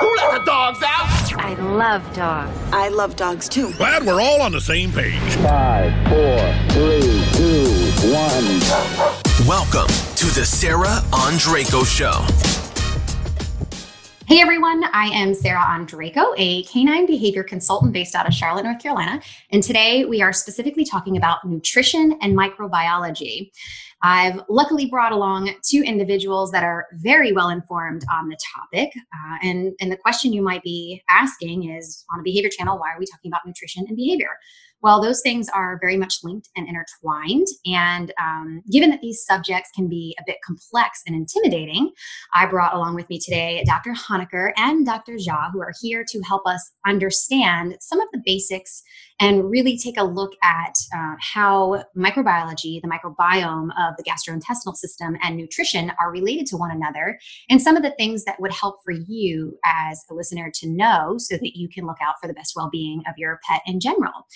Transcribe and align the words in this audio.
Who 0.00 0.14
let 0.14 0.30
the 0.38 0.44
dogs 0.44 0.78
out? 0.84 1.32
I 1.40 1.54
love 1.54 2.14
dogs. 2.14 2.56
I 2.72 2.88
love 2.88 3.16
dogs 3.16 3.48
too. 3.48 3.72
Glad 3.72 4.04
we're 4.04 4.20
all 4.20 4.40
on 4.40 4.52
the 4.52 4.60
same 4.60 4.92
page. 4.92 5.18
Five, 5.36 5.92
four, 6.08 6.38
three, 6.70 7.24
two, 7.32 7.66
one. 8.12 9.48
Welcome 9.48 9.88
to 9.88 10.26
the 10.38 10.44
Sarah 10.46 11.02
Andreyko 11.10 11.84
Show. 11.84 12.24
Hey 14.28 14.40
everyone, 14.40 14.84
I 14.92 15.06
am 15.06 15.34
Sarah 15.34 15.64
Andreyko, 15.64 16.34
a 16.36 16.62
canine 16.64 17.06
behavior 17.06 17.42
consultant 17.42 17.92
based 17.92 18.14
out 18.14 18.28
of 18.28 18.34
Charlotte, 18.34 18.64
North 18.66 18.80
Carolina. 18.80 19.20
And 19.50 19.62
today 19.62 20.04
we 20.04 20.22
are 20.22 20.32
specifically 20.32 20.84
talking 20.84 21.16
about 21.16 21.44
nutrition 21.44 22.18
and 22.20 22.36
microbiology. 22.36 23.50
I've 24.02 24.40
luckily 24.48 24.86
brought 24.86 25.12
along 25.12 25.52
two 25.62 25.82
individuals 25.82 26.52
that 26.52 26.62
are 26.62 26.86
very 26.92 27.32
well 27.32 27.48
informed 27.48 28.04
on 28.12 28.28
the 28.28 28.36
topic. 28.54 28.92
Uh, 28.96 29.38
and, 29.42 29.74
and 29.80 29.90
the 29.90 29.96
question 29.96 30.32
you 30.32 30.42
might 30.42 30.62
be 30.62 31.02
asking 31.10 31.70
is 31.70 32.04
on 32.12 32.20
a 32.20 32.22
behavior 32.22 32.50
channel, 32.56 32.78
why 32.78 32.92
are 32.92 32.98
we 32.98 33.06
talking 33.06 33.30
about 33.30 33.46
nutrition 33.46 33.84
and 33.88 33.96
behavior? 33.96 34.30
Well, 34.80 35.02
those 35.02 35.22
things 35.22 35.48
are 35.48 35.78
very 35.80 35.96
much 35.96 36.18
linked 36.22 36.48
and 36.56 36.68
intertwined. 36.68 37.48
And 37.66 38.12
um, 38.20 38.62
given 38.70 38.90
that 38.90 39.00
these 39.00 39.24
subjects 39.24 39.70
can 39.74 39.88
be 39.88 40.16
a 40.20 40.22
bit 40.24 40.36
complex 40.46 41.02
and 41.06 41.16
intimidating, 41.16 41.90
I 42.32 42.46
brought 42.46 42.74
along 42.74 42.94
with 42.94 43.08
me 43.08 43.18
today 43.18 43.64
Dr. 43.66 43.92
Honaker 43.92 44.52
and 44.56 44.86
Dr. 44.86 45.14
Jha, 45.14 45.50
who 45.52 45.60
are 45.60 45.72
here 45.80 46.04
to 46.08 46.20
help 46.22 46.42
us 46.46 46.70
understand 46.86 47.76
some 47.80 48.00
of 48.00 48.06
the 48.12 48.22
basics 48.24 48.82
and 49.20 49.50
really 49.50 49.76
take 49.76 49.98
a 49.98 50.04
look 50.04 50.32
at 50.44 50.74
uh, 50.96 51.14
how 51.20 51.82
microbiology, 51.96 52.80
the 52.80 52.88
microbiome 52.88 53.70
of 53.78 53.96
the 53.96 54.04
gastrointestinal 54.04 54.76
system, 54.76 55.16
and 55.22 55.36
nutrition 55.36 55.90
are 56.00 56.12
related 56.12 56.46
to 56.46 56.56
one 56.56 56.70
another, 56.70 57.18
and 57.50 57.60
some 57.60 57.76
of 57.76 57.82
the 57.82 57.90
things 57.98 58.24
that 58.24 58.40
would 58.40 58.52
help 58.52 58.76
for 58.84 58.92
you 58.92 59.58
as 59.64 60.04
a 60.08 60.14
listener 60.14 60.52
to 60.54 60.68
know 60.68 61.16
so 61.18 61.36
that 61.36 61.56
you 61.56 61.68
can 61.68 61.84
look 61.84 61.98
out 62.00 62.14
for 62.20 62.28
the 62.28 62.34
best 62.34 62.52
well 62.54 62.68
being 62.70 63.02
of 63.08 63.14
your 63.18 63.40
pet 63.48 63.60
in 63.66 63.80
general. 63.80 64.26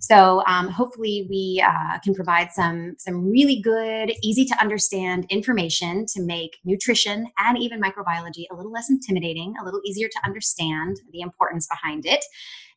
So, 0.00 0.42
um, 0.46 0.68
hopefully, 0.68 1.26
we 1.28 1.64
uh, 1.66 1.98
can 2.00 2.14
provide 2.14 2.52
some, 2.52 2.94
some 2.98 3.30
really 3.30 3.60
good, 3.60 4.12
easy 4.22 4.44
to 4.46 4.60
understand 4.60 5.26
information 5.30 6.06
to 6.14 6.22
make 6.22 6.58
nutrition 6.64 7.26
and 7.38 7.58
even 7.58 7.80
microbiology 7.80 8.44
a 8.50 8.54
little 8.54 8.72
less 8.72 8.90
intimidating, 8.90 9.54
a 9.60 9.64
little 9.64 9.80
easier 9.84 10.08
to 10.08 10.18
understand 10.24 11.00
the 11.12 11.20
importance 11.20 11.66
behind 11.68 12.06
it. 12.06 12.24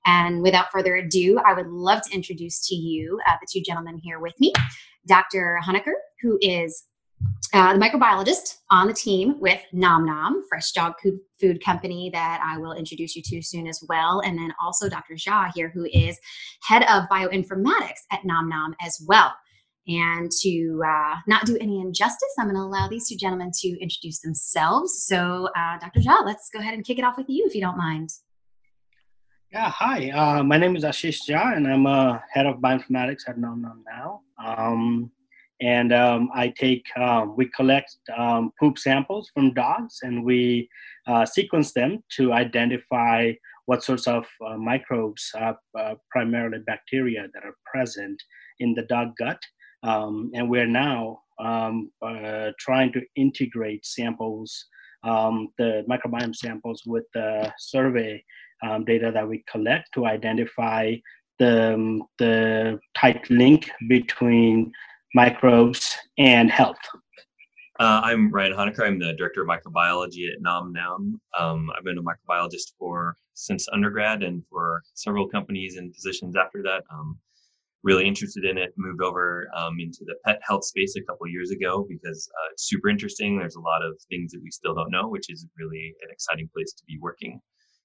And 0.05 0.41
without 0.41 0.71
further 0.71 0.95
ado, 0.95 1.39
I 1.45 1.53
would 1.53 1.67
love 1.67 2.01
to 2.03 2.15
introduce 2.15 2.65
to 2.67 2.75
you 2.75 3.19
uh, 3.27 3.33
the 3.41 3.47
two 3.51 3.61
gentlemen 3.61 3.99
here 4.01 4.19
with 4.19 4.39
me 4.39 4.53
Dr. 5.07 5.59
Honaker, 5.65 5.93
who 6.21 6.37
is 6.41 6.83
uh, 7.53 7.73
the 7.73 7.79
microbiologist 7.79 8.57
on 8.69 8.87
the 8.87 8.93
team 8.93 9.39
with 9.39 9.61
Nom 9.71 10.05
Nom, 10.05 10.43
fresh 10.49 10.71
dog 10.71 10.93
food 11.39 11.63
company 11.63 12.09
that 12.13 12.41
I 12.43 12.57
will 12.57 12.73
introduce 12.73 13.15
you 13.15 13.21
to 13.23 13.41
soon 13.41 13.67
as 13.67 13.83
well. 13.87 14.21
And 14.25 14.37
then 14.37 14.53
also 14.61 14.89
Dr. 14.89 15.15
Jha 15.15 15.51
here, 15.55 15.71
who 15.73 15.85
is 15.85 16.19
head 16.63 16.83
of 16.83 17.09
bioinformatics 17.09 18.03
at 18.11 18.25
Nom 18.25 18.49
Nom 18.49 18.75
as 18.81 19.01
well. 19.07 19.33
And 19.87 20.29
to 20.41 20.83
uh, 20.85 21.15
not 21.27 21.45
do 21.45 21.57
any 21.61 21.79
injustice, 21.79 22.35
I'm 22.37 22.47
going 22.47 22.55
to 22.55 22.61
allow 22.61 22.89
these 22.89 23.07
two 23.07 23.15
gentlemen 23.15 23.51
to 23.61 23.69
introduce 23.81 24.19
themselves. 24.19 25.05
So, 25.05 25.47
uh, 25.57 25.79
Dr. 25.79 26.01
Jha, 26.01 26.25
let's 26.25 26.49
go 26.53 26.59
ahead 26.59 26.73
and 26.73 26.83
kick 26.83 26.99
it 26.99 27.05
off 27.05 27.17
with 27.17 27.29
you 27.29 27.45
if 27.47 27.55
you 27.55 27.61
don't 27.61 27.77
mind. 27.77 28.09
Yeah, 29.53 29.69
hi. 29.69 30.09
Uh, 30.09 30.43
my 30.43 30.57
name 30.57 30.75
is 30.75 30.83
Aashish 30.83 31.21
Jha, 31.29 31.55
and 31.55 31.65
I'm 31.65 31.85
a 31.85 32.21
head 32.33 32.45
of 32.45 32.57
bioinformatics 32.57 33.29
at 33.29 33.37
Nom 33.37 33.61
Nom 33.61 33.81
now. 33.89 34.21
Um, 34.45 35.09
and 35.59 35.91
um, 35.91 36.29
I 36.33 36.49
take, 36.49 36.85
um, 36.97 37.35
we 37.35 37.49
collect 37.55 37.95
um, 38.15 38.51
poop 38.59 38.77
samples 38.77 39.29
from 39.33 39.53
dogs, 39.53 39.99
and 40.03 40.23
we 40.23 40.69
uh, 41.07 41.25
sequence 41.25 41.73
them 41.73 42.03
to 42.17 42.33
identify 42.33 43.33
what 43.65 43.83
sorts 43.83 44.07
of 44.07 44.25
uh, 44.45 44.57
microbes, 44.57 45.31
uh, 45.37 45.53
uh 45.77 45.95
primarily 46.11 46.59
bacteria, 46.65 47.27
that 47.33 47.43
are 47.43 47.55
present 47.65 48.21
in 48.59 48.73
the 48.75 48.83
dog 48.83 49.09
gut. 49.17 49.41
Um, 49.83 50.31
and 50.33 50.49
we're 50.49 50.67
now 50.67 51.21
um, 51.39 51.91
uh, 52.01 52.51
trying 52.59 52.91
to 52.93 53.01
integrate 53.15 53.85
samples, 53.85 54.65
the 55.03 55.85
microbiome 55.89 56.35
samples, 56.35 56.83
with 56.85 57.05
the 57.13 57.51
survey 57.57 58.23
um, 58.63 58.85
data 58.85 59.11
that 59.11 59.27
we 59.27 59.43
collect 59.49 59.89
to 59.93 60.05
identify 60.05 60.95
the, 61.39 61.73
um, 61.73 62.03
the 62.17 62.79
tight 62.95 63.29
link 63.29 63.69
between 63.87 64.71
microbes 65.15 65.95
and 66.17 66.51
health. 66.51 66.77
Uh, 67.79 68.01
I'm 68.03 68.31
Ryan 68.31 68.53
Honaker. 68.53 68.85
I'm 68.85 68.99
the 68.99 69.13
director 69.13 69.43
of 69.43 69.47
microbiology 69.47 70.31
at 70.33 70.41
Nom 70.41 70.73
Nom. 70.73 71.21
Um, 71.37 71.69
I've 71.77 71.83
been 71.83 71.99
a 71.99 72.01
microbiologist 72.01 72.73
for 72.79 73.15
since 73.35 73.67
undergrad 73.71 74.23
and 74.23 74.43
for 74.49 74.81
several 74.95 75.27
companies 75.27 75.77
and 75.77 75.93
positions 75.93 76.35
after 76.35 76.63
that. 76.63 76.83
Um, 76.91 77.19
really 77.83 78.07
interested 78.07 78.45
in 78.45 78.57
it. 78.57 78.73
Moved 78.77 79.03
over 79.03 79.47
um, 79.55 79.75
into 79.79 79.99
the 80.05 80.15
pet 80.25 80.39
health 80.41 80.65
space 80.65 80.95
a 80.97 81.03
couple 81.03 81.27
years 81.27 81.51
ago 81.51 81.85
because 81.87 82.27
uh, 82.41 82.49
it's 82.51 82.67
super 82.67 82.89
interesting. 82.89 83.37
There's 83.37 83.55
a 83.55 83.61
lot 83.61 83.85
of 83.85 83.93
things 84.09 84.31
that 84.31 84.41
we 84.43 84.49
still 84.49 84.73
don't 84.73 84.91
know, 84.91 85.07
which 85.07 85.29
is 85.29 85.45
really 85.57 85.93
an 86.01 86.09
exciting 86.11 86.49
place 86.53 86.73
to 86.73 86.83
be 86.85 86.97
working 86.99 87.39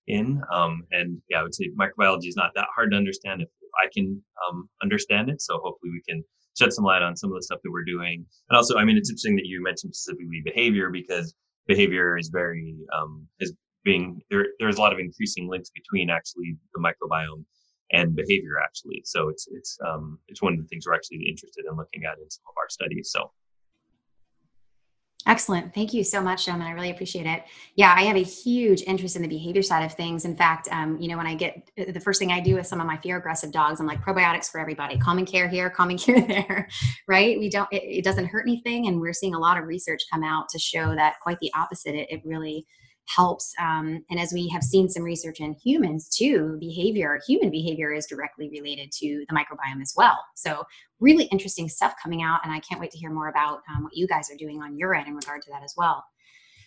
in. 0.08 0.40
Um, 0.50 0.84
and 0.90 1.20
yeah, 1.28 1.40
I 1.40 1.42
would 1.42 1.54
say 1.54 1.70
microbiology 1.78 2.28
is 2.28 2.36
not 2.36 2.52
that 2.54 2.66
hard 2.74 2.92
to 2.92 2.96
understand 2.96 3.42
if, 3.42 3.48
I 3.82 3.88
can 3.90 4.22
um, 4.46 4.68
understand 4.82 5.30
it. 5.30 5.40
So 5.40 5.54
hopefully 5.54 5.92
we 5.92 6.02
can 6.06 6.22
shed 6.58 6.72
some 6.72 6.84
light 6.84 7.02
on 7.02 7.16
some 7.16 7.30
of 7.30 7.36
the 7.36 7.42
stuff 7.42 7.60
that 7.62 7.70
we're 7.70 7.84
doing. 7.84 8.24
And 8.48 8.56
also, 8.56 8.76
I 8.76 8.84
mean, 8.84 8.96
it's 8.96 9.10
interesting 9.10 9.36
that 9.36 9.46
you 9.46 9.62
mentioned 9.62 9.94
specifically 9.94 10.42
behavior 10.44 10.90
because 10.90 11.34
behavior 11.66 12.18
is 12.18 12.28
very 12.28 12.76
um, 12.96 13.26
is 13.40 13.52
being 13.84 14.20
there. 14.30 14.46
There's 14.58 14.76
a 14.76 14.80
lot 14.80 14.92
of 14.92 14.98
increasing 14.98 15.48
links 15.48 15.70
between 15.70 16.10
actually 16.10 16.56
the 16.74 16.80
microbiome 16.80 17.44
and 17.92 18.16
behavior 18.16 18.58
actually. 18.62 19.02
So 19.04 19.28
it's 19.28 19.46
it's 19.50 19.78
um, 19.86 20.18
it's 20.28 20.42
one 20.42 20.54
of 20.54 20.58
the 20.58 20.66
things 20.66 20.86
we're 20.86 20.94
actually 20.94 21.24
interested 21.28 21.64
in 21.68 21.76
looking 21.76 22.04
at 22.04 22.18
in 22.18 22.30
some 22.30 22.44
of 22.48 22.54
our 22.58 22.69
studies. 22.69 23.10
So 23.12 23.30
Excellent. 25.26 25.72
Thank 25.72 25.94
you 25.94 26.02
so 26.02 26.20
much, 26.20 26.46
gentlemen. 26.46 26.68
I 26.68 26.72
really 26.72 26.90
appreciate 26.90 27.26
it. 27.26 27.44
Yeah, 27.76 27.94
I 27.96 28.02
have 28.02 28.16
a 28.16 28.22
huge 28.22 28.82
interest 28.82 29.14
in 29.14 29.22
the 29.22 29.28
behavior 29.28 29.62
side 29.62 29.84
of 29.84 29.92
things. 29.94 30.24
In 30.24 30.36
fact, 30.36 30.68
um, 30.72 30.98
you 30.98 31.08
know, 31.08 31.16
when 31.16 31.28
I 31.28 31.34
get 31.34 31.70
the 31.76 32.00
first 32.00 32.18
thing 32.18 32.32
I 32.32 32.40
do 32.40 32.56
with 32.56 32.66
some 32.66 32.80
of 32.80 32.86
my 32.86 32.96
fear 32.96 33.18
aggressive 33.18 33.52
dogs, 33.52 33.78
I'm 33.78 33.86
like 33.86 34.02
probiotics 34.02 34.50
for 34.50 34.60
everybody, 34.60 34.98
calming 34.98 35.26
care 35.26 35.48
here, 35.48 35.70
calming 35.70 35.98
care 35.98 36.20
there, 36.20 36.68
right? 37.06 37.38
We 37.38 37.50
don't, 37.50 37.68
it, 37.72 37.82
it, 37.82 38.04
doesn't 38.04 38.26
hurt 38.26 38.42
anything. 38.48 38.88
And 38.88 39.00
we're 39.00 39.12
seeing 39.12 39.34
a 39.34 39.38
lot 39.38 39.58
of 39.58 39.66
research 39.66 40.02
come 40.10 40.24
out 40.24 40.48
to 40.50 40.58
show 40.58 40.94
that 40.96 41.20
quite 41.22 41.38
the 41.40 41.52
opposite. 41.54 41.94
It, 41.94 42.10
it 42.10 42.22
really 42.24 42.66
helps. 43.06 43.52
Um, 43.60 44.04
and 44.10 44.18
as 44.18 44.32
we 44.32 44.48
have 44.48 44.62
seen 44.62 44.88
some 44.88 45.02
research 45.02 45.40
in 45.40 45.54
humans 45.54 46.08
too, 46.08 46.56
behavior, 46.60 47.20
human 47.26 47.50
behavior 47.50 47.92
is 47.92 48.06
directly 48.06 48.48
related 48.50 48.90
to 49.00 49.24
the 49.28 49.34
microbiome 49.34 49.82
as 49.82 49.92
well. 49.96 50.18
So, 50.34 50.64
really 51.00 51.24
interesting 51.24 51.68
stuff 51.68 51.94
coming 52.02 52.22
out. 52.22 52.40
And 52.44 52.52
I 52.52 52.60
can't 52.60 52.80
wait 52.80 52.90
to 52.92 52.98
hear 52.98 53.10
more 53.10 53.28
about 53.28 53.60
um, 53.68 53.82
what 53.82 53.96
you 53.96 54.06
guys 54.06 54.30
are 54.30 54.36
doing 54.36 54.62
on 54.62 54.76
your 54.76 54.94
end 54.94 55.08
in 55.08 55.14
regard 55.14 55.42
to 55.42 55.50
that 55.50 55.62
as 55.62 55.74
well. 55.76 56.04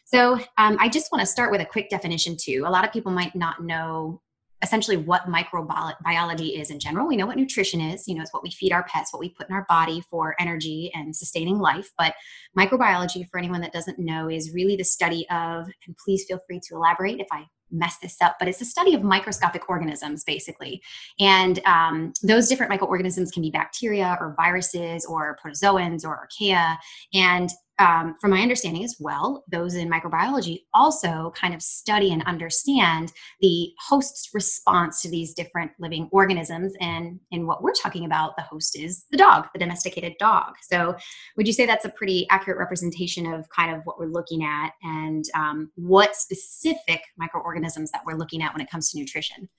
So, 0.06 0.40
um, 0.58 0.78
I 0.80 0.90
just 0.90 1.12
want 1.12 1.22
to 1.22 1.26
start 1.26 1.52
with 1.52 1.62
a 1.62 1.66
quick 1.66 1.90
definition 1.90 2.38
too. 2.40 2.64
A 2.68 2.70
lot 2.70 2.86
of 2.86 2.92
people 2.92 3.12
might 3.12 3.36
not 3.36 3.64
know 3.64 4.22
essentially 4.62 4.98
what 4.98 5.28
microbiology 5.28 6.60
is 6.60 6.70
in 6.72 6.80
general. 6.80 7.08
We 7.08 7.18
know 7.18 7.26
what 7.26 7.38
nutrition 7.38 7.82
is, 7.82 8.08
you 8.08 8.16
know, 8.16 8.22
it's 8.22 8.34
what 8.34 8.44
we 8.44 8.52
feed 8.52 8.72
our 8.72 8.84
pets, 8.84 9.14
what 9.14 9.20
we 9.20 9.30
put 9.30 9.50
in 9.50 9.56
our 9.56 9.66
body 9.68 10.02
for 10.10 10.36
energy 10.40 10.92
and 10.94 11.16
sustaining 11.16 11.60
life. 11.60 11.92
But 11.98 12.16
microbiology, 12.58 13.28
for 13.30 13.38
anyone 13.38 13.62
that 13.62 13.74
doesn't 13.74 14.00
know, 14.00 14.30
is 14.30 14.54
really 14.54 14.76
the 14.76 14.84
study 14.84 15.28
of, 15.30 15.68
and 15.86 15.96
please 16.04 16.26
feel 16.28 16.40
free 16.48 16.60
to 16.68 16.76
elaborate 16.76 17.20
if 17.20 17.28
I 17.32 17.46
mess 17.72 17.98
this 17.98 18.18
up, 18.22 18.38
but 18.40 18.48
it's 18.48 18.62
a 18.62 18.66
study 18.66 18.94
of 18.94 19.04
microscopic 19.04 19.70
organisms, 19.70 20.24
basically. 20.24 20.82
And 21.20 21.60
um, 21.66 22.14
those 22.24 22.48
different 22.48 22.70
microorganisms 22.70 23.32
can 23.32 23.42
be 23.42 23.50
bacteria 23.50 24.18
or 24.20 24.36
viruses 24.38 25.06
or 25.06 25.38
protozoans 25.44 26.06
or 26.06 26.28
archaea. 26.28 26.78
And 27.14 27.50
um, 27.78 28.16
from 28.22 28.32
my 28.32 28.42
understanding 28.42 28.84
as 28.84 28.96
well, 29.00 29.44
those 29.52 29.76
in 29.76 29.90
microbiology 29.90 30.62
also 30.74 31.34
kind 31.36 31.54
of 31.54 31.62
study 31.62 32.14
and 32.14 32.24
understand 32.24 33.12
the 33.42 33.72
host's 33.80 34.30
response 34.34 35.02
to 35.02 35.10
these 35.10 35.34
different 35.34 35.72
living 35.80 36.08
organisms. 36.12 36.74
And 36.80 37.20
in 37.32 37.46
what 37.48 37.62
we're 37.62 37.74
talking 37.74 38.06
about, 38.06 38.38
the 38.38 38.44
host 38.44 38.78
is 38.80 39.06
the 39.12 39.18
dog, 39.18 39.48
the 39.54 39.60
domesticated 39.60 40.14
dog. 40.20 40.54
So, 40.62 40.96
would 41.36 41.48
you 41.48 41.54
say 41.54 41.66
that's 41.66 41.86
a 41.86 41.90
pretty 41.90 42.28
accurate 42.30 42.60
representation 42.60 43.32
of 43.32 43.48
kind 43.50 43.76
of 43.76 43.82
what 43.84 44.00
we're 44.00 44.06
looking 44.06 44.44
at 44.44 44.72
and 44.84 45.26
um, 45.34 45.72
what 45.76 46.16
specific 46.16 47.02
microorganisms 47.18 47.92
that 47.92 48.04
we're 48.06 48.18
looking 48.18 48.42
at 48.42 48.54
when 48.54 48.62
it 48.62 48.70
comes 48.70 48.92
to 48.92 49.00
nutrition? 49.00 49.50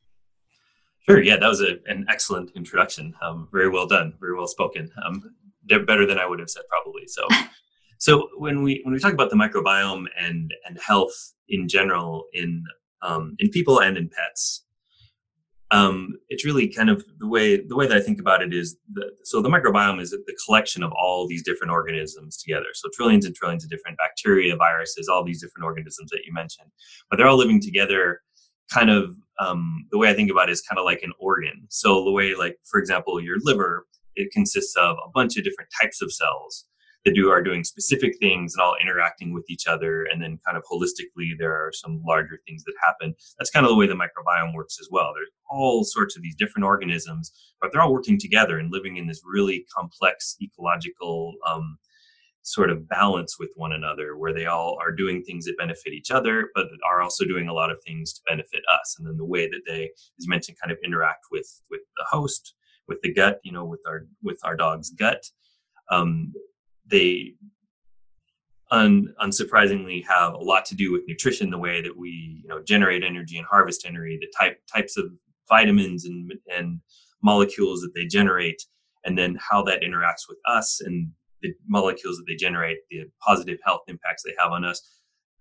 Sure. 1.08 1.23
Yeah, 1.23 1.37
that 1.37 1.49
was 1.49 1.61
a, 1.61 1.76
an 1.87 2.06
excellent 2.08 2.50
introduction. 2.56 3.14
Um, 3.23 3.49
very 3.52 3.69
well 3.69 3.87
done. 3.87 4.14
Very 4.20 4.35
well 4.35 4.49
spoken. 4.49 4.90
Um, 5.05 5.35
better 5.67 6.06
than 6.06 6.19
I 6.19 6.26
would 6.26 6.38
have 6.38 6.50
said 6.50 6.62
probably. 6.70 7.06
So. 7.06 7.29
So 7.98 8.28
when 8.37 8.62
we 8.62 8.81
when 8.84 8.93
we 8.93 9.00
talk 9.00 9.12
about 9.12 9.31
the 9.31 9.37
microbiome 9.37 10.06
and 10.19 10.52
and 10.66 10.78
health 10.78 11.34
in 11.48 11.69
general 11.69 12.25
in 12.32 12.64
um, 13.02 13.37
in 13.38 13.50
people 13.50 13.81
and 13.81 13.96
in 13.96 14.08
pets, 14.08 14.64
um, 15.70 16.14
it's 16.28 16.44
really 16.44 16.69
kind 16.69 16.90
of 16.90 17.04
the 17.19 17.26
way 17.26 17.60
the 17.60 17.76
way 17.76 17.87
that 17.87 17.96
I 17.96 18.00
think 18.00 18.20
about 18.20 18.43
it 18.43 18.54
is 18.54 18.76
the, 18.93 19.10
so 19.25 19.40
the 19.40 19.48
microbiome 19.48 20.00
is 20.00 20.10
the 20.10 20.37
collection 20.44 20.82
of 20.82 20.93
all 20.93 21.26
these 21.26 21.43
different 21.43 21.72
organisms 21.72 22.37
together. 22.37 22.66
So 22.75 22.88
trillions 22.94 23.26
and 23.26 23.34
trillions 23.34 23.64
of 23.64 23.70
different 23.70 23.99
bacteria, 23.99 24.56
viruses, 24.56 25.08
all 25.08 25.25
these 25.25 25.40
different 25.40 25.64
organisms 25.64 26.10
that 26.10 26.20
you 26.25 26.32
mentioned, 26.32 26.70
but 27.10 27.16
they're 27.16 27.28
all 27.28 27.38
living 27.38 27.60
together. 27.60 28.20
Kind 28.72 28.90
of 28.90 29.14
um, 29.38 29.87
the 29.92 29.99
way 29.99 30.08
I 30.08 30.14
think 30.14 30.31
about 30.31 30.49
it 30.49 30.52
is 30.52 30.60
kind 30.60 30.78
of 30.78 30.84
like 30.84 31.02
an 31.02 31.12
organ. 31.20 31.66
So 31.69 32.04
the 32.04 32.10
way, 32.10 32.34
like 32.34 32.58
for 32.64 32.81
example, 32.81 33.20
your 33.20 33.37
liver, 33.40 33.87
it 34.16 34.32
consists 34.32 34.75
of 34.76 34.96
a 35.04 35.10
bunch 35.14 35.37
of 35.37 35.44
different 35.44 35.70
types 35.81 36.02
of 36.02 36.12
cells 36.12 36.66
that 37.06 37.14
do 37.14 37.31
are 37.31 37.41
doing 37.41 37.62
specific 37.62 38.19
things 38.19 38.55
and 38.55 38.62
all 38.62 38.75
interacting 38.82 39.32
with 39.32 39.44
each 39.49 39.69
other 39.69 40.06
and 40.12 40.20
then 40.20 40.41
kind 40.44 40.58
of 40.58 40.64
holistically 40.64 41.31
there 41.38 41.53
are 41.53 41.70
some 41.73 42.03
larger 42.05 42.41
things 42.47 42.64
that 42.64 42.75
happen. 42.85 43.14
That's 43.38 43.50
kind 43.50 43.64
of 43.64 43.70
the 43.70 43.76
way 43.76 43.87
the 43.87 43.94
microbiome 43.94 44.55
works 44.55 44.79
as 44.81 44.88
well. 44.91 45.12
There's 45.14 45.31
all 45.49 45.85
sorts 45.85 46.17
of 46.17 46.23
these 46.23 46.35
different 46.35 46.64
organisms 46.64 47.31
but 47.62 47.70
they're 47.73 47.81
all 47.81 47.93
working 47.93 48.19
together 48.19 48.58
and 48.58 48.73
living 48.73 48.97
in 48.97 49.06
this 49.06 49.23
really 49.25 49.64
complex 49.75 50.37
ecological 50.43 51.35
um, 51.49 51.79
sort 52.43 52.70
of 52.70 52.88
balance 52.88 53.38
with 53.38 53.50
one 53.55 53.73
another 53.73 54.17
where 54.17 54.35
they 54.35 54.47
all 54.47 54.76
are 54.81 54.93
doing 54.93 55.23
things 55.23 55.44
that 55.44 55.56
benefit 55.59 55.93
each 55.93 56.11
other 56.11 56.50
but 56.56 56.67
are 56.91 57.02
also 57.02 57.25
doing 57.25 57.47
a 57.47 57.55
lot 57.55 57.70
of 57.70 57.79
things 57.87 58.12
to 58.12 58.20
benefit 58.29 58.62
us. 58.73 58.97
And 58.99 59.06
then 59.06 59.17
the 59.17 59.25
way 59.25 59.47
that 59.49 59.62
they 59.64 59.85
as 59.85 60.25
you 60.25 60.29
mentioned 60.29 60.59
kind 60.61 60.73
of 60.73 60.79
interact 60.85 61.26
with 61.31 61.62
with 61.70 61.82
the 61.97 62.05
host 62.11 62.55
with 62.88 63.00
the 63.02 63.14
gut 63.14 63.38
you 63.44 63.52
know 63.52 63.64
with 63.64 63.81
our 63.87 64.06
with 64.25 64.41
our 64.43 64.56
dog's 64.56 64.91
gut 64.91 65.23
um, 65.88 66.32
they 66.87 67.35
un, 68.71 69.15
unsurprisingly 69.23 70.05
have 70.06 70.35
a 70.35 70.38
lot 70.38 70.65
to 70.67 70.75
do 70.75 70.93
with 70.93 71.03
nutrition 71.06 71.50
the 71.50 71.59
way 71.59 71.81
that 71.81 71.97
we 71.97 72.41
you 72.43 72.49
know 72.49 72.62
generate 72.62 73.05
energy 73.05 73.38
and 73.38 73.47
harvest 73.47 73.87
energy 73.87 74.19
the 74.21 74.33
type 74.38 74.61
types 74.73 74.97
of 74.97 75.06
vitamins 75.49 76.05
and 76.05 76.33
and 76.56 76.81
molecules 77.23 77.81
that 77.81 77.94
they 77.94 78.06
generate 78.06 78.62
and 79.05 79.17
then 79.17 79.38
how 79.41 79.62
that 79.62 79.83
interacts 79.83 80.29
with 80.29 80.38
us 80.47 80.81
and 80.81 81.11
the 81.43 81.55
molecules 81.67 82.17
that 82.17 82.25
they 82.27 82.35
generate 82.35 82.79
the 82.91 83.05
positive 83.21 83.59
health 83.65 83.83
impacts 83.88 84.23
they 84.23 84.35
have 84.38 84.53
on 84.53 84.65
us. 84.65 84.81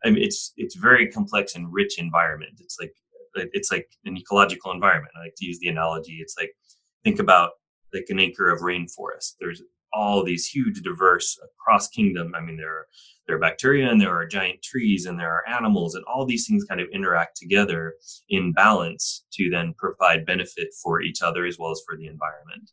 I 0.04 0.12
mean, 0.12 0.24
it's 0.24 0.54
it's 0.56 0.76
very 0.76 1.10
complex 1.10 1.56
and 1.56 1.72
rich 1.74 1.98
environment. 1.98 2.60
It's 2.60 2.78
like 2.80 2.94
it's 3.36 3.72
like 3.72 3.88
an 4.06 4.18
ecological 4.18 4.72
environment. 4.72 5.14
I 5.18 5.26
like 5.26 5.36
to 5.38 5.46
use 5.46 5.60
the 5.60 5.68
analogy. 5.68 6.20
It's 6.22 6.36
like 6.40 6.52
think 7.04 7.20
about 7.20 7.52
like 7.94 8.06
an 8.10 8.20
acre 8.20 8.52
of 8.52 8.62
rainforest. 8.62 9.36
There's 9.40 9.62
all 9.96 10.24
these 10.24 10.46
huge 10.46 10.82
diverse 10.82 11.40
across 11.44 11.88
kingdom 11.88 12.34
i 12.36 12.42
mean 12.42 12.58
there 12.58 12.70
are 12.70 12.88
there 13.28 13.38
are 13.38 13.40
bacteria 13.40 13.90
and 13.90 14.00
there 14.00 14.14
are 14.14 14.26
giant 14.26 14.62
trees 14.62 15.06
and 15.06 15.20
there 15.20 15.32
are 15.32 15.48
animals 15.50 15.96
and 15.96 16.04
all 16.06 16.26
these 16.26 16.48
things 16.48 16.64
kind 16.66 16.80
of 16.80 16.88
interact 16.94 17.38
together 17.38 17.96
in 18.30 18.52
balance 18.54 19.26
to 19.34 19.50
then 19.50 19.74
provide 19.78 20.26
benefit 20.26 20.68
for 20.84 21.02
each 21.02 21.22
other 21.22 21.46
as 21.46 21.58
well 21.58 21.72
as 21.72 21.82
for 21.88 21.98
the 21.98 22.08
environment. 22.08 22.72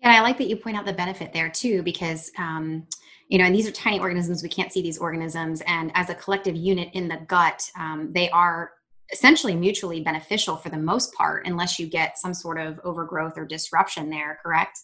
Yeah 0.00 0.12
i 0.12 0.20
like 0.20 0.38
that 0.38 0.48
you 0.48 0.56
point 0.56 0.76
out 0.76 0.86
the 0.86 0.92
benefit 0.92 1.32
there 1.32 1.50
too 1.50 1.82
because 1.82 2.30
um, 2.38 2.86
you 3.28 3.38
know 3.38 3.44
and 3.44 3.54
these 3.54 3.68
are 3.68 3.72
tiny 3.72 4.00
organisms 4.00 4.42
we 4.42 4.48
can't 4.48 4.72
see 4.72 4.82
these 4.82 4.98
organisms 4.98 5.62
and 5.66 5.92
as 5.94 6.10
a 6.10 6.14
collective 6.14 6.56
unit 6.56 6.88
in 6.94 7.06
the 7.06 7.18
gut 7.28 7.70
um, 7.78 8.10
they 8.12 8.30
are 8.30 8.72
essentially 9.12 9.54
mutually 9.56 10.00
beneficial 10.00 10.56
for 10.56 10.68
the 10.68 10.78
most 10.78 11.12
part 11.14 11.44
unless 11.46 11.78
you 11.78 11.86
get 11.86 12.16
some 12.16 12.32
sort 12.32 12.58
of 12.58 12.80
overgrowth 12.84 13.36
or 13.36 13.44
disruption 13.44 14.08
there 14.08 14.38
correct 14.42 14.78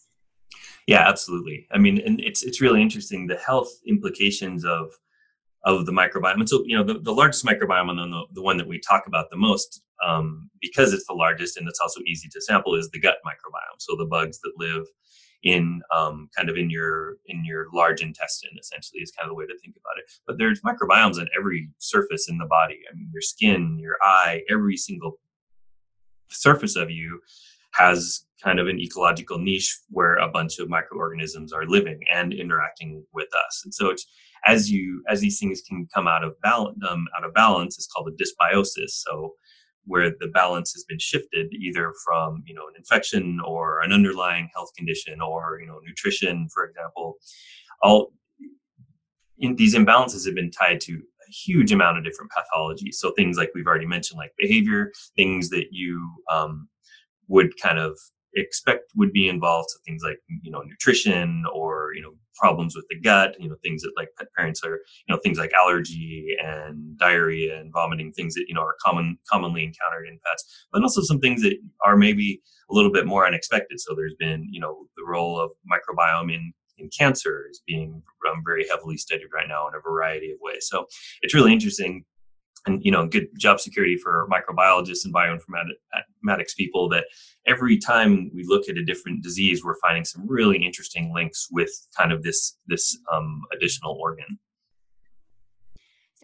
yeah, 0.87 1.07
absolutely. 1.07 1.67
I 1.71 1.77
mean, 1.77 1.99
and 1.99 2.19
it's 2.21 2.43
it's 2.43 2.61
really 2.61 2.81
interesting 2.81 3.27
the 3.27 3.37
health 3.37 3.69
implications 3.85 4.65
of 4.65 4.91
of 5.63 5.85
the 5.85 5.91
microbiome. 5.91 6.35
And 6.35 6.49
so, 6.49 6.63
you 6.65 6.77
know, 6.77 6.83
the, 6.83 6.99
the 6.99 7.13
largest 7.13 7.43
microbiome 7.43 7.89
and 7.89 8.13
the, 8.13 8.23
the 8.33 8.41
one 8.41 8.57
that 8.57 8.67
we 8.67 8.79
talk 8.79 9.05
about 9.05 9.29
the 9.29 9.35
most, 9.35 9.81
um, 10.05 10.49
because 10.61 10.93
it's 10.93 11.05
the 11.07 11.13
largest 11.13 11.57
and 11.57 11.67
it's 11.67 11.81
also 11.81 11.99
easy 12.07 12.29
to 12.29 12.39
sample, 12.39 12.75
is 12.75 12.89
the 12.91 13.01
gut 13.01 13.17
microbiome. 13.25 13.79
So 13.79 13.97
the 13.97 14.05
bugs 14.05 14.39
that 14.39 14.53
live 14.57 14.85
in 15.43 15.81
um, 15.95 16.29
kind 16.35 16.49
of 16.49 16.55
in 16.55 16.69
your 16.69 17.17
in 17.25 17.43
your 17.43 17.67
large 17.73 18.01
intestine, 18.01 18.51
essentially, 18.59 19.01
is 19.01 19.11
kind 19.11 19.25
of 19.25 19.31
the 19.31 19.35
way 19.35 19.45
to 19.45 19.57
think 19.59 19.75
about 19.75 19.99
it. 19.99 20.05
But 20.25 20.37
there's 20.37 20.61
microbiomes 20.61 21.19
on 21.19 21.27
every 21.37 21.69
surface 21.79 22.29
in 22.29 22.37
the 22.37 22.45
body. 22.45 22.79
I 22.89 22.95
mean, 22.95 23.09
your 23.11 23.21
skin, 23.21 23.77
your 23.79 23.97
eye, 24.01 24.43
every 24.49 24.77
single 24.77 25.19
surface 26.29 26.75
of 26.75 26.89
you 26.89 27.21
has 27.77 28.25
kind 28.43 28.59
of 28.59 28.67
an 28.67 28.79
ecological 28.79 29.39
niche 29.39 29.79
where 29.89 30.15
a 30.15 30.27
bunch 30.27 30.59
of 30.59 30.69
microorganisms 30.69 31.51
are 31.51 31.65
living 31.65 31.99
and 32.13 32.33
interacting 32.33 33.03
with 33.13 33.27
us. 33.33 33.61
And 33.63 33.73
so 33.73 33.89
it's 33.89 34.05
as 34.45 34.69
you 34.71 35.03
as 35.09 35.21
these 35.21 35.39
things 35.39 35.61
can 35.67 35.87
come 35.93 36.07
out 36.07 36.23
of 36.23 36.39
balance 36.41 36.77
um, 36.87 37.07
out 37.17 37.25
of 37.25 37.33
balance, 37.33 37.77
it's 37.77 37.87
called 37.87 38.09
a 38.09 38.23
dysbiosis. 38.23 38.89
So 38.89 39.33
where 39.85 40.11
the 40.19 40.27
balance 40.27 40.73
has 40.73 40.83
been 40.83 40.99
shifted 40.99 41.47
either 41.53 41.93
from 42.05 42.43
you 42.45 42.53
know 42.53 42.67
an 42.67 42.73
infection 42.77 43.39
or 43.45 43.81
an 43.81 43.91
underlying 43.91 44.49
health 44.53 44.69
condition 44.77 45.21
or 45.21 45.59
you 45.61 45.67
know 45.67 45.79
nutrition, 45.85 46.47
for 46.53 46.65
example, 46.65 47.15
all 47.81 48.13
in, 49.39 49.55
these 49.55 49.75
imbalances 49.75 50.25
have 50.25 50.35
been 50.35 50.51
tied 50.51 50.81
to 50.81 50.93
a 50.93 51.31
huge 51.31 51.71
amount 51.71 51.97
of 51.97 52.03
different 52.03 52.31
pathologies. 52.31 52.95
So 52.95 53.11
things 53.11 53.37
like 53.37 53.51
we've 53.53 53.67
already 53.67 53.85
mentioned, 53.85 54.17
like 54.17 54.33
behavior, 54.37 54.91
things 55.15 55.49
that 55.49 55.67
you 55.71 56.09
um, 56.31 56.67
would 57.27 57.51
kind 57.61 57.79
of 57.79 57.97
expect 58.37 58.91
would 58.95 59.11
be 59.11 59.27
involved. 59.27 59.69
So 59.71 59.79
things 59.85 60.01
like 60.03 60.19
you 60.41 60.51
know 60.51 60.61
nutrition 60.61 61.43
or 61.53 61.91
you 61.95 62.01
know 62.01 62.11
problems 62.35 62.75
with 62.75 62.85
the 62.89 62.99
gut, 62.99 63.35
you 63.39 63.49
know 63.49 63.55
things 63.63 63.81
that 63.81 63.91
like 63.97 64.09
pet 64.17 64.27
parents 64.35 64.63
are 64.63 64.79
you 65.07 65.15
know 65.15 65.19
things 65.23 65.37
like 65.37 65.51
allergy 65.53 66.35
and 66.43 66.97
diarrhea 66.97 67.59
and 67.59 67.71
vomiting, 67.73 68.11
things 68.11 68.35
that 68.35 68.45
you 68.47 68.53
know 68.53 68.61
are 68.61 68.75
common 68.83 69.17
commonly 69.29 69.63
encountered 69.63 70.07
in 70.07 70.19
pets, 70.25 70.65
but 70.71 70.81
also 70.81 71.01
some 71.01 71.19
things 71.19 71.41
that 71.41 71.57
are 71.85 71.97
maybe 71.97 72.41
a 72.69 72.73
little 72.73 72.91
bit 72.91 73.05
more 73.05 73.25
unexpected. 73.25 73.79
So 73.79 73.95
there's 73.95 74.15
been 74.19 74.47
you 74.51 74.59
know 74.59 74.87
the 74.95 75.05
role 75.05 75.39
of 75.39 75.51
microbiome 75.71 76.33
in 76.33 76.53
in 76.77 76.89
cancer 76.95 77.45
is 77.49 77.61
being 77.65 78.03
um, 78.29 78.43
very 78.45 78.67
heavily 78.69 78.97
studied 78.97 79.29
right 79.33 79.47
now 79.47 79.67
in 79.67 79.73
a 79.73 79.81
variety 79.81 80.31
of 80.31 80.37
ways. 80.41 80.67
So 80.69 80.85
it's 81.21 81.33
really 81.33 81.51
interesting 81.51 82.05
and 82.65 82.83
you 82.83 82.91
know 82.91 83.07
good 83.07 83.27
job 83.37 83.59
security 83.59 83.97
for 83.97 84.27
microbiologists 84.31 85.05
and 85.05 85.13
bioinformatics 85.13 86.55
people 86.55 86.89
that 86.89 87.05
every 87.45 87.77
time 87.77 88.31
we 88.33 88.43
look 88.45 88.67
at 88.69 88.77
a 88.77 88.83
different 88.83 89.23
disease 89.23 89.63
we're 89.63 89.79
finding 89.79 90.05
some 90.05 90.27
really 90.27 90.57
interesting 90.57 91.11
links 91.13 91.47
with 91.51 91.71
kind 91.97 92.11
of 92.11 92.23
this 92.23 92.57
this 92.67 92.97
um, 93.13 93.41
additional 93.53 93.97
organ 93.99 94.39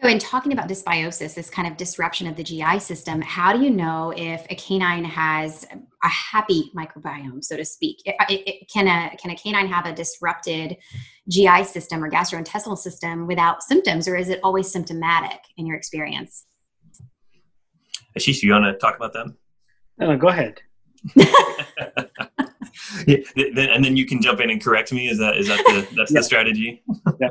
so, 0.02 0.08
in 0.08 0.18
talking 0.18 0.52
about 0.52 0.68
dysbiosis, 0.68 1.34
this 1.34 1.48
kind 1.48 1.68
of 1.68 1.76
disruption 1.76 2.26
of 2.26 2.34
the 2.34 2.42
GI 2.42 2.80
system, 2.80 3.20
how 3.22 3.52
do 3.52 3.62
you 3.62 3.70
know 3.70 4.12
if 4.16 4.44
a 4.50 4.56
canine 4.56 5.04
has 5.04 5.64
a 6.02 6.08
happy 6.08 6.72
microbiome, 6.76 7.44
so 7.44 7.56
to 7.56 7.64
speak? 7.64 8.02
It, 8.04 8.16
uh, 8.18 8.24
it, 8.28 8.42
it, 8.46 8.70
can 8.72 8.88
a 8.88 9.16
can 9.16 9.30
a 9.30 9.36
canine 9.36 9.68
have 9.68 9.86
a 9.86 9.92
disrupted 9.92 10.76
GI 11.28 11.62
system 11.64 12.02
or 12.02 12.10
gastrointestinal 12.10 12.76
system 12.76 13.28
without 13.28 13.62
symptoms, 13.62 14.08
or 14.08 14.16
is 14.16 14.30
it 14.30 14.40
always 14.42 14.70
symptomatic 14.70 15.38
in 15.56 15.66
your 15.66 15.76
experience? 15.76 16.44
Aashish, 18.18 18.42
you 18.42 18.50
want 18.52 18.64
to 18.64 18.74
talk 18.74 18.96
about 18.96 19.12
that? 19.12 19.32
No, 19.98 20.16
go 20.16 20.28
ahead. 20.28 20.60
yeah, 23.06 23.18
and 23.36 23.84
then 23.84 23.96
you 23.96 24.06
can 24.06 24.20
jump 24.20 24.40
in 24.40 24.50
and 24.50 24.62
correct 24.62 24.92
me. 24.92 25.08
Is 25.08 25.18
that 25.18 25.36
is 25.36 25.46
that 25.46 25.58
the 25.58 25.86
that's 25.94 26.10
yeah. 26.10 26.18
the 26.18 26.24
strategy? 26.24 26.82
yeah. 27.20 27.28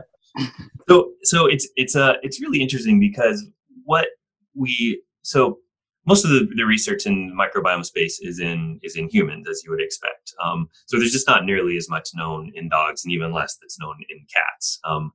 So 0.89 1.11
so 1.23 1.45
it's 1.45 1.67
it's 1.75 1.95
uh, 1.95 2.15
it's 2.23 2.41
really 2.41 2.61
interesting 2.61 2.99
because 2.99 3.45
what 3.85 4.07
we 4.55 5.01
so 5.21 5.59
most 6.05 6.25
of 6.25 6.31
the, 6.31 6.49
the 6.55 6.65
research 6.65 7.05
in 7.05 7.35
microbiome 7.37 7.85
space 7.85 8.19
is 8.21 8.39
in 8.39 8.79
is 8.83 8.95
in 8.95 9.09
humans 9.09 9.47
as 9.47 9.61
you 9.63 9.71
would 9.71 9.81
expect. 9.81 10.33
Um, 10.43 10.69
so 10.85 10.97
there's 10.97 11.11
just 11.11 11.27
not 11.27 11.45
nearly 11.45 11.77
as 11.77 11.89
much 11.89 12.09
known 12.13 12.51
in 12.55 12.69
dogs 12.69 13.03
and 13.03 13.13
even 13.13 13.31
less 13.31 13.57
that's 13.61 13.79
known 13.79 13.95
in 14.09 14.25
cats. 14.33 14.79
Um, 14.83 15.13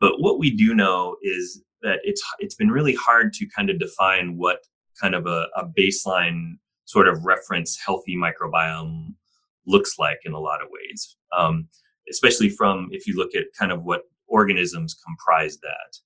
but 0.00 0.14
what 0.18 0.38
we 0.38 0.54
do 0.54 0.74
know 0.74 1.16
is 1.22 1.62
that 1.82 2.00
it's 2.02 2.22
it's 2.38 2.54
been 2.54 2.70
really 2.70 2.94
hard 2.94 3.32
to 3.34 3.46
kind 3.46 3.70
of 3.70 3.78
define 3.78 4.36
what 4.36 4.58
kind 5.00 5.14
of 5.14 5.26
a, 5.26 5.46
a 5.56 5.66
baseline 5.66 6.54
sort 6.84 7.08
of 7.08 7.24
reference 7.24 7.78
healthy 7.78 8.16
microbiome 8.16 9.14
looks 9.66 9.98
like 9.98 10.18
in 10.24 10.32
a 10.32 10.40
lot 10.40 10.60
of 10.60 10.68
ways. 10.70 11.16
Um, 11.36 11.68
especially 12.10 12.48
from 12.48 12.88
if 12.90 13.06
you 13.06 13.16
look 13.16 13.34
at 13.34 13.44
kind 13.58 13.72
of 13.72 13.84
what 13.84 14.02
organisms 14.32 14.94
comprise 14.94 15.58
that. 15.58 15.98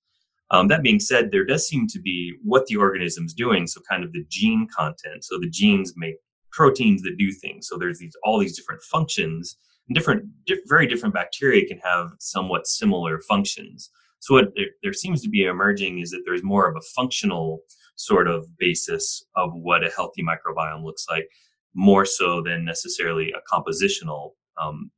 Um, 0.49 0.67
that 0.69 0.83
being 0.83 0.99
said, 0.99 1.31
there 1.31 1.45
does 1.45 1.67
seem 1.67 1.87
to 1.87 1.99
be 1.99 2.33
what 2.43 2.65
the 2.67 2.77
organism's 2.77 3.33
doing. 3.33 3.67
So, 3.67 3.81
kind 3.89 4.03
of 4.03 4.13
the 4.13 4.25
gene 4.29 4.67
content. 4.75 5.23
So, 5.23 5.39
the 5.39 5.49
genes 5.49 5.93
make 5.97 6.15
proteins 6.51 7.01
that 7.01 7.17
do 7.17 7.31
things. 7.31 7.67
So, 7.67 7.77
there's 7.77 7.99
these 7.99 8.15
all 8.23 8.39
these 8.39 8.55
different 8.55 8.81
functions. 8.83 9.57
And 9.89 9.95
different, 9.95 10.25
diff, 10.45 10.59
very 10.67 10.85
different 10.85 11.15
bacteria 11.15 11.65
can 11.65 11.79
have 11.79 12.09
somewhat 12.19 12.67
similar 12.67 13.19
functions. 13.21 13.89
So, 14.19 14.35
what 14.35 14.53
there, 14.55 14.67
there 14.83 14.93
seems 14.93 15.21
to 15.23 15.29
be 15.29 15.43
emerging 15.43 15.99
is 15.99 16.11
that 16.11 16.23
there's 16.25 16.43
more 16.43 16.69
of 16.69 16.75
a 16.77 16.85
functional 16.95 17.59
sort 17.95 18.27
of 18.27 18.45
basis 18.57 19.25
of 19.35 19.51
what 19.53 19.85
a 19.85 19.91
healthy 19.95 20.23
microbiome 20.23 20.83
looks 20.83 21.05
like, 21.09 21.27
more 21.73 22.05
so 22.05 22.41
than 22.41 22.63
necessarily 22.63 23.33
a 23.33 23.41
compositional 23.53 24.31
um, 24.61 24.91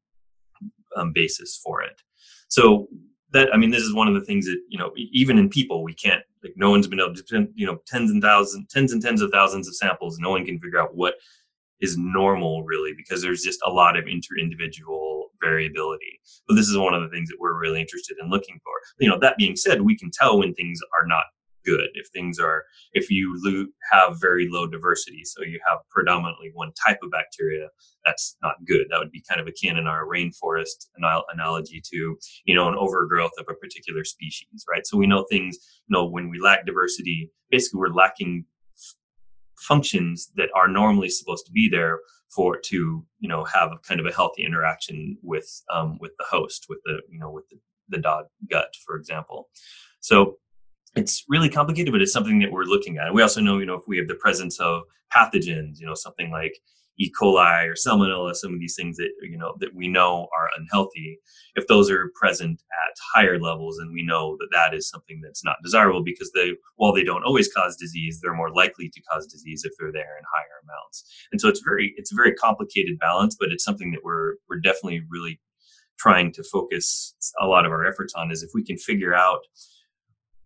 um, 0.95 1.11
basis 1.13 1.59
for 1.63 1.81
it. 1.81 2.01
So 2.49 2.87
that 3.31 3.53
i 3.53 3.57
mean 3.57 3.71
this 3.71 3.83
is 3.83 3.93
one 3.93 4.07
of 4.07 4.13
the 4.13 4.25
things 4.25 4.45
that 4.45 4.59
you 4.69 4.77
know 4.77 4.91
even 4.95 5.37
in 5.37 5.49
people 5.49 5.83
we 5.83 5.93
can't 5.93 6.23
like 6.43 6.53
no 6.55 6.69
one's 6.69 6.87
been 6.87 6.99
able 6.99 7.13
to 7.13 7.47
you 7.55 7.65
know 7.65 7.77
tens 7.85 8.11
and 8.11 8.21
thousands 8.21 8.65
tens 8.71 8.91
and 8.91 9.01
tens 9.01 9.21
of 9.21 9.31
thousands 9.31 9.67
of 9.67 9.75
samples. 9.75 10.17
No 10.19 10.29
one 10.29 10.45
can 10.45 10.59
figure 10.59 10.79
out 10.79 10.95
what 10.95 11.15
is 11.81 11.97
normal 11.97 12.63
really 12.63 12.93
because 12.95 13.21
there's 13.21 13.41
just 13.41 13.59
a 13.65 13.71
lot 13.71 13.97
of 13.97 14.05
inter-individual 14.05 15.29
variability. 15.41 16.19
But 16.47 16.55
this 16.55 16.67
is 16.67 16.77
one 16.77 16.93
of 16.93 17.01
the 17.01 17.09
things 17.09 17.29
that 17.29 17.37
we're 17.39 17.59
really 17.59 17.79
interested 17.79 18.17
in 18.21 18.29
looking 18.29 18.59
for. 18.63 18.73
You 18.99 19.09
know 19.09 19.19
that 19.19 19.37
being 19.37 19.55
said 19.55 19.81
we 19.81 19.97
can 19.97 20.11
tell 20.11 20.39
when 20.39 20.53
things 20.53 20.79
are 20.99 21.07
not 21.07 21.23
good 21.69 21.89
if 21.93 22.07
things 22.09 22.39
are 22.39 22.63
if 22.93 23.09
you 23.09 23.33
lo- 23.43 23.65
have 23.91 24.19
very 24.19 24.47
low 24.49 24.65
diversity 24.67 25.23
so 25.23 25.43
you 25.43 25.59
have 25.67 25.79
predominantly 25.89 26.51
one 26.53 26.71
type 26.87 26.99
of 27.03 27.11
bacteria 27.11 27.67
that's 28.05 28.37
not 28.41 28.55
good. 28.65 28.87
That 28.89 28.99
would 28.99 29.11
be 29.11 29.23
kind 29.27 29.41
of 29.41 29.47
akin 29.47 29.77
in 29.77 29.87
our 29.87 30.05
rainforest 30.05 30.87
anal- 30.97 31.25
analogy 31.33 31.81
to 31.91 32.17
you 32.45 32.55
know 32.55 32.67
an 32.67 32.75
overgrowth 32.75 33.31
of 33.37 33.45
a 33.49 33.53
particular 33.53 34.03
species 34.03 34.65
right? 34.69 34.85
So 34.85 34.97
we 34.97 35.07
know 35.07 35.25
things 35.29 35.57
you 35.87 35.93
know 35.93 36.05
when 36.05 36.29
we 36.29 36.39
lack 36.39 36.65
diversity 36.65 37.31
basically 37.49 37.79
we're 37.79 37.93
lacking 37.93 38.45
functions 39.57 40.31
that 40.35 40.49
are 40.55 40.67
normally 40.67 41.09
supposed 41.09 41.45
to 41.45 41.51
be 41.51 41.69
there 41.69 41.99
for 42.33 42.57
to 42.57 43.05
you 43.19 43.29
know 43.29 43.43
have 43.43 43.71
kind 43.87 43.99
of 43.99 44.05
a 44.05 44.15
healthy 44.15 44.45
interaction 44.45 45.17
with 45.21 45.61
um, 45.73 45.97
with 45.99 46.11
the 46.17 46.25
host 46.29 46.65
with 46.69 46.79
the 46.85 46.99
you 47.09 47.19
know 47.19 47.31
with 47.31 47.47
the, 47.49 47.57
the 47.89 48.01
dog 48.01 48.25
gut 48.49 48.73
for 48.85 48.95
example. 48.95 49.49
So 49.99 50.37
it's 50.95 51.23
really 51.29 51.49
complicated, 51.49 51.91
but 51.91 52.01
it's 52.01 52.13
something 52.13 52.39
that 52.39 52.51
we're 52.51 52.63
looking 52.63 52.97
at. 52.97 53.07
And 53.07 53.15
we 53.15 53.21
also 53.21 53.41
know, 53.41 53.59
you 53.59 53.65
know, 53.65 53.75
if 53.75 53.83
we 53.87 53.97
have 53.97 54.07
the 54.07 54.15
presence 54.15 54.59
of 54.59 54.83
pathogens, 55.15 55.79
you 55.79 55.85
know, 55.85 55.95
something 55.95 56.31
like 56.31 56.59
E. 56.99 57.11
coli 57.19 57.65
or 57.65 57.73
Salmonella, 57.73 58.35
some 58.35 58.53
of 58.53 58.59
these 58.59 58.75
things 58.75 58.97
that 58.97 59.09
you 59.21 59.37
know 59.37 59.55
that 59.59 59.73
we 59.73 59.87
know 59.87 60.27
are 60.37 60.49
unhealthy, 60.57 61.17
if 61.55 61.65
those 61.67 61.89
are 61.89 62.11
present 62.13 62.61
at 62.87 62.95
higher 63.13 63.39
levels, 63.39 63.77
and 63.79 63.93
we 63.93 64.05
know 64.05 64.35
that 64.39 64.49
that 64.51 64.73
is 64.73 64.89
something 64.89 65.21
that's 65.23 65.43
not 65.43 65.55
desirable 65.63 66.03
because 66.03 66.31
they, 66.35 66.51
while 66.75 66.93
they 66.93 67.03
don't 67.03 67.23
always 67.23 67.51
cause 67.53 67.77
disease, 67.77 68.19
they're 68.21 68.33
more 68.35 68.53
likely 68.53 68.89
to 68.89 69.01
cause 69.01 69.25
disease 69.27 69.63
if 69.63 69.71
they're 69.79 69.93
there 69.93 70.17
in 70.17 70.23
higher 70.35 70.59
amounts. 70.63 71.05
And 71.31 71.39
so 71.39 71.47
it's 71.47 71.61
very, 71.61 71.93
it's 71.95 72.11
a 72.11 72.15
very 72.15 72.33
complicated 72.33 72.99
balance, 72.99 73.35
but 73.39 73.49
it's 73.49 73.63
something 73.63 73.91
that 73.91 74.03
we're 74.03 74.33
we're 74.49 74.59
definitely 74.59 75.01
really 75.09 75.39
trying 75.97 76.33
to 76.33 76.43
focus 76.43 77.13
a 77.41 77.47
lot 77.47 77.65
of 77.65 77.71
our 77.71 77.85
efforts 77.85 78.13
on. 78.13 78.29
Is 78.29 78.43
if 78.43 78.51
we 78.53 78.63
can 78.63 78.77
figure 78.77 79.13
out 79.13 79.39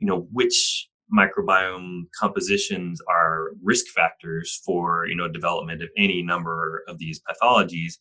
you 0.04 0.10
know 0.10 0.28
which 0.34 0.90
microbiome 1.18 2.02
compositions 2.20 3.00
are 3.10 3.52
risk 3.64 3.86
factors 3.96 4.62
for 4.66 5.08
you 5.08 5.16
know 5.16 5.30
development 5.30 5.82
of 5.82 5.88
any 5.98 6.22
number 6.22 6.84
of 6.90 6.98
these 7.00 7.22
pathologies 7.22 7.94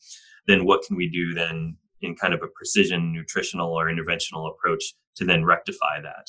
then 0.48 0.64
what 0.64 0.82
can 0.82 0.96
we 0.96 1.08
do 1.08 1.32
then 1.32 1.76
in 2.00 2.16
kind 2.16 2.34
of 2.34 2.42
a 2.42 2.48
precision 2.48 3.12
nutritional 3.12 3.72
or 3.72 3.86
interventional 3.86 4.50
approach 4.50 4.82
to 5.14 5.24
then 5.24 5.44
rectify 5.44 6.00
that? 6.02 6.26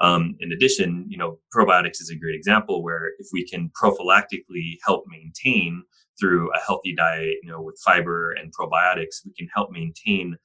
Um, 0.00 0.36
in 0.38 0.52
addition 0.52 1.06
you 1.08 1.18
know 1.18 1.40
probiotics 1.54 2.00
is 2.00 2.10
a 2.14 2.18
great 2.22 2.36
example 2.36 2.84
where 2.84 3.10
if 3.18 3.26
we 3.32 3.44
can 3.44 3.70
prophylactically 3.82 4.76
help 4.86 5.04
maintain 5.08 5.82
through 6.18 6.52
a 6.52 6.60
healthy 6.60 6.94
diet 6.94 7.38
you 7.42 7.50
know 7.50 7.60
with 7.60 7.78
fiber 7.84 8.32
and 8.32 8.52
probiotics 8.54 9.16
we 9.26 9.32
can 9.36 9.48
help 9.54 9.70
maintain 9.72 10.36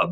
a, 0.00 0.08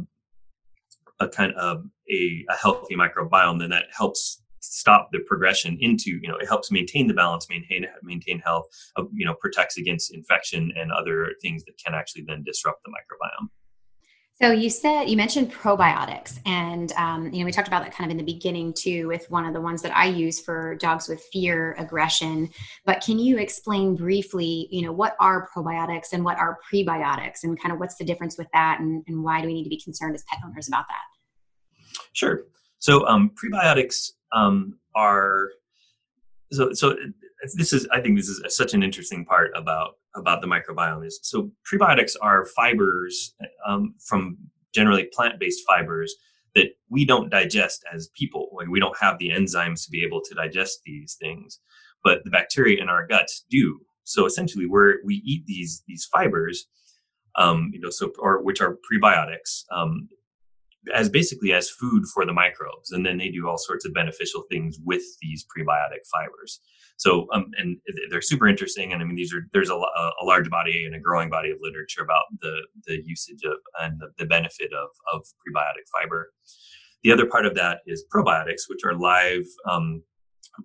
a 1.20 1.28
kind 1.28 1.52
of 1.54 1.84
a, 2.10 2.44
a 2.50 2.54
healthy 2.54 2.96
microbiome, 2.96 3.58
then 3.58 3.70
that 3.70 3.86
helps 3.96 4.42
stop 4.60 5.08
the 5.12 5.20
progression 5.20 5.76
into 5.80 6.10
you 6.22 6.28
know 6.28 6.36
it 6.36 6.48
helps 6.48 6.72
maintain 6.72 7.06
the 7.06 7.14
balance 7.14 7.46
maintain 7.48 7.86
maintain 8.02 8.40
health 8.40 8.66
uh, 8.96 9.04
you 9.12 9.24
know 9.24 9.34
protects 9.40 9.78
against 9.78 10.12
infection 10.12 10.72
and 10.76 10.90
other 10.90 11.32
things 11.40 11.62
that 11.64 11.74
can 11.84 11.94
actually 11.94 12.24
then 12.26 12.42
disrupt 12.44 12.82
the 12.84 12.90
microbiome 12.90 13.48
so 14.40 14.50
you 14.50 14.68
said 14.68 15.04
you 15.04 15.16
mentioned 15.16 15.50
probiotics, 15.50 16.40
and 16.44 16.92
um, 16.92 17.32
you 17.32 17.40
know 17.40 17.46
we 17.46 17.52
talked 17.52 17.68
about 17.68 17.82
that 17.84 17.94
kind 17.94 18.10
of 18.10 18.10
in 18.10 18.18
the 18.18 18.32
beginning 18.32 18.74
too, 18.74 19.08
with 19.08 19.30
one 19.30 19.46
of 19.46 19.54
the 19.54 19.60
ones 19.60 19.80
that 19.82 19.96
I 19.96 20.06
use 20.06 20.40
for 20.40 20.74
dogs 20.76 21.08
with 21.08 21.22
fear 21.32 21.74
aggression. 21.78 22.50
But 22.84 23.02
can 23.02 23.18
you 23.18 23.38
explain 23.38 23.96
briefly, 23.96 24.68
you 24.70 24.82
know, 24.82 24.92
what 24.92 25.16
are 25.20 25.48
probiotics 25.54 26.12
and 26.12 26.22
what 26.22 26.38
are 26.38 26.58
prebiotics, 26.70 27.44
and 27.44 27.60
kind 27.60 27.72
of 27.72 27.80
what's 27.80 27.96
the 27.96 28.04
difference 28.04 28.36
with 28.36 28.48
that, 28.52 28.80
and, 28.80 29.02
and 29.06 29.24
why 29.24 29.40
do 29.40 29.46
we 29.46 29.54
need 29.54 29.64
to 29.64 29.70
be 29.70 29.80
concerned 29.80 30.14
as 30.14 30.24
pet 30.24 30.40
owners 30.44 30.68
about 30.68 30.84
that? 30.88 32.00
Sure. 32.12 32.42
So 32.78 33.06
um, 33.06 33.30
prebiotics 33.42 34.12
um, 34.32 34.78
are 34.94 35.48
so 36.52 36.72
so 36.74 36.94
this 37.54 37.72
is 37.72 37.86
I 37.92 38.00
think 38.00 38.16
this 38.16 38.28
is 38.28 38.42
such 38.54 38.74
an 38.74 38.82
interesting 38.82 39.24
part 39.24 39.50
about 39.54 39.92
about 40.14 40.40
the 40.40 40.48
microbiome 40.48 41.06
is 41.06 41.18
so 41.22 41.50
prebiotics 41.70 42.14
are 42.20 42.46
fibers 42.46 43.34
um, 43.66 43.94
from 44.04 44.38
generally 44.74 45.08
plant-based 45.12 45.62
fibers 45.66 46.14
that 46.54 46.68
we 46.90 47.04
don't 47.04 47.30
digest 47.30 47.84
as 47.92 48.08
people. 48.16 48.48
Like 48.52 48.68
we 48.68 48.80
don't 48.80 48.96
have 48.98 49.18
the 49.18 49.30
enzymes 49.30 49.84
to 49.84 49.90
be 49.90 50.04
able 50.04 50.22
to 50.22 50.34
digest 50.34 50.80
these 50.84 51.16
things 51.20 51.60
but 52.06 52.22
the 52.22 52.30
bacteria 52.30 52.80
in 52.80 52.88
our 52.88 53.04
guts 53.04 53.44
do. 53.50 53.80
So 54.04 54.26
essentially 54.26 54.66
we're 54.66 55.04
we 55.04 55.16
eat 55.26 55.44
these 55.46 55.82
these 55.88 56.08
fibers 56.10 56.68
um, 57.34 57.70
you 57.74 57.80
know 57.80 57.90
so 57.90 58.12
or 58.20 58.42
which 58.42 58.60
are 58.60 58.78
prebiotics 58.88 59.64
um, 59.72 60.08
as 60.94 61.08
basically 61.08 61.52
as 61.52 61.68
food 61.68 62.04
for 62.12 62.24
the 62.24 62.32
microbes 62.32 62.92
and 62.92 63.04
then 63.04 63.18
they 63.18 63.28
do 63.28 63.48
all 63.48 63.58
sorts 63.58 63.84
of 63.84 63.94
beneficial 63.94 64.44
things 64.50 64.78
with 64.84 65.02
these 65.20 65.44
prebiotic 65.44 66.06
fibers. 66.12 66.60
So 66.96 67.26
um, 67.32 67.50
and 67.58 67.76
they're 68.10 68.22
super 68.22 68.48
interesting 68.48 68.92
and 68.92 69.02
i 69.02 69.04
mean 69.04 69.16
these 69.16 69.34
are 69.34 69.42
there's 69.52 69.70
a, 69.70 69.74
a 69.74 70.24
large 70.24 70.48
body 70.48 70.84
and 70.86 70.94
a 70.94 71.00
growing 71.00 71.28
body 71.28 71.50
of 71.50 71.58
literature 71.60 72.02
about 72.02 72.24
the 72.40 72.62
the 72.86 73.02
usage 73.04 73.42
of 73.44 73.58
and 73.82 74.00
the, 74.00 74.08
the 74.18 74.26
benefit 74.26 74.72
of 74.72 74.88
of 75.12 75.22
prebiotic 75.22 75.86
fiber. 75.92 76.32
The 77.04 77.12
other 77.12 77.26
part 77.26 77.46
of 77.46 77.54
that 77.54 77.80
is 77.86 78.04
probiotics 78.12 78.62
which 78.68 78.80
are 78.84 78.94
live 78.94 79.44
um, 79.70 80.02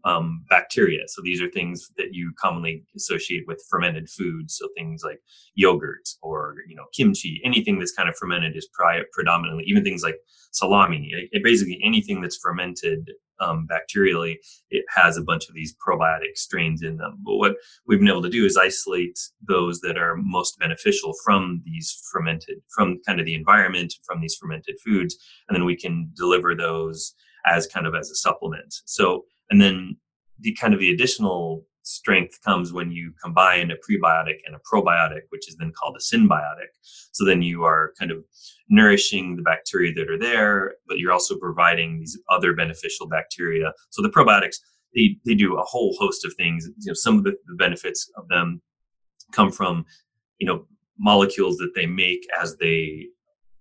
um, 0.03 0.45
bacteria. 0.49 1.01
So 1.07 1.21
these 1.23 1.41
are 1.41 1.49
things 1.49 1.89
that 1.97 2.13
you 2.13 2.33
commonly 2.39 2.83
associate 2.95 3.43
with 3.47 3.63
fermented 3.69 4.09
foods. 4.09 4.57
So 4.57 4.67
things 4.77 5.03
like 5.03 5.19
yogurt 5.55 6.07
or 6.21 6.55
you 6.67 6.75
know 6.75 6.85
kimchi, 6.93 7.41
anything 7.43 7.79
that's 7.79 7.93
kind 7.93 8.09
of 8.09 8.15
fermented 8.15 8.55
is 8.55 8.67
pri- 8.73 9.03
predominantly 9.11 9.63
even 9.67 9.83
things 9.83 10.03
like 10.03 10.17
salami. 10.51 11.11
It, 11.11 11.29
it 11.31 11.43
basically 11.43 11.79
anything 11.83 12.21
that's 12.21 12.37
fermented 12.37 13.11
um, 13.41 13.67
bacterially, 13.69 14.35
it 14.69 14.85
has 14.95 15.17
a 15.17 15.23
bunch 15.23 15.49
of 15.49 15.55
these 15.55 15.75
probiotic 15.85 16.35
strains 16.35 16.83
in 16.83 16.97
them. 16.97 17.17
But 17.25 17.37
what 17.37 17.55
we've 17.87 17.99
been 17.99 18.07
able 18.07 18.21
to 18.21 18.29
do 18.29 18.45
is 18.45 18.55
isolate 18.55 19.19
those 19.45 19.79
that 19.81 19.97
are 19.97 20.15
most 20.15 20.59
beneficial 20.59 21.13
from 21.25 21.61
these 21.65 22.01
fermented, 22.11 22.59
from 22.75 22.99
kind 23.05 23.19
of 23.19 23.25
the 23.25 23.33
environment, 23.33 23.95
from 24.05 24.21
these 24.21 24.35
fermented 24.39 24.75
foods, 24.85 25.17
and 25.49 25.55
then 25.55 25.65
we 25.65 25.75
can 25.75 26.11
deliver 26.15 26.55
those 26.55 27.15
as 27.45 27.67
kind 27.67 27.87
of 27.87 27.95
as 27.95 28.09
a 28.11 28.15
supplement. 28.15 28.73
So 28.85 29.23
and 29.51 29.61
then 29.61 29.97
the 30.39 30.53
kind 30.53 30.73
of 30.73 30.79
the 30.79 30.91
additional 30.91 31.63
strength 31.83 32.39
comes 32.43 32.71
when 32.71 32.91
you 32.91 33.13
combine 33.21 33.71
a 33.71 33.75
prebiotic 33.75 34.37
and 34.45 34.55
a 34.55 34.59
probiotic, 34.59 35.21
which 35.29 35.47
is 35.47 35.55
then 35.57 35.71
called 35.71 35.97
a 35.97 35.99
synbiotic. 35.99 36.69
So 37.11 37.25
then 37.25 37.41
you 37.41 37.63
are 37.63 37.93
kind 37.99 38.11
of 38.11 38.23
nourishing 38.69 39.35
the 39.35 39.41
bacteria 39.41 39.93
that 39.95 40.09
are 40.09 40.17
there, 40.17 40.75
but 40.87 40.99
you're 40.99 41.11
also 41.11 41.37
providing 41.37 41.99
these 41.99 42.17
other 42.29 42.53
beneficial 42.53 43.07
bacteria. 43.07 43.73
So 43.89 44.01
the 44.01 44.09
probiotics, 44.09 44.57
they, 44.95 45.17
they 45.25 45.35
do 45.35 45.57
a 45.57 45.63
whole 45.63 45.95
host 45.99 46.25
of 46.25 46.33
things. 46.35 46.67
You 46.79 46.91
know, 46.91 46.93
some 46.93 47.17
of 47.17 47.23
the, 47.23 47.31
the 47.47 47.55
benefits 47.55 48.09
of 48.15 48.27
them 48.29 48.61
come 49.31 49.51
from, 49.51 49.85
you 50.39 50.47
know, 50.47 50.65
molecules 50.97 51.57
that 51.57 51.71
they 51.75 51.87
make 51.87 52.25
as 52.39 52.55
they 52.57 53.07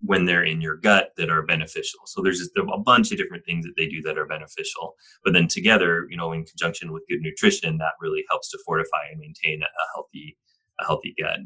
when 0.03 0.25
they're 0.25 0.45
in 0.45 0.61
your 0.61 0.77
gut 0.77 1.11
that 1.17 1.31
are 1.31 1.43
beneficial. 1.43 2.01
So 2.07 2.23
there's 2.23 2.39
just 2.39 2.53
a 2.57 2.79
bunch 2.79 3.13
of 3.13 3.19
different 3.19 3.45
things 3.45 3.65
that 3.67 3.75
they 3.77 3.87
do 3.87 4.01
that 4.03 4.17
are 4.17 4.27
beneficial. 4.27 4.95
But 5.25 5.35
then 5.35 5.47
together, 5.47 6.07
you 6.09 6.17
know, 6.17 6.33
in 6.33 6.45
conjunction 6.45 6.93
with 6.93 7.03
good 7.09 7.21
nutrition, 7.21 7.79
that 7.79 7.93
really 8.01 8.25
helps 8.31 8.51
to 8.51 8.59
fortify 8.65 9.09
and 9.11 9.21
maintain 9.21 9.63
a 9.63 9.95
healthy, 9.95 10.39
a 10.81 10.87
healthy 10.87 11.15
gut. 11.21 11.41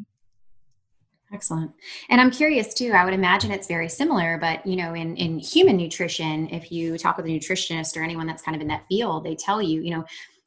Excellent. 1.32 1.72
And 2.10 2.20
I'm 2.20 2.30
curious 2.30 2.74
too, 2.74 2.92
I 2.92 3.04
would 3.04 3.14
imagine 3.14 3.50
it's 3.50 3.66
very 3.66 3.88
similar, 3.88 4.38
but 4.38 4.64
you 4.64 4.76
know, 4.76 4.94
in, 4.94 5.16
in 5.16 5.38
human 5.38 5.76
nutrition, 5.76 6.48
if 6.50 6.70
you 6.70 6.96
talk 6.96 7.16
with 7.16 7.26
a 7.26 7.28
nutritionist 7.28 7.96
or 7.96 8.04
anyone 8.04 8.26
that's 8.26 8.42
kind 8.42 8.54
of 8.54 8.62
in 8.62 8.68
that 8.68 8.84
field, 8.88 9.24
they 9.24 9.34
tell 9.34 9.60
you, 9.60 9.80
you 9.80 9.90
know, 9.90 10.04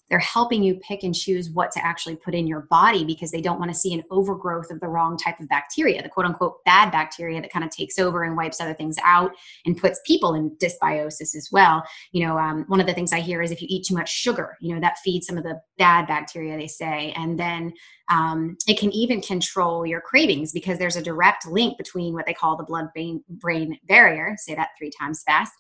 they're 0.10 0.20
helping 0.20 0.64
you 0.64 0.76
pick 0.76 1.04
and 1.04 1.14
choose 1.14 1.50
what 1.50 1.72
to 1.72 1.86
actually 1.86 2.16
put 2.16 2.34
in 2.34 2.48
your 2.48 2.62
body 2.70 3.04
because 3.04 3.32
they 3.32 3.42
don't 3.42 3.60
want 3.60 3.72
to 3.72 3.78
see 3.78 3.94
an 3.94 4.04
overgrowth 4.12 4.72
of 4.72 4.80
the 4.80 4.88
wrong 4.88 5.18
type 5.18 5.40
of 5.40 5.50
bacteria, 5.50 6.02
the 6.02 6.10
quote 6.10 6.26
unquote 6.26 6.64
bad 6.66 6.92
bacteria 6.92 7.42
that 7.42 7.52
kind 7.52 7.66
of 7.66 7.72
takes 7.72 8.00
over 8.00 8.24
and 8.24 8.38
wipes 8.38 8.62
other 8.62 8.74
things 8.74 8.98
out 9.04 9.32
and 9.66 9.78
puts 9.78 10.00
people 10.06 10.34
in 10.34 10.50
dysbiosis 10.62 11.36
as 11.36 11.50
well. 11.52 11.84
You 12.12 12.26
know, 12.26 12.38
um, 12.38 12.66
one 12.68 12.80
of 12.80 12.88
the 12.88 12.94
things 12.94 13.14
I 13.14 13.20
hear 13.20 13.42
is 13.42 13.52
if 13.52 13.62
you 13.62 13.68
eat 13.70 13.86
too 13.86 13.96
much 13.96 14.10
sugar, 14.10 14.58
you 14.62 14.74
know, 14.74 14.82
that 14.82 15.00
feeds 15.00 15.28
some 15.28 15.38
of 15.38 15.44
the 15.44 15.60
bad 15.78 16.08
bacteria, 16.08 16.58
they 16.58 16.68
say. 16.68 17.14
And 17.16 17.40
then 17.40 17.74
um, 18.10 18.58
it 18.68 18.80
can 18.80 18.92
even 18.94 19.22
control 19.22 19.86
your 19.86 20.00
cravings 20.00 20.54
because 20.54 20.80
there's 20.80 20.96
a 20.96 21.02
direct 21.02 21.46
link 21.46 21.78
between 21.78 22.14
what 22.14 22.26
they 22.26 22.34
call 22.34 22.56
the 22.56 22.64
blood 22.64 22.88
brain 22.94 23.80
barrier, 23.84 24.36
say 24.38 24.56
that 24.56 24.70
three 24.78 24.92
times 24.98 25.24
fast, 25.24 25.52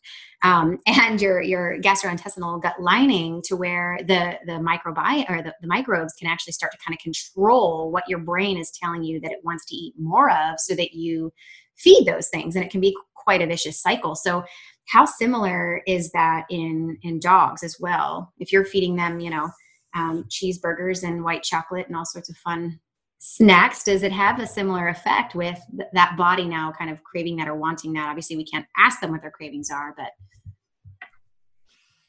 um, 0.44 0.80
and 0.88 1.22
your 1.22 1.42
your 1.42 1.77
gastrointestinal 1.80 2.62
gut 2.62 2.80
lining 2.80 3.42
to 3.46 3.56
where 3.56 4.00
the 4.08 4.37
the 4.46 4.53
microbiome 4.53 5.29
or 5.29 5.41
the, 5.41 5.53
the 5.62 5.67
microbes 5.67 6.13
can 6.13 6.29
actually 6.29 6.53
start 6.53 6.72
to 6.72 6.77
kind 6.86 6.96
of 6.96 7.01
control 7.01 7.91
what 7.91 8.08
your 8.08 8.20
brain 8.20 8.58
is 8.58 8.72
telling 8.72 9.03
you 9.03 9.20
that 9.22 9.32
it 9.32 9.39
wants 9.44 9.65
to 9.65 9.75
eat 9.75 9.94
more 9.98 10.29
of 10.29 10.60
so 10.60 10.75
that 10.75 10.94
you 10.94 11.32
feed 11.77 12.06
those 12.06 12.27
things 12.29 12.56
and 12.56 12.63
it 12.63 12.72
can 12.72 12.82
be 12.82 12.96
quite 13.15 13.41
a 13.41 13.48
vicious 13.48 13.82
cycle 13.82 14.15
so 14.15 14.44
how 14.88 15.06
similar 15.06 15.82
is 15.86 16.12
that 16.12 16.46
in 16.50 16.98
in 17.03 17.20
dogs 17.20 17.63
as 17.63 17.77
well? 17.79 18.34
If 18.39 18.51
you're 18.51 18.65
feeding 18.65 18.96
them, 18.96 19.20
you 19.20 19.29
know, 19.29 19.50
um, 19.94 20.25
cheeseburgers 20.29 21.03
and 21.03 21.24
white 21.24 21.44
chocolate 21.44 21.88
and 21.88 21.96
all 21.96 22.06
sorts 22.06 22.29
of 22.29 22.38
fun 22.38 22.79
snacks, 23.20 23.84
does 23.84 24.03
it 24.03 24.12
have 24.12 24.39
a 24.39 24.48
similar 24.48 24.88
effect 24.88 25.36
with 25.36 25.60
th- 25.77 25.89
that 25.94 26.15
body 26.17 26.46
now 26.46 26.72
kind 26.72 26.89
of 26.89 27.03
craving 27.03 27.36
that 27.38 27.48
or 27.48 27.56
wanting 27.56 27.94
that? 27.94 28.08
Obviously, 28.08 28.38
we 28.38 28.46
can't 28.46 28.65
ask 28.77 29.01
them 29.01 29.12
what 29.12 29.22
their 29.22 29.32
cravings 29.32 29.70
are, 29.70 29.94
but 29.98 30.12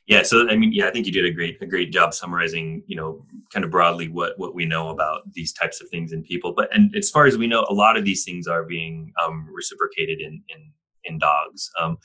yeah 0.09 0.23
so 0.23 0.49
i 0.51 0.57
mean 0.57 0.73
yeah 0.73 0.89
i 0.89 0.91
think 0.91 1.07
you 1.07 1.13
did 1.13 1.25
a 1.25 1.31
great 1.31 1.57
a 1.63 1.67
great 1.67 1.93
job 1.93 2.13
summarizing 2.13 2.83
you 2.87 2.97
know 2.97 3.25
kind 3.53 3.65
of 3.65 3.71
broadly 3.71 4.09
what 4.09 4.39
what 4.39 4.55
we 4.55 4.67
know 4.67 4.89
about 4.89 5.23
these 5.33 5.53
types 5.53 5.81
of 5.81 5.89
things 5.89 6.13
in 6.13 6.23
people. 6.23 6.53
But 6.53 6.75
and 6.75 6.95
as 6.97 7.11
far 7.11 7.27
as 7.27 7.39
we 7.39 7.47
know 7.47 7.67
a 7.69 7.75
lot 7.75 7.97
of 7.97 8.05
these 8.05 8.25
things 8.25 8.47
are 8.47 8.65
being 8.65 9.13
um, 9.25 9.49
reciprocated 9.53 10.21
in 10.21 10.43
in 10.49 10.73
in 11.05 11.19
dogs. 11.19 11.71
Um, 11.81 11.99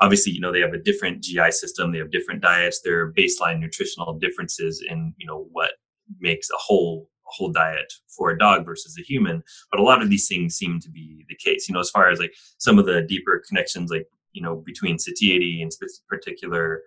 obviously 0.00 0.32
you 0.32 0.40
know 0.40 0.50
they 0.50 0.60
have 0.60 0.72
a 0.72 0.78
different 0.78 1.22
gi 1.22 1.50
system 1.50 1.92
they 1.92 1.98
have 1.98 2.10
different 2.10 2.40
diets 2.40 2.80
there 2.82 3.00
are 3.00 3.12
baseline 3.12 3.60
nutritional 3.60 4.18
differences 4.18 4.82
in 4.88 5.12
you 5.18 5.26
know 5.26 5.46
what 5.52 5.72
makes 6.20 6.48
a 6.48 6.56
whole 6.56 7.08
a 7.26 7.30
whole 7.30 7.52
diet 7.52 7.92
for 8.08 8.30
a 8.30 8.38
dog 8.38 8.64
versus 8.64 8.96
a 8.98 9.02
human. 9.02 9.42
But 9.70 9.78
a 9.78 9.84
lot 9.84 10.02
of 10.02 10.10
these 10.10 10.26
things 10.26 10.56
seem 10.56 10.80
to 10.80 10.90
be 10.90 11.24
the 11.28 11.36
case. 11.36 11.68
You 11.68 11.74
know 11.74 11.80
as 11.80 11.90
far 11.90 12.10
as 12.10 12.18
like 12.18 12.34
some 12.58 12.78
of 12.78 12.86
the 12.86 13.02
deeper 13.02 13.42
connections 13.46 13.90
like 13.90 14.06
you 14.32 14.42
know 14.42 14.56
between 14.66 14.98
satiety 14.98 15.62
and 15.62 15.70
particular 16.08 16.82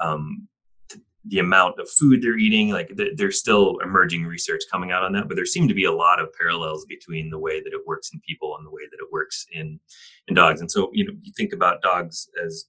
um, 0.00 0.48
the 1.24 1.38
amount 1.38 1.78
of 1.78 1.88
food 1.90 2.22
they're 2.22 2.38
eating. 2.38 2.70
Like 2.70 2.96
th- 2.96 3.16
there's 3.16 3.38
still 3.38 3.78
emerging 3.82 4.24
research 4.24 4.62
coming 4.70 4.90
out 4.92 5.02
on 5.02 5.12
that, 5.12 5.28
but 5.28 5.36
there 5.36 5.46
seem 5.46 5.68
to 5.68 5.74
be 5.74 5.84
a 5.84 5.92
lot 5.92 6.20
of 6.20 6.32
parallels 6.38 6.86
between 6.86 7.30
the 7.30 7.38
way 7.38 7.60
that 7.60 7.72
it 7.72 7.86
works 7.86 8.10
in 8.12 8.20
people 8.26 8.56
and 8.56 8.66
the 8.66 8.70
way 8.70 8.82
that 8.90 8.98
it 8.98 9.12
works 9.12 9.46
in 9.52 9.78
in 10.26 10.34
dogs. 10.34 10.60
And 10.60 10.70
so 10.70 10.90
you 10.92 11.04
know 11.04 11.12
you 11.22 11.32
think 11.36 11.52
about 11.52 11.82
dogs 11.82 12.28
as 12.44 12.66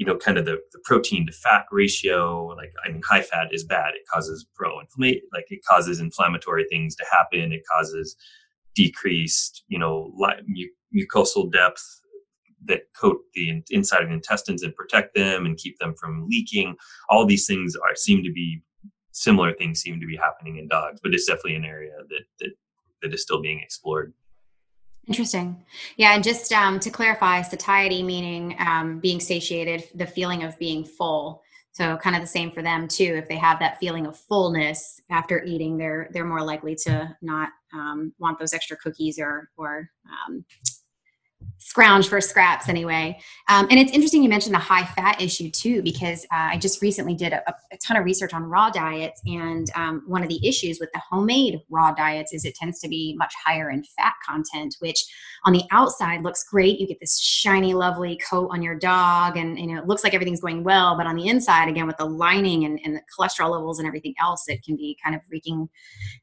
you 0.00 0.06
know 0.06 0.16
kind 0.16 0.38
of 0.38 0.46
the, 0.46 0.58
the 0.72 0.80
protein 0.82 1.26
to 1.26 1.32
fat 1.32 1.66
ratio 1.70 2.46
like 2.56 2.72
i 2.84 2.90
mean 2.90 3.02
high 3.06 3.20
fat 3.20 3.52
is 3.52 3.64
bad 3.64 3.90
it 3.94 4.00
causes 4.12 4.46
pro 4.54 4.80
inflammation 4.80 5.20
like 5.32 5.44
it 5.50 5.60
causes 5.68 6.00
inflammatory 6.00 6.64
things 6.70 6.96
to 6.96 7.04
happen 7.12 7.52
it 7.52 7.60
causes 7.70 8.16
decreased 8.74 9.62
you 9.68 9.78
know 9.78 10.10
mucosal 10.96 11.52
depth 11.52 12.00
that 12.66 12.82
coat 12.94 13.20
the 13.34 13.62
inside 13.70 14.02
of 14.02 14.08
the 14.08 14.14
intestines 14.14 14.62
and 14.62 14.74
protect 14.74 15.14
them 15.14 15.46
and 15.46 15.56
keep 15.56 15.78
them 15.78 15.94
from 15.94 16.26
leaking. 16.28 16.76
All 17.08 17.26
these 17.26 17.46
things 17.46 17.74
are 17.76 17.94
seem 17.96 18.22
to 18.22 18.32
be 18.32 18.62
similar 19.12 19.52
things 19.54 19.80
seem 19.80 20.00
to 20.00 20.06
be 20.06 20.16
happening 20.16 20.56
in 20.56 20.68
dogs, 20.68 21.00
but 21.02 21.14
it's 21.14 21.26
definitely 21.26 21.56
an 21.56 21.64
area 21.64 21.92
that 22.08 22.22
that, 22.40 22.50
that 23.02 23.14
is 23.14 23.22
still 23.22 23.40
being 23.40 23.60
explored. 23.60 24.12
Interesting. 25.06 25.64
Yeah, 25.96 26.14
and 26.14 26.22
just 26.22 26.52
um, 26.52 26.78
to 26.80 26.90
clarify, 26.90 27.42
satiety 27.42 28.02
meaning 28.02 28.54
um, 28.58 29.00
being 29.00 29.18
satiated, 29.18 29.88
the 29.94 30.06
feeling 30.06 30.44
of 30.44 30.58
being 30.58 30.84
full. 30.84 31.42
So 31.72 31.96
kind 31.96 32.16
of 32.16 32.22
the 32.22 32.28
same 32.28 32.50
for 32.50 32.62
them 32.62 32.88
too. 32.88 33.14
If 33.16 33.28
they 33.28 33.36
have 33.36 33.58
that 33.60 33.78
feeling 33.78 34.06
of 34.06 34.16
fullness 34.16 35.00
after 35.10 35.42
eating, 35.44 35.78
they're 35.78 36.08
they're 36.12 36.24
more 36.24 36.42
likely 36.42 36.74
to 36.82 37.16
not 37.22 37.50
um, 37.72 38.12
want 38.18 38.38
those 38.38 38.52
extra 38.52 38.76
cookies 38.76 39.18
or 39.18 39.50
or 39.56 39.88
um, 40.28 40.44
scrounge 41.60 42.08
for 42.08 42.20
scraps 42.20 42.68
anyway. 42.68 43.18
Um, 43.48 43.66
and 43.70 43.78
it's 43.78 43.92
interesting 43.92 44.22
you 44.22 44.28
mentioned 44.28 44.54
the 44.54 44.58
high 44.58 44.84
fat 44.84 45.20
issue 45.20 45.50
too, 45.50 45.82
because 45.82 46.24
uh, 46.32 46.48
I 46.52 46.56
just 46.56 46.80
recently 46.80 47.14
did 47.14 47.32
a, 47.32 47.42
a, 47.48 47.76
ton 47.86 47.96
of 47.96 48.04
research 48.04 48.32
on 48.32 48.44
raw 48.44 48.70
diets. 48.70 49.20
And 49.26 49.68
um, 49.74 50.02
one 50.06 50.22
of 50.22 50.28
the 50.28 50.46
issues 50.46 50.80
with 50.80 50.90
the 50.92 51.00
homemade 51.08 51.60
raw 51.68 51.92
diets 51.92 52.32
is 52.32 52.44
it 52.44 52.54
tends 52.54 52.80
to 52.80 52.88
be 52.88 53.14
much 53.18 53.34
higher 53.44 53.70
in 53.70 53.84
fat 53.84 54.14
content, 54.26 54.74
which 54.80 55.04
on 55.44 55.52
the 55.52 55.62
outside 55.70 56.22
looks 56.22 56.44
great. 56.44 56.80
You 56.80 56.86
get 56.86 56.98
this 56.98 57.20
shiny, 57.20 57.74
lovely 57.74 58.18
coat 58.28 58.48
on 58.50 58.62
your 58.62 58.74
dog, 58.74 59.36
and 59.36 59.58
you 59.58 59.66
know, 59.66 59.80
it 59.80 59.86
looks 59.86 60.02
like 60.02 60.14
everything's 60.14 60.40
going 60.40 60.64
well. 60.64 60.96
But 60.96 61.06
on 61.06 61.16
the 61.16 61.28
inside, 61.28 61.68
again, 61.68 61.86
with 61.86 61.98
the 61.98 62.06
lining 62.06 62.64
and, 62.64 62.80
and 62.84 62.96
the 62.96 63.02
cholesterol 63.16 63.50
levels 63.50 63.78
and 63.78 63.86
everything 63.86 64.14
else, 64.20 64.44
it 64.48 64.62
can 64.64 64.76
be 64.76 64.96
kind 65.02 65.14
of 65.14 65.22
wreaking 65.30 65.68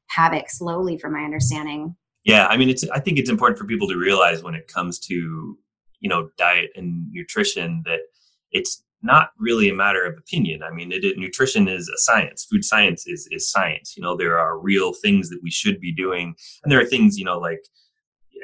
havoc 0.07 0.49
slowly, 0.49 0.97
from 0.97 1.13
my 1.13 1.23
understanding. 1.23 1.95
Yeah, 2.27 2.45
I 2.47 2.57
mean, 2.57 2.69
it's. 2.69 2.83
I 2.89 2.99
think 2.99 3.17
it's 3.17 3.29
important 3.29 3.57
for 3.57 3.65
people 3.65 3.87
to 3.87 3.95
realize 3.95 4.43
when 4.43 4.53
it 4.53 4.67
comes 4.67 4.99
to 4.99 5.57
you 6.01 6.09
know 6.09 6.29
diet 6.37 6.71
and 6.75 7.09
nutrition 7.09 7.83
that 7.85 8.01
it's 8.51 8.83
not 9.01 9.29
really 9.39 9.69
a 9.69 9.73
matter 9.73 10.03
of 10.03 10.17
opinion. 10.17 10.61
I 10.61 10.71
mean, 10.71 10.91
it, 10.91 11.05
it, 11.05 11.17
nutrition 11.17 11.69
is 11.69 11.87
a 11.87 11.97
science. 11.97 12.45
Food 12.51 12.65
science 12.65 13.07
is 13.07 13.29
is 13.31 13.49
science. 13.49 13.95
You 13.95 14.03
know, 14.03 14.17
there 14.17 14.37
are 14.37 14.59
real 14.59 14.91
things 14.93 15.29
that 15.29 15.39
we 15.41 15.49
should 15.49 15.79
be 15.79 15.93
doing, 15.93 16.35
and 16.63 16.71
there 16.71 16.81
are 16.81 16.85
things 16.85 17.17
you 17.17 17.23
know 17.23 17.39
like 17.39 17.61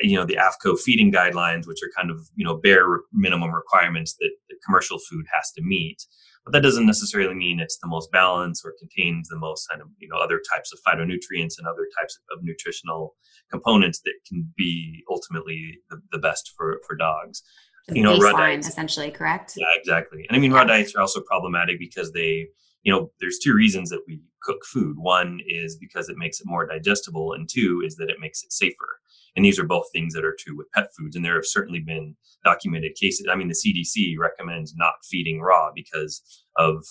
you 0.02 0.18
know 0.18 0.26
the 0.26 0.38
AAFCO 0.38 0.80
feeding 0.80 1.12
guidelines, 1.12 1.68
which 1.68 1.84
are 1.84 1.92
kind 1.94 2.10
of 2.10 2.30
you 2.36 2.46
know 2.46 2.56
bare 2.56 3.02
minimum 3.12 3.54
requirements 3.54 4.16
that, 4.22 4.32
that 4.50 4.56
commercial 4.66 4.98
food 4.98 5.26
has 5.34 5.52
to 5.58 5.62
meet 5.62 6.06
but 6.46 6.52
that 6.54 6.62
doesn't 6.62 6.86
necessarily 6.86 7.34
mean 7.34 7.60
it's 7.60 7.78
the 7.78 7.88
most 7.88 8.12
balanced 8.12 8.66
or 8.66 8.74
contains 8.80 9.30
the 9.30 9.38
most 9.38 9.68
kind 9.70 9.82
of 9.82 9.88
you 9.98 10.08
know 10.08 10.18
other 10.18 10.42
types 10.54 10.72
of 10.74 10.80
phytonutrients 10.86 11.58
and 11.58 11.68
other 11.68 11.88
types 12.00 12.18
of 12.32 12.40
nutritional 12.44 13.16
components 13.52 14.02
that 14.06 14.14
can 14.28 14.52
be 14.58 15.04
ultimately 15.10 15.80
the, 15.90 16.02
the 16.12 16.20
best 16.20 16.52
for 16.58 16.80
for 16.88 16.96
dogs. 16.96 17.44
The 17.88 17.96
you 17.98 18.04
know 18.04 18.18
raw 18.18 18.34
diets 18.34 18.68
essentially 18.68 19.12
correct? 19.12 19.54
Yeah 19.58 19.66
exactly. 19.76 20.26
And 20.28 20.38
i 20.38 20.40
mean 20.40 20.52
raw 20.52 20.64
diets 20.64 20.96
are 20.96 21.02
also 21.02 21.22
problematic 21.22 21.80
because 21.80 22.12
they 22.12 22.48
you 22.84 22.92
know 22.92 23.12
there's 23.20 23.40
two 23.40 23.54
reasons 23.54 23.90
that 23.90 24.02
we 24.08 24.22
cook 24.44 24.66
food 24.66 24.98
one 24.98 25.40
is 25.48 25.78
because 25.78 26.10
it 26.10 26.18
makes 26.18 26.40
it 26.40 26.48
more 26.48 26.66
digestible 26.66 27.34
and 27.34 27.50
two 27.50 27.82
is 27.86 27.96
that 27.96 28.10
it 28.10 28.20
makes 28.20 28.44
it 28.44 28.52
safer 28.52 29.00
and 29.36 29.44
these 29.44 29.60
are 29.60 29.66
both 29.66 29.92
things 29.92 30.14
that 30.14 30.26
are 30.26 30.36
true 30.38 30.56
with 30.56 30.72
pet 30.72 30.90
foods. 30.98 31.16
And 31.16 31.26
there 31.26 31.36
have 31.36 31.46
certainly 31.46 31.80
been 31.80 32.16
documented 32.44 32.96
cases. 32.96 33.28
I 33.32 33.36
mean, 33.36 33.48
the 33.48 33.54
CDC 33.54 34.18
recommends 34.18 34.76
not 34.76 34.94
feeding 35.10 35.42
raw 35.42 35.72
because 35.74 36.22
of 36.58 36.86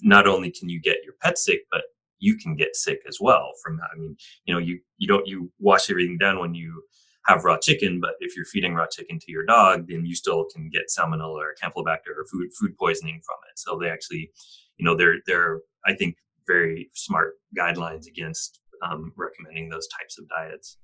not 0.00 0.26
only 0.26 0.50
can 0.50 0.68
you 0.68 0.80
get 0.80 0.98
your 1.04 1.14
pet 1.20 1.38
sick, 1.38 1.62
but 1.70 1.82
you 2.18 2.36
can 2.36 2.54
get 2.54 2.76
sick 2.76 3.00
as 3.08 3.18
well 3.20 3.52
from 3.62 3.76
that. 3.78 3.88
I 3.92 3.98
mean, 3.98 4.16
you 4.44 4.54
know, 4.54 4.60
you, 4.60 4.80
you 4.98 5.08
don't, 5.08 5.26
you 5.26 5.50
wash 5.58 5.90
everything 5.90 6.16
down 6.16 6.38
when 6.38 6.54
you 6.54 6.82
have 7.26 7.44
raw 7.44 7.58
chicken, 7.58 8.00
but 8.00 8.12
if 8.20 8.36
you're 8.36 8.44
feeding 8.44 8.74
raw 8.74 8.86
chicken 8.86 9.18
to 9.18 9.32
your 9.32 9.44
dog, 9.44 9.88
then 9.88 10.06
you 10.06 10.14
still 10.14 10.46
can 10.54 10.68
get 10.68 10.84
salmonella 10.96 11.40
or 11.40 11.54
campylobacter 11.62 12.12
or 12.16 12.24
food, 12.30 12.50
food 12.58 12.76
poisoning 12.78 13.20
from 13.26 13.36
it. 13.50 13.58
So 13.58 13.78
they 13.80 13.88
actually, 13.90 14.30
you 14.76 14.84
know, 14.84 14.96
they're, 14.96 15.16
they're, 15.26 15.60
I 15.86 15.94
think, 15.94 16.16
very 16.46 16.90
smart 16.94 17.34
guidelines 17.58 18.06
against 18.06 18.60
um, 18.82 19.12
recommending 19.16 19.68
those 19.68 19.88
types 19.98 20.18
of 20.18 20.28
diets. 20.28 20.78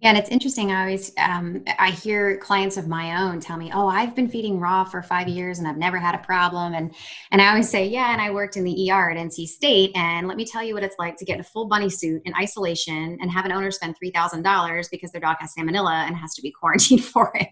Yeah, 0.00 0.10
and 0.10 0.18
it's 0.18 0.28
interesting. 0.28 0.70
I 0.70 0.82
always 0.82 1.12
um, 1.18 1.64
I 1.76 1.90
hear 1.90 2.36
clients 2.36 2.76
of 2.76 2.86
my 2.86 3.20
own 3.20 3.40
tell 3.40 3.56
me, 3.56 3.72
"Oh, 3.74 3.88
I've 3.88 4.14
been 4.14 4.28
feeding 4.28 4.60
raw 4.60 4.84
for 4.84 5.02
five 5.02 5.26
years 5.26 5.58
and 5.58 5.66
I've 5.66 5.76
never 5.76 5.98
had 5.98 6.14
a 6.14 6.18
problem." 6.18 6.74
And 6.74 6.94
and 7.32 7.42
I 7.42 7.48
always 7.48 7.68
say, 7.68 7.84
"Yeah." 7.84 8.12
And 8.12 8.20
I 8.20 8.30
worked 8.30 8.56
in 8.56 8.62
the 8.62 8.92
ER 8.92 9.10
at 9.10 9.16
NC 9.16 9.48
State, 9.48 9.90
and 9.96 10.28
let 10.28 10.36
me 10.36 10.44
tell 10.44 10.62
you 10.62 10.72
what 10.74 10.84
it's 10.84 10.94
like 11.00 11.16
to 11.16 11.24
get 11.24 11.34
in 11.34 11.40
a 11.40 11.44
full 11.44 11.66
bunny 11.66 11.90
suit 11.90 12.22
in 12.26 12.32
isolation 12.36 13.18
and 13.20 13.28
have 13.28 13.44
an 13.44 13.50
owner 13.50 13.72
spend 13.72 13.96
three 13.98 14.12
thousand 14.12 14.42
dollars 14.42 14.88
because 14.88 15.10
their 15.10 15.20
dog 15.20 15.36
has 15.40 15.52
salmonella 15.58 16.06
and 16.06 16.14
has 16.14 16.32
to 16.34 16.42
be 16.42 16.52
quarantined 16.52 17.04
for 17.12 17.32
it. 17.34 17.48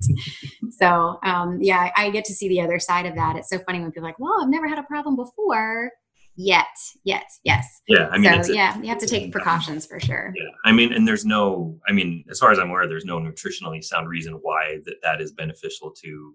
so 0.70 1.18
um, 1.24 1.58
yeah, 1.60 1.90
I 1.96 2.10
get 2.10 2.24
to 2.26 2.32
see 2.34 2.48
the 2.48 2.60
other 2.60 2.78
side 2.78 3.06
of 3.06 3.16
that. 3.16 3.34
It's 3.34 3.48
so 3.48 3.58
funny 3.58 3.80
when 3.80 3.90
people 3.90 4.04
are 4.04 4.10
like, 4.10 4.20
"Well, 4.20 4.40
I've 4.40 4.50
never 4.50 4.68
had 4.68 4.78
a 4.78 4.84
problem 4.84 5.16
before." 5.16 5.90
Yet 6.36 6.66
yet 7.04 7.26
yes. 7.44 7.66
Yeah 7.88 8.08
i 8.12 8.18
mean 8.18 8.44
so, 8.44 8.52
yeah 8.52 8.78
you 8.78 8.88
have 8.88 8.98
to 8.98 9.06
take 9.06 9.32
precautions 9.32 9.86
for 9.86 9.98
sure. 9.98 10.32
Yeah 10.36 10.44
i 10.64 10.72
mean 10.72 10.92
and 10.92 11.08
there's 11.08 11.24
no 11.24 11.78
i 11.88 11.92
mean 11.92 12.24
as 12.30 12.38
far 12.38 12.52
as 12.52 12.58
i'm 12.58 12.70
aware 12.70 12.86
there's 12.86 13.04
no 13.04 13.18
nutritionally 13.18 13.82
sound 13.82 14.08
reason 14.08 14.34
why 14.42 14.78
that 14.84 14.96
that 15.02 15.20
is 15.20 15.32
beneficial 15.32 15.90
to 16.02 16.34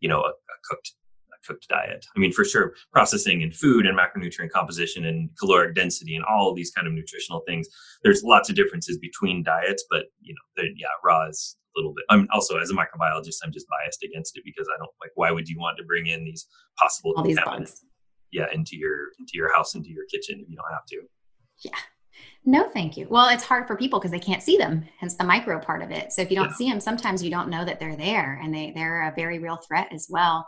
you 0.00 0.08
know 0.08 0.20
a, 0.20 0.28
a 0.28 0.56
cooked 0.68 0.92
a 1.32 1.46
cooked 1.46 1.68
diet. 1.68 2.04
I 2.14 2.18
mean 2.18 2.32
for 2.32 2.44
sure 2.44 2.74
processing 2.92 3.42
and 3.42 3.54
food 3.54 3.86
and 3.86 3.98
macronutrient 3.98 4.50
composition 4.50 5.04
and 5.06 5.30
caloric 5.38 5.74
density 5.74 6.16
and 6.16 6.24
all 6.24 6.54
these 6.54 6.70
kind 6.70 6.86
of 6.86 6.92
nutritional 6.92 7.42
things 7.46 7.68
there's 8.02 8.22
lots 8.22 8.50
of 8.50 8.56
differences 8.56 8.98
between 8.98 9.42
diets 9.42 9.84
but 9.90 10.06
you 10.20 10.34
know 10.34 10.64
yeah 10.76 10.88
raw 11.04 11.26
is 11.28 11.56
a 11.76 11.78
little 11.78 11.94
bit 11.94 12.04
i'm 12.10 12.26
also 12.32 12.58
as 12.58 12.70
a 12.70 12.74
microbiologist 12.74 13.36
i'm 13.44 13.52
just 13.52 13.66
biased 13.68 14.02
against 14.02 14.36
it 14.36 14.42
because 14.44 14.66
i 14.74 14.76
don't 14.76 14.90
like 15.00 15.12
why 15.14 15.30
would 15.30 15.48
you 15.48 15.58
want 15.58 15.76
to 15.78 15.84
bring 15.84 16.08
in 16.08 16.24
these 16.24 16.46
possible 16.76 17.14
all 17.16 17.22
these 17.22 17.38
bugs 17.44 17.84
yeah 18.32 18.46
into 18.52 18.76
your 18.76 19.08
into 19.18 19.32
your 19.34 19.52
house 19.54 19.74
into 19.74 19.90
your 19.90 20.04
kitchen 20.06 20.40
if 20.40 20.48
you 20.48 20.56
don't 20.56 20.72
have 20.72 20.86
to. 20.86 21.02
Yeah. 21.64 21.78
No 22.44 22.68
thank 22.70 22.96
you. 22.96 23.06
Well 23.08 23.28
it's 23.28 23.44
hard 23.44 23.66
for 23.66 23.76
people 23.76 23.98
because 23.98 24.10
they 24.10 24.18
can't 24.18 24.42
see 24.42 24.56
them 24.56 24.84
hence 24.98 25.14
the 25.14 25.24
micro 25.24 25.60
part 25.60 25.82
of 25.82 25.90
it. 25.90 26.12
So 26.12 26.22
if 26.22 26.30
you 26.30 26.36
don't 26.36 26.50
yeah. 26.50 26.56
see 26.56 26.70
them 26.70 26.80
sometimes 26.80 27.22
you 27.22 27.30
don't 27.30 27.50
know 27.50 27.64
that 27.64 27.80
they're 27.80 27.96
there 27.96 28.40
and 28.42 28.54
they 28.54 28.72
they're 28.74 29.08
a 29.08 29.14
very 29.14 29.38
real 29.38 29.56
threat 29.56 29.88
as 29.92 30.06
well. 30.10 30.46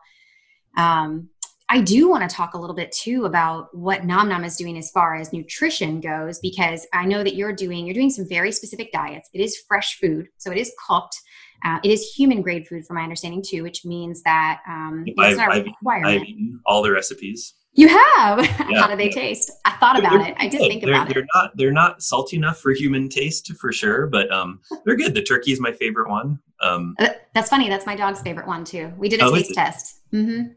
Um, 0.77 1.29
I 1.73 1.81
do 1.81 2.07
want 2.07 2.29
to 2.29 2.37
talk 2.37 2.53
a 2.53 2.59
little 2.59 2.77
bit 2.77 2.93
too 2.93 3.25
about 3.25 3.75
what 3.75 4.05
Nom 4.05 4.29
Nom 4.29 4.45
is 4.45 4.57
doing 4.57 4.77
as 4.77 4.91
far 4.91 5.15
as 5.15 5.33
nutrition 5.33 6.03
goes, 6.03 6.39
because 6.39 6.87
I 6.93 7.07
know 7.07 7.25
that 7.25 7.35
you're 7.35 7.55
doing 7.55 7.87
you're 7.87 7.95
doing 7.95 8.11
some 8.11 8.29
very 8.29 8.53
specific 8.53 8.93
diets. 8.93 9.31
It 9.33 9.41
is 9.41 9.57
fresh 9.67 9.99
food, 9.99 10.29
so 10.37 10.51
it 10.51 10.59
is 10.59 10.71
cooked. 10.87 11.17
Uh, 11.65 11.79
it 11.83 11.91
is 11.91 12.13
human 12.13 12.43
grade 12.43 12.69
food, 12.69 12.85
from 12.85 12.97
my 12.97 13.03
understanding 13.03 13.43
too, 13.43 13.63
which 13.63 13.87
means 13.87 14.23
that 14.25 14.61
um, 14.69 15.07
I've, 15.19 15.39
I've, 15.39 15.67
I've, 15.87 16.23
eaten 16.25 16.61
all 16.67 16.83
the 16.83 16.91
recipes 16.91 17.55
You 17.75 17.89
have. 17.89 18.49
Yeah. 18.73 18.83
How 18.83 18.89
do 18.89 18.97
they 18.97 19.11
taste? 19.11 19.51
I 19.67 19.73
thought 19.73 19.99
about 19.99 20.13
they're, 20.13 20.29
it. 20.29 20.35
I 20.39 20.49
did 20.49 20.61
think 20.61 20.83
they're, 20.83 20.95
about 20.95 21.09
they're 21.09 21.19
it. 21.19 21.27
They're 21.35 21.43
not. 21.43 21.57
They're 21.57 21.73
not 21.73 22.03
salty 22.03 22.37
enough 22.37 22.59
for 22.59 22.73
human 22.73 23.09
taste 23.09 23.53
for 23.55 23.71
sure, 23.71 24.07
but 24.07 24.31
um, 24.33 24.61
they're 24.85 24.97
good. 24.97 25.15
The 25.15 25.23
turkey 25.23 25.53
is 25.53 25.61
my 25.61 25.73
favorite 25.73 26.09
one. 26.09 26.39
Um, 26.63 26.95
uh, 26.99 27.09
that's 27.35 27.51
funny. 27.51 27.69
That's 27.69 27.85
my 27.85 27.97
dog's 27.97 28.23
favorite 28.23 28.47
one 28.47 28.65
too. 28.65 28.93
We 28.97 29.09
did 29.09 29.21
a 29.21 29.25
oh, 29.25 29.35
taste 29.35 29.53
test. 29.55 30.01
Mm-hmm. 30.13 30.53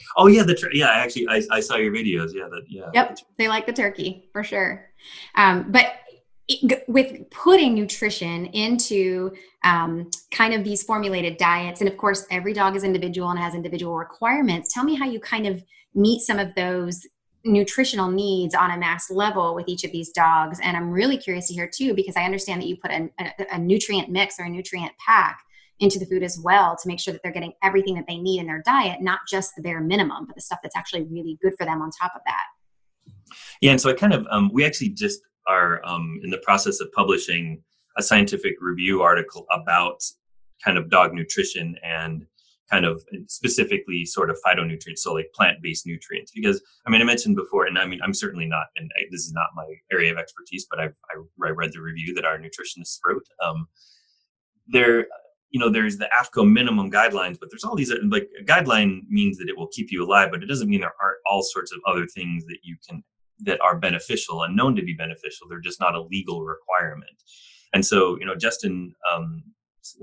oh 0.16 0.26
yeah, 0.26 0.42
the 0.42 0.70
yeah. 0.72 0.90
Actually, 0.90 1.28
I, 1.28 1.42
I 1.50 1.60
saw 1.60 1.76
your 1.76 1.92
videos. 1.92 2.34
Yeah, 2.34 2.48
that 2.50 2.62
yeah. 2.68 2.90
Yep, 2.92 3.18
they 3.38 3.48
like 3.48 3.66
the 3.66 3.72
turkey 3.72 4.28
for 4.32 4.42
sure. 4.42 4.90
Um, 5.34 5.70
but 5.70 5.94
with 6.86 7.28
putting 7.30 7.74
nutrition 7.74 8.46
into 8.46 9.32
um, 9.64 10.10
kind 10.30 10.54
of 10.54 10.62
these 10.62 10.82
formulated 10.82 11.36
diets, 11.38 11.80
and 11.80 11.88
of 11.88 11.96
course, 11.96 12.26
every 12.30 12.52
dog 12.52 12.76
is 12.76 12.84
individual 12.84 13.30
and 13.30 13.38
has 13.38 13.54
individual 13.54 13.96
requirements. 13.96 14.72
Tell 14.72 14.84
me 14.84 14.94
how 14.94 15.06
you 15.06 15.20
kind 15.20 15.46
of 15.46 15.64
meet 15.96 16.20
some 16.20 16.38
of 16.38 16.54
those 16.54 17.04
nutritional 17.44 18.10
needs 18.10 18.54
on 18.54 18.70
a 18.70 18.76
mass 18.76 19.10
level 19.10 19.54
with 19.54 19.68
each 19.68 19.84
of 19.84 19.92
these 19.92 20.10
dogs. 20.10 20.60
And 20.62 20.76
I'm 20.76 20.90
really 20.90 21.16
curious 21.16 21.48
to 21.48 21.54
hear 21.54 21.68
too, 21.72 21.94
because 21.94 22.16
I 22.16 22.24
understand 22.24 22.60
that 22.60 22.66
you 22.66 22.76
put 22.76 22.90
a, 22.90 23.08
a, 23.20 23.54
a 23.54 23.58
nutrient 23.58 24.10
mix 24.10 24.38
or 24.38 24.44
a 24.44 24.48
nutrient 24.48 24.92
pack 25.04 25.40
into 25.78 25.98
the 25.98 26.06
food 26.06 26.22
as 26.22 26.40
well 26.42 26.76
to 26.80 26.88
make 26.88 26.98
sure 26.98 27.12
that 27.12 27.22
they're 27.22 27.32
getting 27.32 27.52
everything 27.62 27.94
that 27.94 28.04
they 28.08 28.16
need 28.16 28.40
in 28.40 28.46
their 28.46 28.62
diet, 28.64 29.00
not 29.00 29.20
just 29.28 29.54
the 29.56 29.62
bare 29.62 29.80
minimum, 29.80 30.26
but 30.26 30.34
the 30.34 30.40
stuff 30.40 30.58
that's 30.62 30.76
actually 30.76 31.02
really 31.04 31.38
good 31.42 31.54
for 31.58 31.66
them 31.66 31.82
on 31.82 31.90
top 31.90 32.12
of 32.14 32.22
that. 32.26 32.44
Yeah, 33.60 33.72
and 33.72 33.80
so 33.80 33.90
I 33.90 33.94
kind 33.94 34.14
of 34.14 34.26
um, 34.30 34.50
we 34.52 34.64
actually 34.64 34.90
just 34.90 35.20
are 35.46 35.80
um, 35.84 36.20
in 36.24 36.30
the 36.30 36.38
process 36.38 36.80
of 36.80 36.90
publishing 36.92 37.62
a 37.96 38.02
scientific 38.02 38.56
review 38.60 39.02
article 39.02 39.46
about 39.50 40.02
kind 40.64 40.78
of 40.78 40.90
dog 40.90 41.12
nutrition 41.12 41.76
and 41.82 42.26
kind 42.70 42.84
of 42.84 43.02
specifically 43.28 44.04
sort 44.04 44.30
of 44.30 44.38
phytonutrients, 44.44 44.98
so 44.98 45.14
like 45.14 45.30
plant-based 45.34 45.86
nutrients. 45.86 46.32
Because 46.34 46.62
I 46.86 46.90
mean, 46.90 47.00
I 47.00 47.04
mentioned 47.04 47.36
before, 47.36 47.66
and 47.66 47.78
I 47.78 47.86
mean, 47.86 48.00
I'm 48.02 48.14
certainly 48.14 48.46
not, 48.46 48.66
and 48.76 48.90
I, 48.96 49.02
this 49.10 49.22
is 49.22 49.32
not 49.32 49.48
my 49.54 49.66
area 49.92 50.12
of 50.12 50.18
expertise, 50.18 50.66
but 50.68 50.80
I, 50.80 50.84
I 50.84 51.50
read 51.50 51.72
the 51.72 51.80
review 51.80 52.14
that 52.14 52.24
our 52.24 52.38
nutritionists 52.38 52.98
wrote. 53.06 53.26
Um, 53.42 53.68
there, 54.66 55.06
you 55.50 55.60
know, 55.60 55.70
there's 55.70 55.96
the 55.96 56.08
AAFCO 56.18 56.50
minimum 56.50 56.90
guidelines, 56.90 57.38
but 57.38 57.50
there's 57.50 57.64
all 57.64 57.76
these 57.76 57.92
like 58.08 58.28
a 58.40 58.44
guideline 58.44 59.02
means 59.08 59.38
that 59.38 59.48
it 59.48 59.56
will 59.56 59.68
keep 59.68 59.92
you 59.92 60.04
alive, 60.04 60.30
but 60.32 60.42
it 60.42 60.46
doesn't 60.46 60.68
mean 60.68 60.80
there 60.80 60.94
aren't 61.00 61.18
all 61.30 61.42
sorts 61.42 61.72
of 61.72 61.78
other 61.86 62.06
things 62.06 62.44
that 62.46 62.58
you 62.62 62.76
can 62.88 63.02
that 63.40 63.60
are 63.60 63.78
beneficial 63.78 64.42
and 64.42 64.56
known 64.56 64.74
to 64.74 64.82
be 64.82 64.94
beneficial. 64.94 65.46
They're 65.48 65.60
just 65.60 65.80
not 65.80 65.94
a 65.94 66.02
legal 66.02 66.42
requirement. 66.42 67.22
And 67.74 67.84
so, 67.84 68.18
you 68.18 68.24
know, 68.24 68.34
Justin 68.34 68.94
um, 69.12 69.42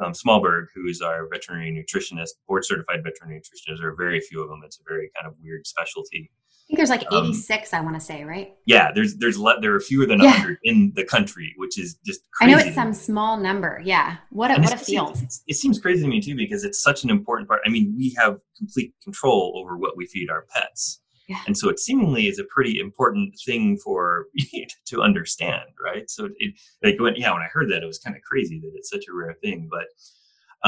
um, 0.04 0.14
Shmalberg, 0.14 0.68
who 0.76 0.88
is 0.88 1.02
our 1.02 1.28
veterinary 1.32 1.72
nutritionist, 1.72 2.32
board 2.48 2.66
certified 2.66 3.04
veterinary 3.04 3.40
nutritionist, 3.40 3.80
there 3.80 3.90
are 3.90 3.96
very 3.96 4.20
few 4.20 4.42
of 4.42 4.50
them. 4.50 4.62
It's 4.66 4.80
a 4.80 4.84
very 4.88 5.10
kind 5.16 5.28
of 5.28 5.38
weird 5.42 5.66
specialty. 5.66 6.32
I 6.64 6.66
think 6.68 6.78
there's 6.78 6.90
like 6.90 7.04
86, 7.12 7.74
um, 7.74 7.80
I 7.80 7.84
want 7.84 7.96
to 7.96 8.00
say, 8.00 8.24
right? 8.24 8.56
Yeah, 8.66 8.92
there's 8.94 9.18
there's 9.18 9.38
le- 9.38 9.60
there 9.60 9.76
are 9.76 9.82
fewer 9.82 10.06
than 10.06 10.20
yeah. 10.20 10.32
100 10.32 10.60
in 10.64 10.94
the 10.96 11.04
country, 11.04 11.54
which 11.58 11.78
is 11.78 11.98
just 12.06 12.22
I 12.40 12.48
know 12.48 12.58
it's 12.58 12.74
some 12.74 12.94
small 12.94 13.36
number. 13.36 13.82
Yeah, 13.84 14.16
what 14.30 14.50
a, 14.50 14.62
what 14.62 14.74
a 14.74 14.78
field. 14.78 15.22
It, 15.22 15.34
it 15.48 15.54
seems 15.56 15.78
crazy 15.78 16.04
to 16.04 16.08
me 16.08 16.22
too 16.22 16.36
because 16.36 16.64
it's 16.64 16.82
such 16.82 17.04
an 17.04 17.10
important 17.10 17.50
part. 17.50 17.62
I 17.66 17.70
mean, 17.70 17.94
we 17.98 18.16
have 18.18 18.40
complete 18.58 18.94
control 19.04 19.62
over 19.62 19.78
what 19.78 19.98
we 19.98 20.06
feed 20.06 20.30
our 20.30 20.46
pets. 20.50 21.02
Yeah. 21.28 21.40
And 21.48 21.58
so 21.58 21.70
it 21.70 21.80
seemingly 21.80 22.28
is 22.28 22.40
a 22.40 22.44
pretty 22.46 22.80
important 22.80 23.36
thing 23.46 23.78
for 23.78 24.28
to 24.86 25.02
understand, 25.02 25.70
right? 25.84 26.10
So 26.10 26.30
it 26.38 26.54
like 26.84 27.00
when 27.00 27.16
yeah, 27.16 27.32
when 27.32 27.42
I 27.42 27.48
heard 27.52 27.70
that, 27.72 27.84
it 27.84 27.88
was 27.88 28.00
kind 28.00 28.16
of 28.16 28.22
crazy 28.24 28.60
that 28.60 28.72
it's 28.76 28.90
such 28.90 29.06
a 29.10 29.14
rare 29.14 29.36
thing. 29.42 29.70
But 29.72 29.86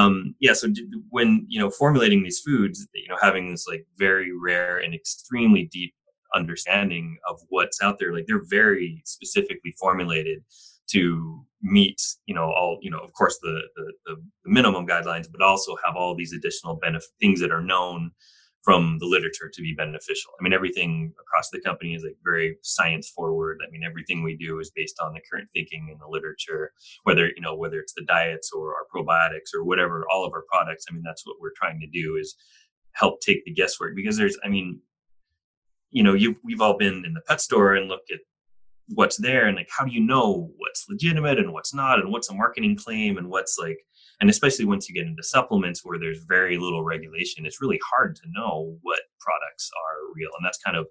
um, 0.02 0.36
yeah, 0.39 0.54
so 0.54 0.70
when 1.10 1.46
you 1.50 1.60
know 1.60 1.70
formulating 1.70 2.24
these 2.24 2.39
foods, 2.39 2.88
you 2.94 3.08
know, 3.10 3.18
having 3.22 3.52
this 3.52 3.68
like 3.68 3.86
very 3.98 4.32
rare 4.38 4.78
and 4.78 4.94
extremely 4.94 5.70
deep 5.72 5.94
understanding 6.34 7.18
of 7.30 7.39
what's 7.50 7.82
out 7.82 8.00
there, 8.00 8.13
like 8.13 8.26
they're 8.28 8.44
very 8.50 9.02
specifically 9.06 9.74
formulated 9.80 10.44
to 10.88 11.46
meet 11.62 12.00
you 12.28 12.36
know 12.36 12.44
all 12.44 12.78
you 12.82 12.91
know 12.91 13.00
of 13.00 13.12
course 13.13 13.39
the, 13.41 13.60
the 13.76 13.91
the, 14.06 14.15
minimum 14.46 14.86
guidelines 14.86 15.28
but 15.32 15.41
also 15.41 15.76
have 15.84 15.96
all 15.96 16.15
these 16.15 16.32
additional 16.32 16.76
benefit 16.76 17.10
things 17.20 17.41
that 17.41 17.52
are 17.52 17.63
known 17.63 18.12
from 18.65 18.97
the 18.97 19.06
literature 19.06 19.47
to 19.54 19.62
be 19.62 19.75
beneficial. 19.78 20.32
I 20.39 20.43
mean, 20.43 20.51
everything 20.51 21.13
across 21.19 21.51
the 21.51 21.62
company 21.62 21.93
is 21.93 22.04
like 22.04 22.17
very 22.23 22.58
science 22.63 23.08
forward. 23.08 23.60
I 23.65 23.69
mean, 23.69 23.84
everything 23.86 24.23
we 24.23 24.36
do 24.36 24.60
is 24.60 24.71
based 24.75 24.99
on 24.99 25.13
the 25.13 25.21
current 25.32 25.47
thinking 25.54 25.89
in 25.91 25.99
the 25.99 26.08
literature, 26.08 26.71
whether, 27.04 27.28
you 27.28 27.41
know, 27.41 27.56
whether 27.56 27.80
it's 27.80 27.93
the 27.93 28.04
diets 28.06 28.49
or 28.51 28.73
our 28.73 28.88
probiotics 28.91 29.54
or 29.56 29.63
whatever, 29.63 30.08
all 30.12 30.25
of 30.25 30.34
our 30.34 30.45
products. 30.51 30.86
I 30.89 30.93
mean, 30.93 31.04
that's 31.06 31.28
what 31.28 31.36
we're 31.39 31.54
trying 31.56 31.80
to 31.80 31.88
do 31.88 32.17
is 32.19 32.36
help 32.93 33.21
take 33.21 33.45
the 33.45 33.54
guesswork 33.54 33.95
because 33.95 34.17
there's, 34.17 34.38
I 34.43 34.49
mean, 34.49 34.80
you 35.91 36.01
know, 36.01 36.15
you 36.15 36.36
we've 36.43 36.60
all 36.60 36.75
been 36.75 37.06
in 37.06 37.13
the 37.13 37.21
pet 37.21 37.41
store 37.41 37.75
and 37.75 37.88
looked 37.88 38.12
at 38.12 38.19
what's 38.89 39.17
there 39.17 39.45
and 39.45 39.56
like, 39.56 39.69
how 39.69 39.86
do 39.86 39.91
you 39.91 40.01
know 40.01 40.49
what's 40.58 40.86
legitimate 40.89 41.38
and 41.38 41.54
what's 41.54 41.73
not 41.73 41.99
and 41.99 42.12
what's 42.12 42.30
a 42.32 42.34
marketing 42.34 42.75
claim 42.75 43.17
and 43.17 43.30
what's 43.30 43.60
like, 43.60 43.78
and 44.21 44.30
especially 44.30 44.65
once 44.65 44.88
you 44.88 44.95
get 44.95 45.08
into 45.08 45.23
supplements 45.23 45.82
where 45.84 45.99
there's 45.99 46.23
very 46.28 46.58
little 46.58 46.84
regulation 46.84 47.45
it's 47.45 47.62
really 47.62 47.80
hard 47.89 48.15
to 48.15 48.21
know 48.34 48.78
what 48.82 48.99
products 49.19 49.71
are 49.75 50.13
real. 50.15 50.30
And 50.38 50.45
that's 50.45 50.60
kind 50.63 50.78
of 50.78 50.88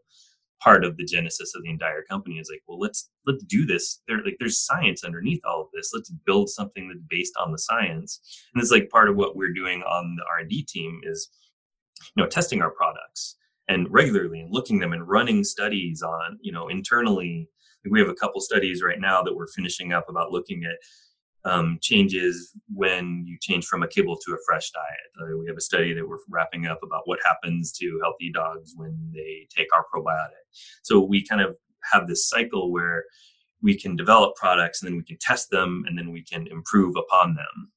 part 0.60 0.84
of 0.84 0.96
the 0.96 1.04
genesis 1.04 1.52
of 1.54 1.62
the 1.62 1.70
entire 1.70 2.02
company 2.02 2.37
is 2.37 2.48
like 2.50 2.62
well 2.66 2.78
let's 2.78 3.10
let's 3.26 3.44
do 3.44 3.66
this. 3.66 4.02
There 4.08 4.22
like 4.24 4.37
there's 4.38 4.64
science 4.64 5.04
underneath 5.04 5.40
all 5.44 5.62
of 5.62 5.68
this. 5.74 5.90
Let's 5.92 6.10
build 6.10 6.48
something 6.48 6.88
that's 6.88 7.00
based 7.08 7.34
on 7.38 7.52
the 7.52 7.58
science. 7.58 8.20
And 8.54 8.62
it's 8.62 8.72
like 8.72 8.90
part 8.90 9.08
of 9.08 9.16
what 9.16 9.37
we're 9.37 9.52
doing 9.52 9.82
on 9.82 10.16
the 10.16 10.24
r&d 10.38 10.66
team 10.68 11.00
is 11.04 11.28
you 12.16 12.22
know 12.22 12.28
testing 12.28 12.62
our 12.62 12.70
products 12.70 13.37
and 13.68 13.87
regularly 13.90 14.40
and 14.40 14.52
looking 14.52 14.78
them 14.78 14.92
and 14.92 15.08
running 15.08 15.44
studies 15.44 16.02
on 16.02 16.38
you 16.40 16.52
know 16.52 16.68
internally. 16.68 17.48
We 17.90 18.00
have 18.00 18.08
a 18.08 18.14
couple 18.14 18.40
studies 18.40 18.82
right 18.82 18.98
now 18.98 19.22
that 19.22 19.34
we're 19.34 19.46
finishing 19.48 19.92
up 19.92 20.08
about 20.08 20.32
looking 20.32 20.64
at 20.64 20.78
um, 21.44 21.78
changes 21.83 22.52
when 22.72 23.24
you 23.26 23.37
change 23.40 23.66
from 23.66 23.83
a 23.83 23.88
kibble 23.88 24.16
to 24.16 24.33
a 24.33 24.38
fresh 24.46 24.70
diet. 24.70 25.33
Uh, 25.33 25.38
we 25.38 25.46
have 25.46 25.57
a 25.57 25.61
study 25.61 25.92
that 25.92 26.09
we're 26.09 26.18
wrapping 26.28 26.66
up 26.66 26.80
about 26.83 27.02
what 27.04 27.18
happens 27.24 27.72
to 27.72 28.00
healthy 28.02 28.30
dogs 28.33 28.72
when 28.76 28.96
they 29.12 29.46
take 29.54 29.68
our 29.74 29.85
probiotic. 29.94 30.44
So 30.83 31.00
we 31.00 31.24
kind 31.26 31.42
of 31.42 31.57
have 31.92 32.07
this 32.07 32.28
cycle 32.28 32.72
where 32.72 33.04
we 33.62 33.78
can 33.78 33.96
develop 33.96 34.37
products 34.37 34.83
and 34.83 34.90
then 34.90 34.96
we 34.96 35.04
can 35.04 35.18
test 35.20 35.50
them 35.50 35.85
and 35.87 35.98
then 35.98 36.12
we 36.12 36.22
can 36.22 36.46
improve 36.46 36.94
upon 36.96 37.35
them. 37.35 37.70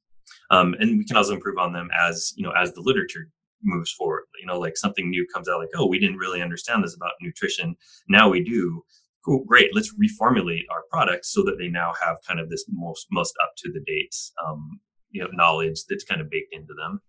Um, 0.50 0.76
and 0.80 0.98
we 0.98 1.06
can 1.06 1.18
also 1.18 1.34
improve 1.34 1.58
on 1.58 1.74
them 1.74 1.90
as 1.98 2.34
you 2.38 2.44
know 2.44 2.52
as 2.52 2.74
the 2.74 2.82
literature 2.82 3.30
moves 3.64 3.92
forward. 3.92 4.24
You 4.40 4.48
know, 4.48 4.60
like 4.60 4.78
something 4.78 5.10
new 5.10 5.26
comes 5.34 5.50
out, 5.50 5.60
like 5.60 5.70
oh, 5.76 5.88
we 5.88 6.00
didn't 6.00 6.18
really 6.18 6.42
understand 6.42 6.84
this 6.84 6.96
about 6.96 7.14
nutrition. 7.22 7.76
Now 8.08 8.30
we 8.30 8.44
do 8.44 8.84
cool, 9.28 9.44
great, 9.46 9.76
let's 9.76 9.94
reformulate 9.96 10.64
our 10.72 10.84
products 10.90 11.34
so 11.34 11.44
that 11.44 11.58
they 11.60 11.68
now 11.68 11.92
have 12.02 12.18
kind 12.26 12.40
of 12.40 12.50
this 12.50 12.66
most 12.72 13.08
most 13.12 13.34
up 13.44 13.52
to 13.58 13.72
the 13.72 13.82
date 13.82 14.16
um, 14.48 14.80
you 15.12 15.22
know 15.22 15.30
knowledge 15.34 15.80
that's 15.90 16.04
kind 16.04 16.22
of 16.22 16.30
baked 16.30 16.54
into 16.54 16.74
them. 16.74 17.02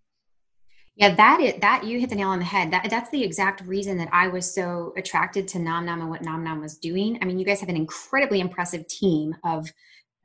Yeah, 0.97 1.15
that 1.15 1.41
is 1.41 1.55
that 1.61 1.85
you 1.85 2.01
hit 2.01 2.11
the 2.11 2.17
nail 2.17 2.31
on 2.31 2.41
the 2.41 2.45
head. 2.45 2.73
That 2.73 2.91
that's 2.91 3.11
the 3.11 3.23
exact 3.23 3.65
reason 3.67 3.97
that 3.99 4.09
I 4.13 4.27
was 4.29 4.53
so 4.53 4.93
attracted 4.97 5.47
to 5.49 5.59
Nom 5.59 5.87
Nom 5.87 6.01
and 6.01 6.11
what 6.11 6.23
Nom 6.23 6.43
Nom 6.43 6.61
was 6.61 6.77
doing. 6.77 7.19
I 7.23 7.25
mean, 7.25 7.39
you 7.39 7.45
guys 7.45 7.61
have 7.61 7.69
an 7.69 7.77
incredibly 7.77 8.41
impressive 8.41 8.87
team 8.89 9.35
of 9.45 9.71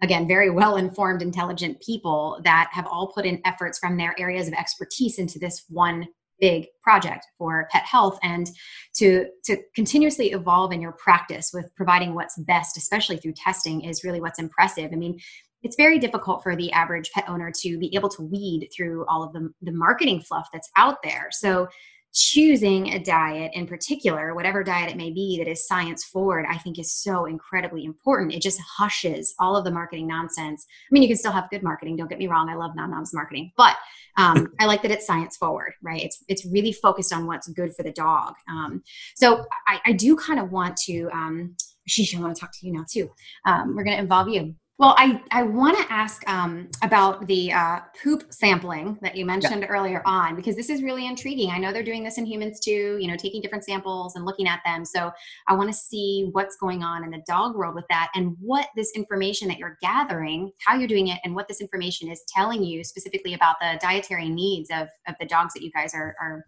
again 0.01 0.27
very 0.27 0.49
well 0.49 0.77
informed 0.77 1.21
intelligent 1.21 1.79
people 1.81 2.41
that 2.43 2.69
have 2.71 2.87
all 2.87 3.11
put 3.13 3.25
in 3.25 3.39
efforts 3.45 3.77
from 3.77 3.97
their 3.97 4.19
areas 4.19 4.47
of 4.47 4.53
expertise 4.55 5.19
into 5.19 5.37
this 5.37 5.63
one 5.69 6.07
big 6.43 6.67
project 6.81 7.25
for 7.37 7.69
pet 7.71 7.83
health 7.83 8.19
and 8.21 8.47
to 8.93 9.27
to 9.45 9.55
continuously 9.75 10.31
evolve 10.33 10.73
in 10.73 10.81
your 10.81 10.91
practice 10.91 11.51
with 11.53 11.73
providing 11.77 12.13
what's 12.13 12.37
best 12.39 12.75
especially 12.75 13.15
through 13.15 13.31
testing 13.31 13.79
is 13.85 14.03
really 14.03 14.19
what's 14.19 14.39
impressive. 14.39 14.89
I 14.91 14.97
mean 14.97 15.17
it's 15.61 15.77
very 15.77 15.97
difficult 15.97 16.43
for 16.43 16.57
the 16.57 16.69
average 16.73 17.09
pet 17.11 17.23
owner 17.29 17.49
to 17.61 17.77
be 17.77 17.95
able 17.95 18.09
to 18.09 18.21
weed 18.21 18.67
through 18.75 19.05
all 19.07 19.23
of 19.23 19.31
the, 19.31 19.49
the 19.61 19.71
marketing 19.71 20.19
fluff 20.19 20.49
that's 20.51 20.69
out 20.75 20.97
there. 21.01 21.29
So 21.31 21.69
choosing 22.13 22.93
a 22.93 22.99
diet 22.99 23.51
in 23.55 23.65
particular, 23.65 24.35
whatever 24.35 24.63
diet 24.63 24.91
it 24.91 24.97
may 24.97 25.11
be 25.11 25.37
that 25.39 25.49
is 25.49 25.67
science 25.67 26.03
forward, 26.03 26.45
I 26.47 26.57
think 26.57 26.77
is 26.77 26.93
so 26.93 27.25
incredibly 27.25 27.85
important. 27.85 28.33
It 28.33 28.41
just 28.41 28.59
hushes 28.61 29.33
all 29.39 29.55
of 29.55 29.63
the 29.63 29.71
marketing 29.71 30.07
nonsense. 30.07 30.65
I 30.69 30.89
mean, 30.91 31.01
you 31.01 31.09
can 31.09 31.17
still 31.17 31.31
have 31.31 31.49
good 31.49 31.63
marketing. 31.63 31.95
Don't 31.95 32.09
get 32.09 32.19
me 32.19 32.27
wrong. 32.27 32.49
I 32.49 32.55
love 32.55 32.75
Nom 32.75 32.91
Nom's 32.91 33.13
marketing, 33.13 33.51
but 33.57 33.75
um, 34.17 34.53
I 34.59 34.65
like 34.65 34.83
that 34.83 34.91
it's 34.91 35.07
science 35.07 35.37
forward, 35.37 35.73
right? 35.81 36.01
It's 36.01 36.23
it's 36.27 36.45
really 36.45 36.71
focused 36.71 37.11
on 37.11 37.25
what's 37.25 37.47
good 37.47 37.75
for 37.75 37.83
the 37.83 37.91
dog. 37.91 38.33
Um, 38.49 38.83
so 39.15 39.45
I, 39.67 39.79
I, 39.85 39.91
do 39.93 40.15
kind 40.15 40.39
of 40.39 40.51
want 40.51 40.77
to. 40.85 41.09
Um, 41.11 41.55
Sheesh, 41.89 42.15
I 42.15 42.21
want 42.21 42.33
to 42.35 42.39
talk 42.39 42.51
to 42.53 42.65
you 42.65 42.73
now 42.73 42.85
too. 42.89 43.09
Um, 43.45 43.75
we're 43.75 43.83
going 43.83 43.97
to 43.97 44.01
involve 44.01 44.29
you. 44.29 44.55
Well, 44.79 44.95
I, 44.97 45.21
I 45.29 45.43
want 45.43 45.77
to 45.77 45.93
ask 45.93 46.27
um, 46.27 46.67
about 46.81 47.27
the 47.27 47.53
uh, 47.53 47.81
poop 48.01 48.25
sampling 48.33 48.97
that 49.03 49.15
you 49.15 49.23
mentioned 49.23 49.61
yeah. 49.61 49.67
earlier 49.67 50.01
on, 50.03 50.35
because 50.35 50.55
this 50.55 50.67
is 50.67 50.81
really 50.81 51.05
intriguing. 51.05 51.51
I 51.51 51.59
know 51.59 51.71
they're 51.71 51.83
doing 51.83 52.03
this 52.03 52.17
in 52.17 52.25
humans 52.25 52.59
too, 52.59 52.97
you 52.99 53.07
know, 53.07 53.15
taking 53.15 53.39
different 53.39 53.63
samples 53.63 54.15
and 54.15 54.25
looking 54.25 54.47
at 54.47 54.61
them. 54.65 54.83
So 54.83 55.11
I 55.47 55.53
want 55.53 55.69
to 55.69 55.77
see 55.77 56.29
what's 56.31 56.57
going 56.57 56.81
on 56.81 57.03
in 57.03 57.11
the 57.11 57.21
dog 57.27 57.55
world 57.55 57.75
with 57.75 57.85
that 57.91 58.09
and 58.15 58.35
what 58.39 58.67
this 58.75 58.91
information 58.95 59.47
that 59.49 59.59
you're 59.59 59.77
gathering, 59.79 60.51
how 60.65 60.75
you're 60.75 60.87
doing 60.87 61.09
it, 61.09 61.19
and 61.23 61.35
what 61.35 61.47
this 61.47 61.61
information 61.61 62.09
is 62.09 62.23
telling 62.27 62.63
you 62.63 62.83
specifically 62.83 63.35
about 63.35 63.57
the 63.61 63.77
dietary 63.79 64.27
needs 64.27 64.71
of, 64.71 64.87
of 65.07 65.13
the 65.19 65.27
dogs 65.27 65.53
that 65.53 65.61
you 65.61 65.71
guys 65.71 65.93
are, 65.93 66.15
are 66.19 66.45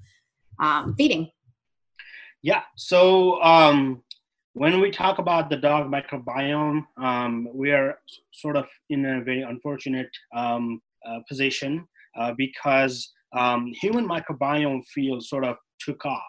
um, 0.59 0.95
feeding. 0.95 1.29
Yeah. 2.41 2.63
So 2.75 3.41
um, 3.43 4.01
when 4.55 4.79
we 4.79 4.89
talk 4.89 5.19
about 5.19 5.49
the 5.49 5.57
dog 5.57 5.91
microbiome, 5.91 6.85
um, 6.97 7.49
we 7.53 7.71
are 7.71 7.99
sort 8.31 8.55
of 8.55 8.65
in 8.89 9.05
a 9.05 9.21
very 9.21 9.41
unfortunate 9.41 10.09
um, 10.33 10.81
uh, 11.05 11.19
position 11.27 11.85
uh, 12.17 12.33
because 12.37 13.11
um, 13.37 13.73
human 13.81 14.07
microbiome 14.07 14.81
field 14.85 15.21
sort 15.25 15.43
of 15.43 15.57
took 15.81 16.05
off 16.05 16.23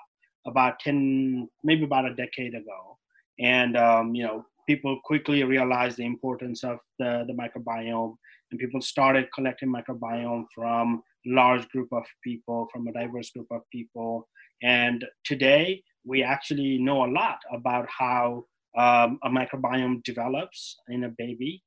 about 0.45 0.81
10, 0.81 1.49
maybe 1.63 1.85
about 1.85 2.05
a 2.05 2.17
decade 2.17 2.57
ago. 2.57 2.99
And, 3.39 3.77
um, 3.77 4.13
you 4.13 4.25
know, 4.25 4.45
people 4.69 4.99
quickly 5.05 5.45
realized 5.45 5.97
the 5.97 6.05
importance 6.05 6.65
of 6.65 6.79
the, 6.99 7.25
the 7.29 7.33
microbiome 7.33 8.17
and 8.51 8.59
people 8.59 8.81
started 8.81 9.29
collecting 9.37 9.73
microbiome 9.73 10.47
from 10.53 11.01
large 11.27 11.69
group 11.69 11.89
of 11.93 12.03
people, 12.25 12.67
from 12.73 12.89
a 12.89 12.93
diverse 12.93 13.31
group 13.31 13.47
of 13.53 13.61
people. 13.71 14.29
And 14.65 15.05
today 15.25 15.85
we 16.07 16.23
actually 16.23 16.79
know 16.79 17.05
a 17.05 17.11
lot 17.11 17.39
about 17.53 17.87
how 17.91 18.45
um, 18.79 19.19
a 19.25 19.29
microbiome 19.29 20.03
develops 20.05 20.77
in 20.89 21.05
a 21.05 21.11
baby, 21.19 21.63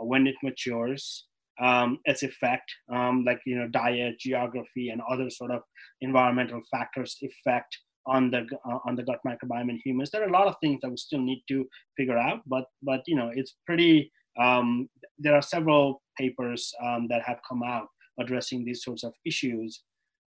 uh, 0.00 0.04
when 0.04 0.26
it 0.26 0.36
matures, 0.42 1.26
um, 1.60 1.98
its 2.04 2.22
effect, 2.22 2.72
um, 2.92 3.24
like 3.24 3.40
you 3.44 3.56
know, 3.56 3.68
diet, 3.68 4.18
geography, 4.18 4.88
and 4.88 5.02
other 5.10 5.28
sort 5.28 5.50
of 5.50 5.60
environmental 6.00 6.60
factors 6.70 7.16
effect 7.20 7.76
on 8.06 8.30
the 8.30 8.46
uh, 8.64 8.78
on 8.86 8.96
the 8.96 9.02
gut 9.02 9.20
microbiome 9.26 9.70
in 9.70 9.80
humans. 9.84 10.10
There 10.10 10.22
are 10.22 10.28
a 10.28 10.32
lot 10.32 10.48
of 10.48 10.56
things 10.60 10.80
that 10.82 10.90
we 10.90 10.96
still 10.96 11.20
need 11.20 11.42
to 11.48 11.66
figure 11.96 12.18
out, 12.18 12.40
but 12.46 12.64
but 12.82 13.00
you 13.06 13.16
know, 13.16 13.30
it's 13.34 13.56
pretty. 13.66 14.10
Um, 14.40 14.88
there 15.18 15.34
are 15.34 15.42
several 15.42 16.00
papers 16.18 16.72
um, 16.82 17.06
that 17.10 17.22
have 17.26 17.38
come 17.46 17.62
out 17.62 17.88
addressing 18.18 18.64
these 18.64 18.82
sorts 18.82 19.04
of 19.04 19.12
issues. 19.26 19.82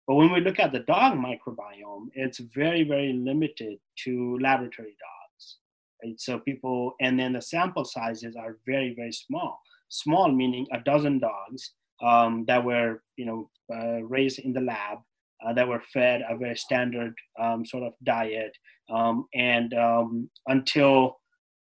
But 0.06 0.16
when 0.16 0.32
we 0.32 0.40
look 0.40 0.58
at 0.58 0.72
the 0.72 0.80
dog 0.80 1.14
microbiome, 1.14 2.08
it's 2.14 2.38
very 2.38 2.84
very 2.84 3.12
limited 3.12 3.78
to 4.04 4.38
laboratory 4.40 4.96
dogs. 5.06 5.58
Right? 6.02 6.20
So 6.20 6.38
people, 6.38 6.94
and 7.00 7.18
then 7.18 7.32
the 7.32 7.42
sample 7.42 7.84
sizes 7.84 8.36
are 8.36 8.58
very 8.66 8.94
very 8.94 9.12
small 9.12 9.60
small 9.94 10.30
meaning 10.30 10.66
a 10.72 10.80
dozen 10.80 11.18
dogs 11.18 11.72
um, 12.02 12.44
that 12.46 12.64
were 12.64 13.02
you 13.16 13.26
know 13.26 13.50
uh, 13.72 14.02
raised 14.02 14.40
in 14.40 14.52
the 14.52 14.60
lab 14.60 14.98
uh, 15.44 15.52
that 15.52 15.68
were 15.68 15.82
fed 15.92 16.22
a 16.28 16.36
very 16.36 16.56
standard 16.56 17.14
um, 17.40 17.64
sort 17.64 17.84
of 17.84 17.92
diet 18.02 18.56
um, 18.90 19.26
and 19.34 19.72
um, 19.74 20.28
until 20.48 21.16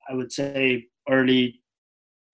i 0.08 0.14
would 0.14 0.32
say 0.32 0.86
early 1.08 1.60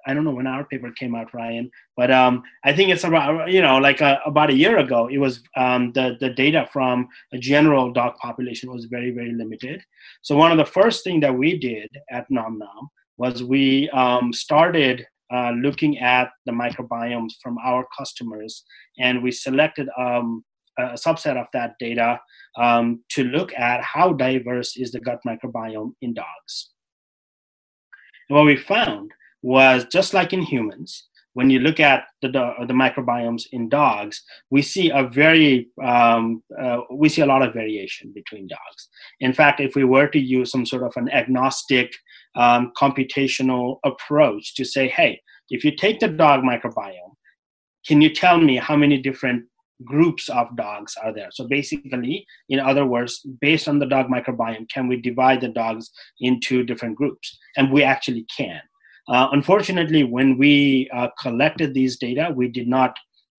i 0.09 0.15
don't 0.15 0.25
know 0.25 0.35
when 0.35 0.47
our 0.47 0.65
paper 0.65 0.91
came 0.93 1.15
out 1.15 1.33
ryan 1.33 1.71
but 1.97 2.11
um, 2.11 2.43
i 2.65 2.73
think 2.73 2.91
it's 2.91 3.05
about 3.05 3.51
you 3.51 3.63
know 3.63 3.79
like 3.79 4.01
a, 4.01 4.17
uh, 4.17 4.21
about 4.27 4.51
a 4.51 4.55
year 4.55 4.79
ago 4.79 5.09
it 5.09 5.19
was 5.19 5.43
um, 5.57 5.93
the, 5.93 6.17
the 6.21 6.31
data 6.31 6.69
from 6.73 7.07
a 7.33 7.39
general 7.39 7.93
dog 7.93 8.17
population 8.17 8.73
was 8.73 8.87
very 8.87 9.11
very 9.11 9.33
limited 9.33 9.81
so 10.23 10.37
one 10.37 10.51
of 10.51 10.59
the 10.59 10.73
first 10.79 11.05
thing 11.05 11.21
that 11.21 11.35
we 11.35 11.57
did 11.57 11.89
at 12.11 12.29
nom 12.31 12.59
nom 12.59 12.89
was 13.17 13.43
we 13.43 13.91
started 14.33 15.07
uh, 15.31 15.51
looking 15.51 15.99
at 15.99 16.31
the 16.47 16.53
microbiomes 16.53 17.33
from 17.43 17.59
our 17.59 17.87
customers, 17.97 18.65
and 18.99 19.23
we 19.23 19.31
selected 19.31 19.89
um, 19.99 20.45
a 20.79 20.95
subset 20.95 21.37
of 21.37 21.47
that 21.53 21.75
data 21.79 22.19
um, 22.57 23.01
to 23.11 23.25
look 23.25 23.53
at 23.55 23.83
how 23.83 24.13
diverse 24.13 24.77
is 24.77 24.93
the 24.93 25.01
gut 25.01 25.21
microbiome 25.27 25.93
in 26.01 26.15
dogs. 26.15 26.71
And 28.29 28.37
what 28.37 28.47
we 28.47 28.57
found 28.57 29.13
was 29.43 29.85
just 29.87 30.15
like 30.15 30.33
in 30.33 30.43
humans, 30.43 31.09
when 31.35 31.51
you 31.51 31.61
look 31.61 31.79
at 31.79 32.07
the, 32.21 32.29
the 32.31 32.75
microbiomes 32.75 33.45
in 33.53 33.69
dogs, 33.69 34.25
we 34.51 34.61
see 34.61 34.91
a 34.91 35.05
very 35.05 35.69
um, 35.85 36.43
uh, 36.61 36.81
we 36.93 37.09
see 37.09 37.23
a 37.23 37.27
lot 37.27 37.43
of 37.43 37.55
variation 37.55 38.11
between 38.13 38.49
dogs. 38.49 38.89
In 39.21 39.33
fact, 39.33 39.61
if 39.61 39.77
we 39.77 39.85
were 39.85 40.09
to 40.09 40.19
use 40.19 40.51
some 40.51 40.67
sort 40.67 40.83
of 40.83 40.93
an 40.97 41.09
agnostic 41.11 41.93
um, 42.35 42.73
computational 42.77 43.79
approach 43.85 44.57
to 44.57 44.65
say, 44.65 44.89
hey, 44.89 45.21
if 45.51 45.65
you 45.65 45.77
take 45.77 46.01
the 46.01 46.09
dog 46.09 46.43
microbiome, 46.43 47.15
can 47.87 48.01
you 48.01 48.13
tell 48.13 48.39
me 48.39 48.57
how 48.57 48.77
many 48.77 48.99
different 48.99 49.45
groups 49.85 50.29
of 50.29 50.57
dogs 50.57 50.97
are 51.03 51.15
there? 51.15 51.29
So 51.31 51.47
basically, 51.47 52.27
in 52.49 52.59
other 52.59 52.85
words, 52.85 53.25
based 53.41 53.69
on 53.69 53.79
the 53.79 53.87
dog 53.87 54.09
microbiome, 54.09 54.69
can 54.69 54.89
we 54.89 55.01
divide 55.01 55.41
the 55.41 55.49
dogs 55.49 55.91
into 56.21 56.65
different 56.65 56.97
groups? 56.97 57.39
And 57.57 57.73
we 57.73 57.85
actually 57.85 58.27
can. 58.37 58.61
Uh, 59.09 59.29
unfortunately, 59.33 60.05
when 60.05 60.37
we 60.37 60.89
uh, 60.95 61.09
collected 61.21 61.73
these 61.73 61.97
data, 61.97 62.31
we 62.35 62.49
did 62.49 62.69
not 62.69 62.95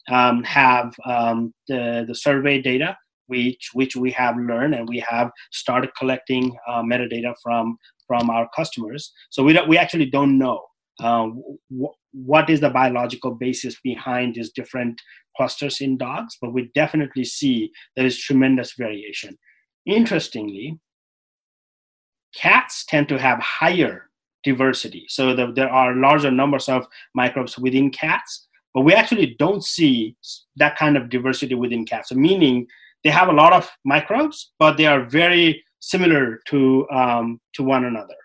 um, 0.10 0.44
have 0.44 0.94
um, 1.06 1.54
the, 1.68 2.06
the 2.08 2.16
survey 2.16 2.60
data, 2.62 2.98
which, 3.28 3.70
which 3.74 3.96
we 3.96 4.10
have 4.12 4.36
learned 4.38 4.74
and 4.74 4.90
we 4.90 5.00
have 5.08 5.30
started 5.52 5.92
collecting 5.98 6.58
uh, 6.68 6.82
metadata 6.82 7.34
from, 7.44 7.78
from 8.08 8.30
our 8.32 8.50
customers. 8.56 9.14
So 9.30 9.44
we, 9.44 9.54
don't, 9.54 9.70
we 9.70 9.78
actually 9.78 10.08
don't 10.08 10.40
know 10.40 10.66
uh, 11.00 11.28
w- 11.70 11.94
what 12.12 12.50
is 12.50 12.60
the 12.60 12.72
biological 12.72 13.32
basis 13.36 13.80
behind 13.84 14.34
these 14.34 14.52
different 14.52 15.00
clusters 15.38 15.80
in 15.80 15.98
dogs, 15.98 16.36
but 16.42 16.52
we 16.52 16.72
definitely 16.74 17.24
see 17.24 17.72
there 17.96 18.08
is 18.08 18.18
tremendous 18.18 18.74
variation. 18.74 19.38
Interestingly, 19.86 20.80
cats 22.36 22.86
tend 22.86 23.08
to 23.10 23.20
have 23.20 23.40
higher 23.40 24.09
diversity. 24.44 25.06
So 25.10 25.36
the, 25.36 25.52
there 25.52 25.70
are 25.70 25.96
larger 25.96 26.32
numbers 26.32 26.70
of 26.70 26.88
microbes 27.14 27.58
within 27.58 27.90
cats, 27.92 28.48
but 28.74 28.82
we 28.82 28.94
actually 28.94 29.36
don't 29.40 29.64
see 29.64 30.16
that 30.58 30.78
kind 30.78 30.98
of 30.98 31.10
diversity 31.10 31.56
within 31.56 31.86
cats. 31.86 32.10
So 32.10 32.16
meaning 32.16 32.68
they 33.04 33.10
have 33.10 33.30
a 33.30 33.34
lot 33.34 33.54
of 33.54 33.70
microbes, 33.86 34.52
but 34.60 34.78
they 34.78 34.86
are 34.86 35.06
very 35.06 35.64
similar 35.80 36.40
to 36.48 36.88
um, 36.90 37.40
to 37.54 37.64
one 37.64 37.86
another. 37.86 38.16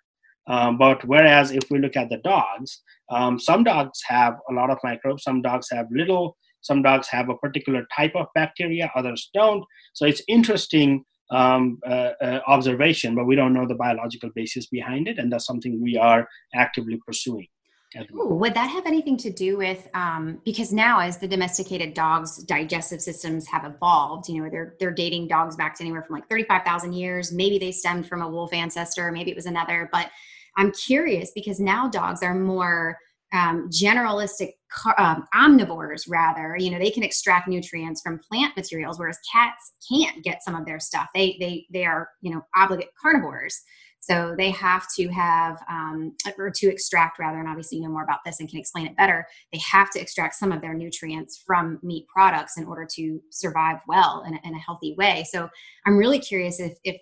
Um, 0.47 0.77
but 0.77 1.05
whereas 1.07 1.53
if 1.53 1.63
we 1.71 1.79
look 1.79 1.97
at 1.97 2.11
the 2.11 2.19
dogs, 2.19 2.83
um, 3.11 3.39
some 3.39 3.65
dogs 3.65 4.03
have 4.07 4.35
a 4.51 4.53
lot 4.53 4.71
of 4.71 4.79
microbes, 4.85 5.23
some 5.23 5.41
dogs 5.41 5.69
have 5.71 5.87
little, 5.91 6.37
some 6.61 6.83
dogs 6.83 7.09
have 7.09 7.29
a 7.29 7.37
particular 7.37 7.87
type 7.97 8.15
of 8.15 8.27
bacteria, 8.35 8.93
others 8.95 9.31
don't. 9.33 9.65
So 9.95 10.05
it's 10.05 10.23
interesting 10.29 11.05
um, 11.35 11.81
uh, 11.87 12.13
uh, 12.23 12.41
observation, 12.47 13.15
but 13.15 13.25
we 13.25 13.35
don't 13.35 13.53
know 13.53 13.67
the 13.67 13.75
biological 13.75 14.31
basis 14.35 14.67
behind 14.67 15.09
it, 15.09 15.19
and 15.19 15.33
that's 15.33 15.47
something 15.47 15.83
we 15.83 15.97
are 15.97 16.29
actively 16.55 16.99
pursuing. 17.07 17.49
Ooh, 18.13 18.35
would 18.35 18.55
that 18.55 18.71
have 18.71 18.87
anything 18.87 19.17
to 19.19 19.31
do 19.31 19.57
with 19.57 19.89
um, 19.95 20.41
because 20.45 20.73
now 20.73 20.99
as 20.99 21.19
the 21.19 21.29
domesticated 21.29 21.95
dogs 21.95 22.43
digestive 22.43 23.01
systems 23.01 23.47
have 23.47 23.65
evolved 23.65 24.29
you 24.29 24.43
know 24.43 24.51
they're 24.51 24.75
they're 24.81 24.91
dating 24.91 25.29
dogs 25.29 25.55
back 25.55 25.77
to 25.77 25.85
anywhere 25.85 26.03
from 26.03 26.17
like 26.17 26.29
35,000 26.29 26.93
years 26.93 27.31
maybe 27.31 27.57
they 27.57 27.71
stemmed 27.71 28.09
from 28.09 28.21
a 28.21 28.29
wolf 28.29 28.53
ancestor 28.53 29.13
maybe 29.13 29.31
it 29.31 29.37
was 29.37 29.47
another 29.47 29.89
but 29.93 30.11
I'm 30.57 30.73
curious 30.73 31.31
because 31.37 31.61
now 31.61 31.89
dogs 31.89 32.25
are 32.25 32.35
more 32.35 32.99
um, 33.35 33.69
generalistic 33.69 34.53
um, 34.97 35.25
omnivores 35.35 36.05
rather 36.09 36.57
you 36.59 36.71
know 36.71 36.79
they 36.79 36.91
can 36.91 37.03
extract 37.03 37.49
nutrients 37.49 38.01
from 38.01 38.21
plant 38.31 38.57
materials 38.57 38.99
whereas 38.99 39.19
cats 39.31 39.73
can't 39.91 40.25
get 40.25 40.43
some 40.43 40.55
of 40.55 40.65
their 40.65 40.81
stuff. 40.81 41.09
They 41.15 41.37
they 41.41 41.67
they 41.73 41.85
are 41.85 42.09
you 42.23 42.33
know 42.33 42.43
obligate 42.57 42.89
carnivores. 43.01 43.61
So 44.01 44.35
they 44.37 44.51
have 44.51 44.87
to 44.97 45.09
have 45.09 45.57
um, 45.71 46.15
or 46.37 46.51
to 46.51 46.67
extract 46.69 47.19
rather 47.19 47.39
and 47.39 47.49
obviously 47.49 47.79
you 47.79 47.85
know 47.85 47.91
more 47.91 48.05
about 48.05 48.19
this 48.25 48.39
and 48.39 48.49
can 48.49 48.61
explain 48.61 48.87
it 48.87 48.97
better 48.99 49.27
they 49.51 49.59
have 49.61 49.91
to 49.93 50.01
extract 50.01 50.35
some 50.35 50.53
of 50.53 50.61
their 50.61 50.75
nutrients 50.75 51.43
from 51.47 51.79
meat 51.83 52.07
products 52.15 52.59
in 52.59 52.67
order 52.67 52.87
to 52.97 53.19
survive 53.31 53.79
well 53.89 54.23
in 54.27 54.35
a, 54.35 54.41
in 54.45 54.55
a 54.55 54.59
healthy 54.59 54.95
way. 54.99 55.25
So 55.29 55.49
i'm 55.87 55.97
really 55.97 56.19
curious 56.19 56.61
if 56.61 56.75
if 56.85 57.01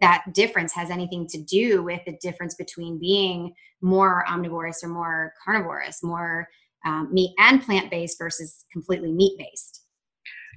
that 0.00 0.24
difference 0.32 0.72
has 0.72 0.90
anything 0.90 1.26
to 1.28 1.42
do 1.42 1.82
with 1.82 2.00
the 2.06 2.16
difference 2.20 2.54
between 2.54 2.98
being 2.98 3.52
more 3.80 4.24
omnivorous 4.28 4.82
or 4.82 4.88
more 4.88 5.32
carnivorous, 5.44 6.02
more 6.02 6.48
um, 6.86 7.12
meat 7.12 7.34
and 7.38 7.62
plant 7.62 7.90
based 7.90 8.18
versus 8.18 8.64
completely 8.72 9.12
meat 9.12 9.36
based. 9.38 9.82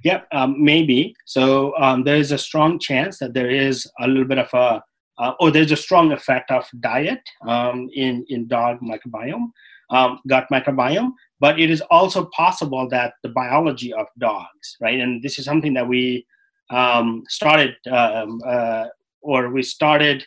Yep, 0.04 0.26
um, 0.32 0.62
maybe. 0.62 1.14
So 1.26 1.76
um, 1.78 2.02
there 2.04 2.16
is 2.16 2.32
a 2.32 2.38
strong 2.38 2.78
chance 2.78 3.18
that 3.18 3.34
there 3.34 3.50
is 3.50 3.86
a 4.00 4.08
little 4.08 4.24
bit 4.24 4.38
of 4.38 4.48
a, 4.52 4.82
uh, 5.18 5.34
or 5.38 5.50
there's 5.50 5.70
a 5.70 5.76
strong 5.76 6.12
effect 6.12 6.50
of 6.50 6.64
diet 6.80 7.20
um, 7.46 7.88
in 7.94 8.24
in 8.28 8.48
dog 8.48 8.80
microbiome, 8.80 9.50
um, 9.90 10.18
gut 10.26 10.46
microbiome. 10.50 11.12
But 11.38 11.60
it 11.60 11.70
is 11.70 11.82
also 11.90 12.26
possible 12.26 12.88
that 12.88 13.14
the 13.22 13.28
biology 13.28 13.92
of 13.92 14.06
dogs, 14.18 14.76
right, 14.80 14.98
and 14.98 15.22
this 15.22 15.38
is 15.38 15.44
something 15.44 15.74
that 15.74 15.86
we 15.86 16.26
um, 16.70 17.22
started 17.28 17.74
uh, 17.90 18.86
or 19.22 19.50
we 19.50 19.62
started 19.62 20.24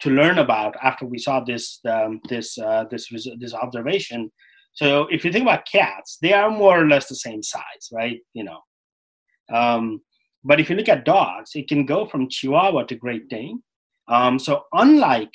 to 0.00 0.10
learn 0.10 0.38
about 0.38 0.74
after 0.82 1.06
we 1.06 1.18
saw 1.18 1.40
this 1.40 1.78
um, 1.88 2.20
this 2.28 2.58
uh, 2.58 2.84
this 2.90 3.08
this 3.38 3.54
observation. 3.54 4.30
So 4.74 5.06
if 5.10 5.24
you 5.24 5.32
think 5.32 5.42
about 5.42 5.66
cats, 5.70 6.18
they 6.22 6.32
are 6.32 6.50
more 6.50 6.80
or 6.80 6.88
less 6.88 7.08
the 7.08 7.14
same 7.14 7.42
size, 7.42 7.88
right? 7.92 8.20
You 8.32 8.44
know, 8.44 8.60
um, 9.52 10.00
but 10.44 10.60
if 10.60 10.70
you 10.70 10.76
look 10.76 10.88
at 10.88 11.04
dogs, 11.04 11.50
it 11.54 11.68
can 11.68 11.86
go 11.86 12.06
from 12.06 12.28
Chihuahua 12.28 12.84
to 12.84 12.96
Great 12.96 13.28
Dane. 13.28 13.62
Um, 14.08 14.38
so 14.38 14.64
unlike 14.72 15.32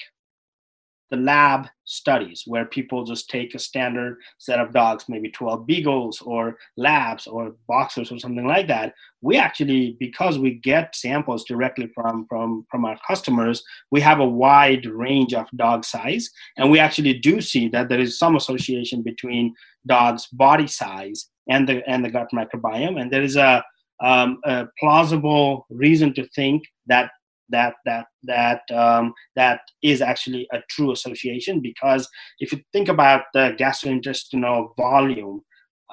the 1.10 1.18
lab 1.18 1.68
studies 1.86 2.44
where 2.46 2.66
people 2.66 3.06
just 3.06 3.30
take 3.30 3.56
a 3.56 3.60
standard 3.60 4.18
set 4.38 4.60
of 4.60 4.74
dogs, 4.74 5.06
maybe 5.08 5.30
12 5.30 5.66
beagles 5.66 6.22
or 6.22 6.58
labs 6.76 7.28
or 7.28 7.56
boxers 7.68 8.12
or 8.12 8.20
something 8.20 8.46
like 8.46 8.68
that. 8.68 8.94
We 9.22 9.38
actually, 9.38 9.96
because 10.00 10.38
we 10.38 10.56
get 10.56 10.96
samples 10.96 11.46
directly 11.46 11.90
from, 11.96 12.26
from, 12.28 12.66
from 12.70 12.86
our 12.86 12.98
customers, 13.08 13.64
we 13.90 14.02
have 14.02 14.20
a 14.20 14.28
wide 14.28 14.86
range 14.86 15.34
of 15.34 15.48
dog 15.56 15.86
size. 15.86 16.30
And 16.58 16.70
we 16.70 16.80
actually 16.80 17.14
do 17.14 17.40
see 17.42 17.70
that 17.70 17.88
there 17.88 18.00
is 18.00 18.20
some 18.20 18.36
association 18.36 19.02
between 19.02 19.56
dogs' 19.88 20.28
body 20.28 20.68
size 20.68 21.30
and 21.50 21.68
the, 21.68 21.88
and 21.90 22.04
the 22.04 22.10
gut 22.10 22.30
microbiome. 22.34 23.00
And 23.00 23.12
there 23.12 23.24
is 23.24 23.38
a, 23.38 23.64
um, 24.04 24.40
a 24.44 24.68
plausible 24.80 25.66
reason 25.70 26.14
to 26.16 26.28
think 26.30 26.64
that 26.88 27.12
that 27.50 27.76
that 27.86 28.06
that 28.24 28.62
um, 28.74 29.14
that 29.36 29.62
is 29.84 30.02
actually 30.02 30.48
a 30.54 30.60
true 30.70 30.92
association 30.92 31.62
because 31.62 32.08
if 32.40 32.52
you 32.52 32.60
think 32.74 32.90
about 32.90 33.24
the 33.34 33.56
gastrointestinal 33.60 34.70
volume 34.78 35.42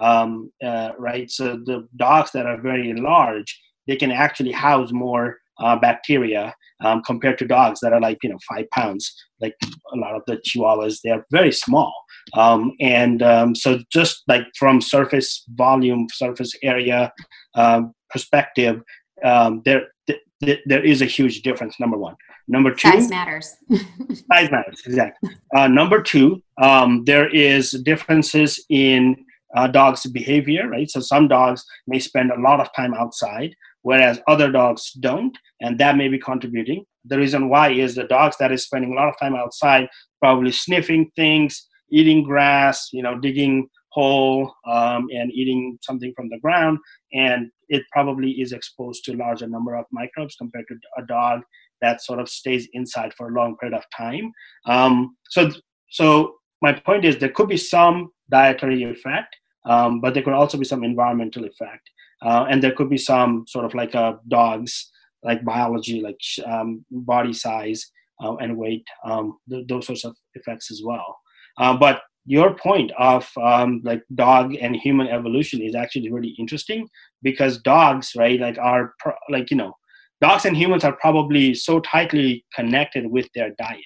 um, 0.00 0.50
uh, 0.62 0.90
right 0.98 1.30
so 1.30 1.56
the 1.64 1.86
dogs 1.96 2.30
that 2.32 2.46
are 2.46 2.60
very 2.60 2.92
large 2.94 3.60
they 3.86 3.96
can 3.96 4.10
actually 4.10 4.52
house 4.52 4.92
more 4.92 5.36
uh, 5.60 5.76
bacteria 5.76 6.54
um, 6.84 7.02
compared 7.02 7.38
to 7.38 7.46
dogs 7.46 7.80
that 7.80 7.92
are 7.92 8.00
like 8.00 8.18
you 8.22 8.30
know 8.30 8.38
five 8.48 8.68
pounds 8.70 9.14
like 9.40 9.54
a 9.92 9.96
lot 9.96 10.14
of 10.14 10.22
the 10.26 10.36
chihuahuas 10.38 11.00
they 11.02 11.10
are 11.10 11.24
very 11.30 11.52
small. 11.52 11.92
Um, 12.32 12.72
and 12.80 13.22
um, 13.22 13.54
so 13.54 13.80
just 13.92 14.22
like 14.26 14.46
from 14.58 14.80
surface 14.80 15.44
volume 15.54 16.06
surface 16.12 16.56
area 16.62 17.12
um, 17.54 17.92
perspective 18.10 18.80
um, 19.24 19.62
there 19.64 19.88
th- 20.06 20.20
there 20.66 20.84
is 20.84 21.02
a 21.02 21.06
huge 21.06 21.42
difference. 21.42 21.78
Number 21.78 21.98
one. 21.98 22.16
Number 22.48 22.74
two. 22.74 22.90
Size 22.90 23.10
matters. 23.10 23.56
size 23.70 24.50
matters 24.50 24.82
exactly. 24.84 25.30
Uh, 25.56 25.68
number 25.68 26.02
two, 26.02 26.42
um, 26.60 27.04
there 27.04 27.28
is 27.28 27.70
differences 27.84 28.64
in 28.68 29.16
uh, 29.56 29.66
dogs' 29.66 30.06
behavior. 30.06 30.68
Right. 30.68 30.90
So 30.90 31.00
some 31.00 31.28
dogs 31.28 31.64
may 31.86 31.98
spend 31.98 32.30
a 32.30 32.40
lot 32.40 32.60
of 32.60 32.68
time 32.74 32.94
outside, 32.94 33.54
whereas 33.82 34.20
other 34.28 34.50
dogs 34.50 34.92
don't, 35.00 35.36
and 35.60 35.78
that 35.78 35.96
may 35.96 36.08
be 36.08 36.18
contributing. 36.18 36.84
The 37.06 37.18
reason 37.18 37.48
why 37.48 37.70
is 37.70 37.94
the 37.94 38.04
dogs 38.04 38.36
that 38.38 38.52
is 38.52 38.64
spending 38.64 38.92
a 38.92 38.96
lot 38.96 39.08
of 39.08 39.14
time 39.18 39.34
outside, 39.34 39.88
probably 40.20 40.52
sniffing 40.52 41.10
things, 41.16 41.68
eating 41.90 42.24
grass, 42.24 42.88
you 42.92 43.02
know, 43.02 43.18
digging 43.18 43.68
hole 43.90 44.52
um, 44.66 45.06
and 45.14 45.30
eating 45.32 45.78
something 45.82 46.12
from 46.16 46.28
the 46.28 46.38
ground 46.40 46.78
and 47.12 47.50
it 47.68 47.82
probably 47.92 48.30
is 48.32 48.52
exposed 48.52 49.04
to 49.04 49.12
a 49.12 49.16
larger 49.16 49.46
number 49.46 49.74
of 49.76 49.86
microbes 49.92 50.36
compared 50.36 50.66
to 50.68 50.76
a 50.98 51.06
dog 51.06 51.40
that 51.80 52.02
sort 52.02 52.20
of 52.20 52.28
stays 52.28 52.68
inside 52.72 53.12
for 53.14 53.28
a 53.28 53.34
long 53.34 53.56
period 53.56 53.76
of 53.76 53.84
time. 53.96 54.32
Um, 54.66 55.16
so 55.30 55.50
so 55.90 56.34
my 56.62 56.72
point 56.72 57.04
is 57.04 57.18
there 57.18 57.28
could 57.28 57.48
be 57.48 57.56
some 57.56 58.10
dietary 58.30 58.82
effect 58.84 59.36
um, 59.66 60.00
but 60.00 60.14
there 60.14 60.22
could 60.22 60.34
also 60.34 60.58
be 60.58 60.64
some 60.64 60.84
environmental 60.84 61.44
effect. 61.44 61.90
Uh, 62.22 62.46
and 62.48 62.62
there 62.62 62.72
could 62.72 62.90
be 62.90 62.98
some 62.98 63.44
sort 63.46 63.64
of 63.64 63.74
like 63.74 63.94
a 63.94 64.18
dog's 64.28 64.90
like 65.22 65.44
biology 65.44 66.00
like 66.00 66.18
um, 66.46 66.84
body 66.90 67.32
size 67.32 67.90
uh, 68.22 68.36
and 68.36 68.56
weight 68.56 68.84
um, 69.04 69.38
th- 69.48 69.66
those 69.68 69.86
sorts 69.86 70.04
of 70.04 70.14
effects 70.34 70.70
as 70.70 70.82
well. 70.84 71.16
Uh, 71.58 71.76
but 71.76 72.02
your 72.26 72.54
point 72.54 72.90
of 72.98 73.28
um, 73.42 73.80
like 73.84 74.02
dog 74.14 74.54
and 74.54 74.76
human 74.76 75.08
evolution 75.08 75.60
is 75.60 75.74
actually 75.74 76.10
really 76.10 76.34
interesting 76.38 76.88
because 77.22 77.60
dogs 77.60 78.12
right 78.16 78.40
like 78.40 78.58
are 78.58 78.94
pro- 78.98 79.12
like 79.28 79.50
you 79.50 79.56
know 79.56 79.74
dogs 80.20 80.44
and 80.44 80.56
humans 80.56 80.84
are 80.84 80.96
probably 80.96 81.54
so 81.54 81.80
tightly 81.80 82.44
connected 82.54 83.10
with 83.10 83.28
their 83.34 83.50
diet. 83.58 83.80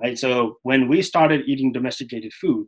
Right 0.00 0.18
so 0.18 0.58
when 0.62 0.88
we 0.88 1.02
started 1.02 1.42
eating 1.46 1.72
domesticated 1.72 2.32
food 2.34 2.66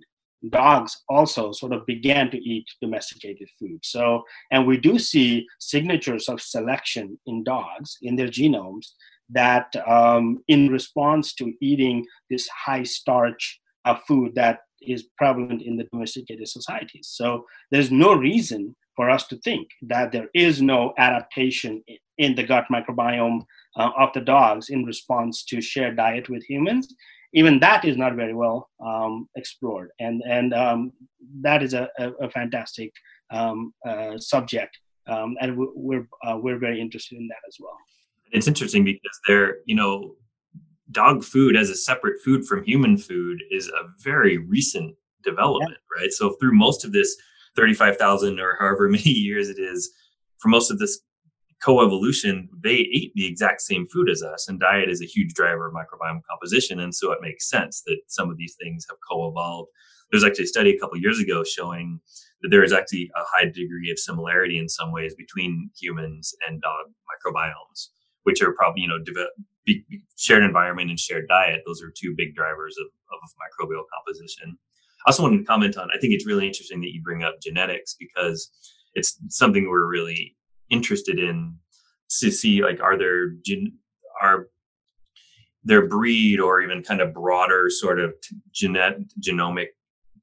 dogs 0.51 1.03
also 1.09 1.53
sort 1.53 1.73
of 1.73 1.87
began 1.87 2.31
to 2.31 2.39
eat 2.39 2.67
domesticated 2.81 3.49
food. 3.59 3.79
So 3.83 4.23
and 4.51 4.67
we 4.67 4.77
do 4.77 4.99
see 4.99 5.47
signatures 5.59 6.29
of 6.29 6.41
selection 6.41 7.19
in 7.27 7.45
dogs 7.45 7.97
in 8.03 8.17
their 8.17 8.29
genomes 8.29 8.89
that 9.31 9.75
um, 9.87 10.43
in 10.49 10.69
response 10.69 11.35
to 11.35 11.53
eating 11.61 12.05
this 12.31 12.49
high 12.49 12.83
starch 12.83 13.59
of 13.85 14.03
food 14.07 14.35
that 14.35 14.61
is 14.83 15.05
prevalent 15.17 15.63
in 15.63 15.77
the 15.77 15.85
domesticated 15.93 16.49
societies. 16.49 17.09
So 17.13 17.45
there's 17.71 17.91
no 17.91 18.13
reason 18.15 18.77
for 18.97 19.11
us 19.11 19.27
to 19.29 19.37
think 19.39 19.69
that 19.83 20.13
there 20.13 20.29
is 20.35 20.63
no 20.63 20.93
adaptation 20.99 21.83
in 22.19 22.35
the 22.35 22.43
gut 22.45 22.67
microbiome 22.71 23.41
uh, 23.77 23.91
of 23.99 24.11
the 24.15 24.21
dogs 24.21 24.69
in 24.69 24.85
response 24.85 25.45
to 25.47 25.61
shared 25.61 25.97
diet 25.97 26.29
with 26.29 26.45
humans. 26.45 26.95
Even 27.33 27.59
that 27.61 27.85
is 27.85 27.97
not 27.97 28.15
very 28.15 28.35
well 28.35 28.69
um, 28.85 29.29
explored, 29.35 29.91
and 29.99 30.23
and 30.23 30.55
um, 30.55 30.93
that 31.41 31.65
is 31.65 31.75
a, 31.75 31.89
a, 31.99 32.13
a 32.27 32.31
fantastic 32.31 32.93
um, 33.33 33.75
uh, 33.89 34.17
subject, 34.19 34.79
um, 35.09 35.35
and 35.41 35.59
we're 35.75 36.07
uh, 36.25 36.39
we're 36.41 36.61
very 36.61 36.81
interested 36.81 37.19
in 37.19 37.27
that 37.27 37.43
as 37.49 37.57
well. 37.59 37.77
It's 38.31 38.47
interesting 38.47 38.85
because 38.85 39.19
there, 39.27 39.57
you 39.67 39.75
know, 39.75 40.15
dog 40.95 41.25
food 41.25 41.57
as 41.57 41.69
a 41.69 41.77
separate 41.77 42.21
food 42.25 42.47
from 42.47 42.65
human 42.65 42.97
food 42.97 43.43
is 43.51 43.69
a 43.69 43.89
very 44.03 44.39
recent 44.39 44.97
development, 45.23 45.73
yeah. 45.73 46.03
right? 46.03 46.13
So 46.13 46.37
through 46.41 46.55
most 46.55 46.85
of 46.85 46.93
this 46.93 47.15
35,000 47.57 48.41
or 48.41 48.57
however 48.59 48.89
many 48.91 49.11
years 49.11 49.49
it 49.49 49.59
is, 49.59 49.91
for 50.39 50.49
most 50.49 50.71
of 50.71 50.79
this 50.79 51.01
coevolution, 51.65 52.49
they 52.63 52.89
ate 52.95 53.13
the 53.15 53.27
exact 53.27 53.63
same 53.63 53.87
food 53.89 54.11
as 54.11 54.23
us, 54.23 54.49
and 54.49 54.61
diet 54.61 54.91
is 54.91 55.01
a 55.01 55.07
huge 55.07 55.33
driver 55.35 55.69
of 55.69 55.75
microbiome 55.75 56.21
composition. 56.29 56.81
And 56.81 56.95
so 56.95 57.13
it 57.13 57.21
makes 57.23 57.49
sense 57.49 57.83
that 57.87 57.99
some 58.09 58.31
of 58.31 58.37
these 58.37 58.57
things 58.61 58.87
have 58.89 58.99
co-evolved. 59.09 59.71
There's 60.11 60.25
actually 60.25 60.45
a 60.45 60.49
study 60.49 60.71
a 60.71 60.79
couple 60.79 60.99
years 60.99 61.19
ago 61.19 61.43
showing 61.43 62.01
that 62.43 62.51
there 62.51 62.63
is 62.63 62.73
actually 62.73 63.11
a 63.17 63.23
high 63.25 63.47
degree 63.47 63.91
of 63.91 63.99
similarity 63.99 64.59
in 64.59 64.69
some 64.69 64.93
ways 64.93 65.15
between 65.15 65.71
humans 65.81 66.35
and 66.47 66.61
dog 66.61 66.87
microbiomes, 67.09 67.89
which 68.25 68.43
are 68.43 68.53
probably 68.53 68.83
you 68.83 68.89
know 68.89 69.03
shared 70.17 70.43
environment 70.43 70.91
and 70.91 70.99
shared 70.99 71.29
diet. 71.29 71.63
Those 71.67 71.83
are 71.83 71.91
two 71.91 72.15
big 72.17 72.35
drivers 72.35 72.77
of, 72.79 72.87
of 72.87 73.31
microbial 73.41 73.85
composition. 73.95 74.59
I 75.07 75.11
also 75.11 75.23
wanted 75.23 75.39
to 75.39 75.45
comment 75.45 75.77
on, 75.77 75.89
I 75.95 75.99
think 75.99 76.15
it's 76.15 76.27
really 76.27 76.47
interesting 76.47 76.81
that 76.81 76.93
you 76.93 77.03
bring 77.03 77.25
up 77.25 77.41
genetics 77.43 77.97
because 77.99 78.51
it's 78.95 79.19
something 79.29 79.69
we're 79.69 79.91
really 79.91 80.37
interested 80.71 81.19
in 81.19 81.57
to 82.21 82.31
see 82.31 82.63
like, 82.63 82.81
are 82.81 82.97
there, 82.97 83.31
gen, 83.45 83.73
are 84.23 84.49
their 85.63 85.87
breed 85.87 86.41
or 86.41 86.61
even 86.61 86.83
kind 86.83 87.01
of 87.01 87.13
broader 87.13 87.69
sort 87.71 87.99
of 87.99 88.15
genetic 88.53 88.99
genomic 89.21 89.69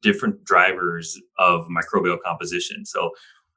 different 0.01 0.43
drivers 0.43 1.19
of 1.37 1.67
microbial 1.67 2.17
composition. 2.23 2.85
So 2.85 3.11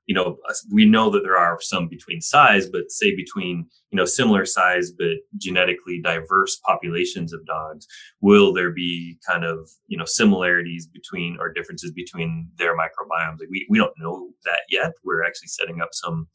you 0.07 0.14
know 0.14 0.37
we 0.73 0.85
know 0.85 1.11
that 1.11 1.23
there 1.23 1.37
are 1.37 1.59
some 1.61 1.88
between 1.88 2.21
size 2.21 2.69
but 2.69 2.90
say 2.90 3.14
between 3.14 3.67
you 3.90 3.97
know 3.97 4.05
similar 4.05 4.45
size 4.45 4.90
but 4.90 5.17
genetically 5.38 6.01
diverse 6.03 6.61
populations 6.64 7.33
of 7.33 7.45
dogs 7.47 7.87
will 8.21 8.53
there 8.53 8.71
be 8.71 9.19
kind 9.27 9.45
of 9.45 9.71
you 9.87 9.97
know 9.97 10.05
similarities 10.05 10.87
between 10.87 11.37
or 11.40 11.53
differences 11.53 11.93
between 11.93 12.49
their 12.57 12.77
microbiomes? 12.77 13.40
Like 13.40 13.51
we, 13.51 13.67
we 13.69 13.79
don't 13.79 13.95
know 13.99 14.31
that 14.45 14.61
yet. 14.71 14.93
We're 15.05 15.25
actually 15.25 15.49
setting 15.49 15.81
up 15.81 15.90
some 15.93 16.29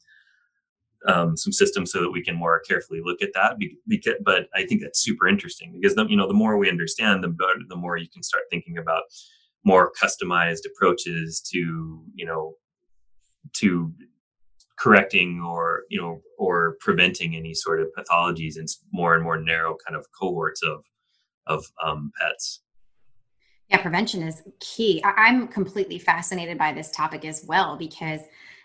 um, 1.06 1.36
some 1.36 1.52
systems 1.52 1.92
so 1.92 2.00
that 2.02 2.10
we 2.10 2.22
can 2.22 2.36
more 2.36 2.60
carefully 2.60 3.00
look 3.02 3.22
at 3.22 3.30
that 3.32 3.56
because, 3.88 4.16
but 4.22 4.48
i 4.54 4.66
think 4.66 4.82
that's 4.82 5.02
super 5.02 5.26
interesting 5.26 5.72
because 5.72 5.94
the, 5.94 6.04
you 6.06 6.16
know 6.16 6.28
the 6.28 6.34
more 6.34 6.58
we 6.58 6.68
understand 6.68 7.24
the 7.24 7.28
better 7.28 7.54
the 7.70 7.76
more 7.76 7.96
you 7.96 8.08
can 8.12 8.22
start 8.22 8.42
thinking 8.50 8.76
about 8.76 9.04
more 9.64 9.90
customized 9.98 10.66
approaches 10.66 11.40
to 11.40 12.04
you 12.14 12.26
know 12.26 12.52
to 13.54 13.92
correcting 14.78 15.42
or 15.46 15.82
you 15.90 16.00
know 16.00 16.20
or 16.38 16.76
preventing 16.80 17.36
any 17.36 17.52
sort 17.52 17.80
of 17.80 17.88
pathologies 17.96 18.58
in 18.58 18.66
more 18.92 19.14
and 19.14 19.22
more 19.22 19.38
narrow 19.38 19.76
kind 19.86 19.96
of 19.98 20.06
cohorts 20.18 20.62
of 20.62 20.84
of 21.46 21.64
um, 21.84 22.12
pets. 22.20 22.62
Yeah 23.68 23.82
prevention 23.82 24.22
is 24.22 24.42
key. 24.60 25.02
I'm 25.04 25.46
completely 25.46 25.98
fascinated 25.98 26.58
by 26.58 26.72
this 26.72 26.90
topic 26.90 27.24
as 27.24 27.44
well 27.46 27.76
because 27.76 28.20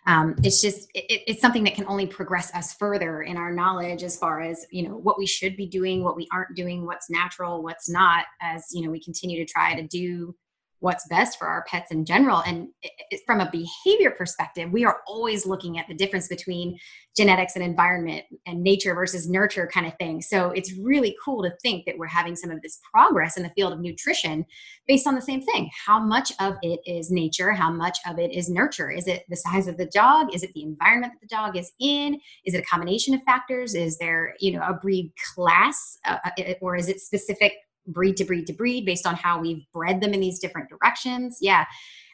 um, 0.07 0.35
it's 0.43 0.61
just 0.61 0.89
it, 0.93 1.23
it's 1.27 1.41
something 1.41 1.63
that 1.63 1.75
can 1.75 1.85
only 1.87 2.05
progress 2.05 2.53
us 2.53 2.73
further 2.73 3.23
in 3.23 3.37
our 3.37 3.51
knowledge 3.51 4.03
as 4.03 4.17
far 4.17 4.41
as 4.41 4.65
you 4.71 4.87
know 4.87 4.95
what 4.95 5.17
we 5.17 5.25
should 5.25 5.57
be 5.57 5.67
doing 5.67 6.03
what 6.03 6.15
we 6.15 6.27
aren't 6.31 6.55
doing 6.55 6.85
what's 6.85 7.09
natural 7.09 7.63
what's 7.63 7.89
not 7.89 8.25
as 8.41 8.67
you 8.71 8.83
know 8.83 8.91
we 8.91 9.01
continue 9.01 9.43
to 9.43 9.51
try 9.51 9.75
to 9.75 9.87
do 9.87 10.35
what's 10.79 11.07
best 11.07 11.39
for 11.39 11.47
our 11.47 11.63
pets 11.67 11.91
in 11.91 12.05
general. 12.05 12.43
And 12.45 12.67
it, 12.83 13.21
from 13.25 13.39
a 13.39 13.49
behavior 13.49 14.11
perspective, 14.11 14.71
we 14.71 14.85
are 14.85 14.99
always 15.07 15.45
looking 15.45 15.79
at 15.79 15.87
the 15.87 15.95
difference 15.95 16.27
between 16.27 16.77
genetics 17.15 17.55
and 17.55 17.63
environment 17.63 18.25
and 18.45 18.61
nature 18.61 18.93
versus 18.93 19.29
nurture 19.29 19.67
kind 19.67 19.87
of 19.87 19.93
thing. 19.97 20.21
So 20.21 20.51
it's 20.51 20.73
really 20.73 21.15
cool 21.23 21.43
to 21.43 21.51
think 21.61 21.85
that 21.85 21.97
we're 21.97 22.07
having 22.07 22.35
some 22.35 22.51
of 22.51 22.61
this 22.61 22.79
progress 22.93 23.37
in 23.37 23.43
the 23.43 23.51
field 23.55 23.73
of 23.73 23.79
nutrition 23.79 24.45
based 24.87 25.07
on 25.07 25.15
the 25.15 25.21
same 25.21 25.41
thing. 25.41 25.69
How 25.85 25.99
much 25.99 26.33
of 26.39 26.55
it 26.61 26.81
is 26.85 27.09
nature? 27.09 27.51
How 27.51 27.71
much 27.71 27.97
of 28.07 28.19
it 28.19 28.33
is 28.33 28.49
nurture? 28.49 28.91
Is 28.91 29.07
it 29.07 29.23
the 29.29 29.37
size 29.37 29.67
of 29.67 29.77
the 29.77 29.87
dog? 29.87 30.35
Is 30.35 30.43
it 30.43 30.53
the 30.53 30.63
environment 30.63 31.13
that 31.13 31.21
the 31.21 31.33
dog 31.33 31.55
is 31.55 31.71
in? 31.79 32.19
Is 32.45 32.53
it 32.53 32.59
a 32.59 32.65
combination 32.65 33.13
of 33.13 33.23
factors? 33.23 33.75
Is 33.75 33.97
there, 33.97 34.35
you 34.39 34.51
know, 34.51 34.61
a 34.61 34.73
breed 34.73 35.13
class 35.33 35.97
uh, 36.05 36.17
uh 36.25 36.53
or 36.61 36.75
is 36.75 36.89
it 36.89 36.99
specific 36.99 37.53
breed 37.87 38.17
to 38.17 38.25
breed 38.25 38.47
to 38.47 38.53
breed 38.53 38.85
based 38.85 39.05
on 39.05 39.15
how 39.15 39.39
we've 39.39 39.63
bred 39.73 40.01
them 40.01 40.13
in 40.13 40.19
these 40.19 40.39
different 40.39 40.69
directions. 40.69 41.37
Yeah. 41.41 41.65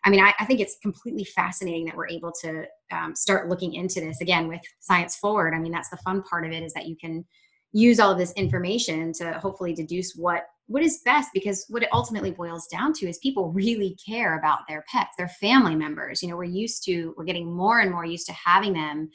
I 0.03 0.09
mean, 0.09 0.19
I, 0.19 0.33
I 0.39 0.45
think 0.45 0.59
it's 0.59 0.77
completely 0.81 1.23
fascinating 1.23 1.85
that 1.85 1.95
we're 1.95 2.07
able 2.07 2.31
to 2.41 2.65
um, 2.91 3.15
start 3.15 3.49
looking 3.49 3.73
into 3.73 4.01
this 4.01 4.19
again 4.19 4.47
with 4.47 4.61
Science 4.79 5.15
Forward. 5.15 5.53
I 5.53 5.59
mean, 5.59 5.71
that's 5.71 5.89
the 5.89 5.97
fun 5.97 6.23
part 6.23 6.45
of 6.45 6.51
it 6.51 6.63
is 6.63 6.73
that 6.73 6.87
you 6.87 6.95
can 6.95 7.23
use 7.71 7.99
all 7.99 8.11
of 8.11 8.17
this 8.17 8.33
information 8.33 9.13
to 9.13 9.33
hopefully 9.33 9.73
deduce 9.73 10.13
what 10.15 10.45
what 10.67 10.83
is 10.83 11.01
best 11.03 11.29
because 11.33 11.65
what 11.67 11.83
it 11.83 11.89
ultimately 11.91 12.31
boils 12.31 12.67
down 12.67 12.93
to 12.93 13.07
is 13.07 13.17
people 13.17 13.51
really 13.51 13.97
care 14.05 14.37
about 14.37 14.59
their 14.67 14.83
pets 14.91 15.11
their 15.17 15.27
family 15.27 15.75
members 15.75 16.21
you 16.21 16.29
know 16.29 16.35
we're 16.35 16.43
used 16.43 16.83
to 16.83 17.13
we're 17.17 17.23
getting 17.23 17.51
more 17.51 17.79
and 17.79 17.91
more 17.91 18.05
used 18.05 18.27
to 18.27 18.33
having 18.33 18.73
them 18.73 19.09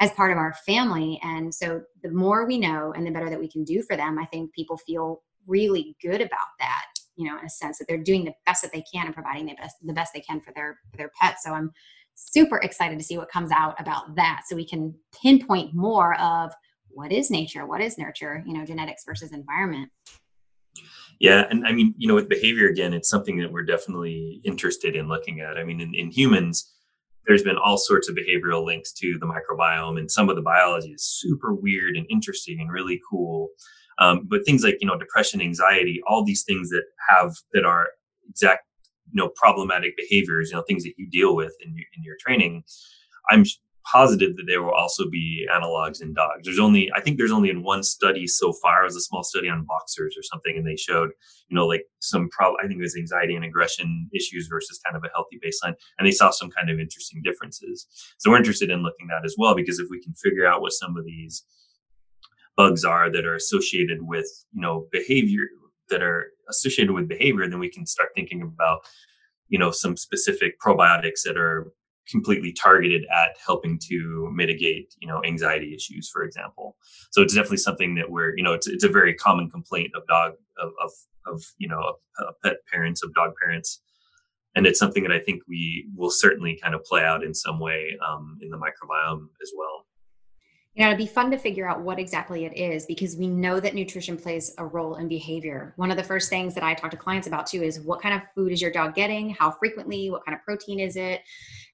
as 0.00 0.10
part 0.12 0.30
of 0.30 0.38
our 0.38 0.54
family 0.66 1.18
and 1.22 1.54
so 1.54 1.80
the 2.02 2.10
more 2.10 2.46
we 2.46 2.58
know 2.58 2.92
and 2.94 3.06
the 3.06 3.10
better 3.10 3.30
that 3.30 3.40
we 3.40 3.48
can 3.48 3.64
do 3.64 3.82
for 3.82 3.96
them 3.96 4.18
i 4.18 4.26
think 4.26 4.52
people 4.54 4.76
feel 4.76 5.22
really 5.46 5.96
good 6.02 6.20
about 6.20 6.38
that 6.58 6.86
you 7.16 7.26
know 7.26 7.38
in 7.38 7.44
a 7.44 7.50
sense 7.50 7.78
that 7.78 7.86
they're 7.88 7.98
doing 7.98 8.24
the 8.24 8.34
best 8.46 8.62
that 8.62 8.72
they 8.72 8.84
can 8.92 9.06
and 9.06 9.14
providing 9.14 9.46
the 9.46 9.54
best 9.54 9.76
the 9.82 9.92
best 9.92 10.12
they 10.12 10.20
can 10.20 10.40
for 10.40 10.52
their 10.54 10.78
for 10.90 10.96
their 10.96 11.10
pets. 11.20 11.44
So 11.44 11.52
i'm 11.52 11.70
super 12.14 12.58
excited 12.58 12.98
to 12.98 13.04
see 13.04 13.16
what 13.16 13.30
comes 13.30 13.50
out 13.50 13.74
about 13.80 14.14
that 14.16 14.42
so 14.46 14.54
we 14.54 14.66
can 14.66 14.94
pinpoint 15.22 15.74
more 15.74 16.18
of 16.20 16.52
what 16.88 17.10
is 17.10 17.30
nature 17.30 17.66
what 17.66 17.80
is 17.80 17.98
nurture 17.98 18.42
you 18.46 18.54
know 18.54 18.64
genetics 18.64 19.04
versus 19.04 19.32
environment. 19.32 19.90
Yeah 21.20 21.46
and 21.50 21.66
i 21.66 21.72
mean 21.72 21.94
you 21.96 22.08
know 22.08 22.14
with 22.14 22.28
behavior 22.28 22.68
again 22.68 22.92
it's 22.92 23.08
something 23.08 23.38
that 23.38 23.52
we're 23.52 23.64
definitely 23.64 24.40
interested 24.44 24.96
in 24.96 25.08
looking 25.08 25.40
at. 25.40 25.56
I 25.56 25.64
mean 25.64 25.80
in, 25.80 25.94
in 25.94 26.10
humans 26.10 26.70
there's 27.26 27.44
been 27.44 27.56
all 27.56 27.78
sorts 27.78 28.08
of 28.08 28.16
behavioral 28.16 28.64
links 28.64 28.92
to 28.92 29.16
the 29.20 29.26
microbiome 29.26 29.98
and 29.98 30.10
some 30.10 30.28
of 30.28 30.36
the 30.36 30.42
biology 30.42 30.90
is 30.90 31.04
super 31.04 31.54
weird 31.54 31.96
and 31.96 32.06
interesting 32.10 32.60
and 32.60 32.70
really 32.70 33.00
cool 33.08 33.48
um, 33.98 34.26
but 34.28 34.44
things 34.44 34.62
like 34.64 34.76
you 34.80 34.86
know 34.86 34.98
depression 34.98 35.40
anxiety 35.40 36.00
all 36.06 36.24
these 36.24 36.42
things 36.42 36.70
that 36.70 36.84
have 37.08 37.34
that 37.52 37.64
are 37.64 37.88
exact 38.28 38.62
you 39.12 39.20
know 39.20 39.28
problematic 39.36 39.96
behaviors 39.96 40.50
you 40.50 40.56
know 40.56 40.62
things 40.66 40.84
that 40.84 40.94
you 40.96 41.08
deal 41.10 41.34
with 41.34 41.54
in 41.64 41.74
your, 41.76 41.86
in 41.96 42.02
your 42.02 42.16
training 42.20 42.62
i'm 43.30 43.44
positive 43.84 44.36
that 44.36 44.44
there 44.46 44.62
will 44.62 44.72
also 44.72 45.08
be 45.08 45.46
analogs 45.52 46.02
in 46.02 46.14
dogs. 46.14 46.44
There's 46.44 46.58
only, 46.58 46.90
I 46.94 47.00
think 47.00 47.18
there's 47.18 47.32
only 47.32 47.50
in 47.50 47.62
one 47.62 47.82
study 47.82 48.26
so 48.26 48.52
far, 48.52 48.82
it 48.82 48.86
was 48.86 48.96
a 48.96 49.00
small 49.00 49.22
study 49.22 49.48
on 49.48 49.64
boxers 49.64 50.16
or 50.16 50.22
something, 50.22 50.56
and 50.56 50.66
they 50.66 50.76
showed, 50.76 51.10
you 51.48 51.56
know, 51.56 51.66
like 51.66 51.84
some 52.00 52.28
problem, 52.30 52.60
I 52.62 52.66
think 52.66 52.78
it 52.78 52.82
was 52.82 52.96
anxiety 52.96 53.34
and 53.34 53.44
aggression 53.44 54.08
issues 54.14 54.46
versus 54.48 54.80
kind 54.86 54.96
of 54.96 55.04
a 55.04 55.12
healthy 55.14 55.38
baseline. 55.44 55.74
And 55.98 56.06
they 56.06 56.12
saw 56.12 56.30
some 56.30 56.50
kind 56.50 56.70
of 56.70 56.78
interesting 56.78 57.22
differences. 57.24 57.86
So 58.18 58.30
we're 58.30 58.38
interested 58.38 58.70
in 58.70 58.82
looking 58.82 59.08
at 59.10 59.20
that 59.20 59.26
as 59.26 59.36
well, 59.38 59.54
because 59.54 59.78
if 59.78 59.88
we 59.90 60.02
can 60.02 60.14
figure 60.14 60.46
out 60.46 60.60
what 60.60 60.72
some 60.72 60.96
of 60.96 61.04
these 61.04 61.44
bugs 62.56 62.84
are 62.84 63.10
that 63.10 63.24
are 63.24 63.34
associated 63.34 64.02
with, 64.02 64.26
you 64.52 64.60
know, 64.60 64.86
behavior 64.92 65.48
that 65.90 66.02
are 66.02 66.32
associated 66.48 66.92
with 66.92 67.08
behavior, 67.08 67.48
then 67.48 67.58
we 67.58 67.70
can 67.70 67.86
start 67.86 68.10
thinking 68.14 68.42
about, 68.42 68.80
you 69.48 69.58
know, 69.58 69.70
some 69.70 69.96
specific 69.96 70.60
probiotics 70.60 71.22
that 71.24 71.36
are 71.36 71.72
completely 72.08 72.52
targeted 72.52 73.04
at 73.12 73.36
helping 73.44 73.78
to 73.78 74.28
mitigate 74.34 74.94
you 75.00 75.06
know 75.06 75.22
anxiety 75.24 75.74
issues 75.74 76.10
for 76.12 76.24
example. 76.24 76.76
So 77.10 77.22
it's 77.22 77.34
definitely 77.34 77.58
something 77.58 77.94
that 77.94 78.10
we're 78.10 78.36
you 78.36 78.42
know 78.42 78.52
it's, 78.52 78.66
it's 78.66 78.84
a 78.84 78.88
very 78.88 79.14
common 79.14 79.50
complaint 79.50 79.92
of 79.94 80.06
dog 80.08 80.32
of 80.58 80.72
of, 80.82 80.90
of 81.26 81.42
you 81.58 81.68
know 81.68 81.80
of, 82.18 82.34
pet 82.42 82.56
parents 82.70 83.02
of 83.02 83.14
dog 83.14 83.32
parents. 83.40 83.80
And 84.54 84.66
it's 84.66 84.78
something 84.78 85.02
that 85.04 85.12
i 85.12 85.18
think 85.18 85.42
we 85.48 85.88
will 85.96 86.10
certainly 86.10 86.58
kind 86.62 86.74
of 86.74 86.84
play 86.84 87.02
out 87.02 87.24
in 87.24 87.32
some 87.32 87.58
way 87.58 87.96
um, 88.06 88.36
in 88.42 88.50
the 88.50 88.58
microbiome 88.58 89.28
as 89.42 89.50
well 89.56 89.86
you 90.74 90.82
know, 90.82 90.88
it'd 90.88 90.98
be 90.98 91.06
fun 91.06 91.30
to 91.30 91.36
figure 91.36 91.68
out 91.68 91.82
what 91.82 91.98
exactly 91.98 92.46
it 92.46 92.56
is 92.56 92.86
because 92.86 93.14
we 93.16 93.26
know 93.26 93.60
that 93.60 93.74
nutrition 93.74 94.16
plays 94.16 94.54
a 94.56 94.64
role 94.64 94.96
in 94.96 95.06
behavior. 95.06 95.74
One 95.76 95.90
of 95.90 95.98
the 95.98 96.02
first 96.02 96.30
things 96.30 96.54
that 96.54 96.64
I 96.64 96.72
talk 96.72 96.90
to 96.92 96.96
clients 96.96 97.26
about 97.26 97.46
too 97.46 97.62
is 97.62 97.80
what 97.80 98.00
kind 98.00 98.14
of 98.14 98.22
food 98.34 98.52
is 98.52 98.62
your 98.62 98.70
dog 98.70 98.94
getting? 98.94 99.30
How 99.30 99.50
frequently? 99.50 100.10
What 100.10 100.24
kind 100.24 100.34
of 100.34 100.42
protein 100.44 100.80
is 100.80 100.96
it? 100.96 101.20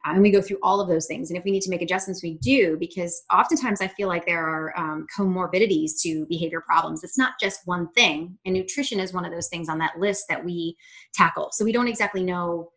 Uh, 0.04 0.14
and 0.14 0.22
we 0.22 0.32
go 0.32 0.42
through 0.42 0.58
all 0.64 0.80
of 0.80 0.88
those 0.88 1.06
things. 1.06 1.30
And 1.30 1.38
if 1.38 1.44
we 1.44 1.52
need 1.52 1.62
to 1.62 1.70
make 1.70 1.80
adjustments, 1.80 2.24
we 2.24 2.38
do 2.38 2.76
because 2.76 3.22
oftentimes 3.32 3.80
I 3.80 3.86
feel 3.86 4.08
like 4.08 4.26
there 4.26 4.44
are 4.44 4.76
um, 4.76 5.06
comorbidities 5.16 5.92
to 6.02 6.26
behavior 6.26 6.60
problems. 6.60 7.04
It's 7.04 7.18
not 7.18 7.34
just 7.40 7.60
one 7.66 7.92
thing. 7.92 8.36
And 8.44 8.54
nutrition 8.54 8.98
is 8.98 9.12
one 9.12 9.24
of 9.24 9.30
those 9.30 9.48
things 9.48 9.68
on 9.68 9.78
that 9.78 9.98
list 10.00 10.24
that 10.28 10.44
we 10.44 10.76
tackle. 11.14 11.50
So 11.52 11.64
we 11.64 11.72
don't 11.72 11.88
exactly 11.88 12.24
know 12.24 12.70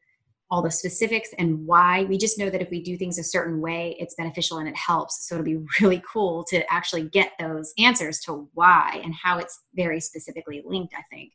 all 0.51 0.61
the 0.61 0.69
specifics 0.69 1.29
and 1.39 1.65
why. 1.65 2.03
We 2.03 2.17
just 2.17 2.37
know 2.37 2.49
that 2.49 2.61
if 2.61 2.69
we 2.69 2.83
do 2.83 2.97
things 2.97 3.17
a 3.17 3.23
certain 3.23 3.61
way, 3.61 3.95
it's 3.99 4.13
beneficial 4.15 4.57
and 4.57 4.67
it 4.67 4.75
helps. 4.75 5.27
So 5.27 5.35
it'll 5.35 5.45
be 5.45 5.65
really 5.81 6.03
cool 6.05 6.43
to 6.49 6.71
actually 6.71 7.03
get 7.03 7.31
those 7.39 7.73
answers 7.79 8.19
to 8.25 8.49
why 8.53 9.01
and 9.03 9.15
how 9.15 9.37
it's 9.37 9.57
very 9.73 10.01
specifically 10.01 10.61
linked, 10.65 10.93
I 10.93 11.03
think. 11.09 11.31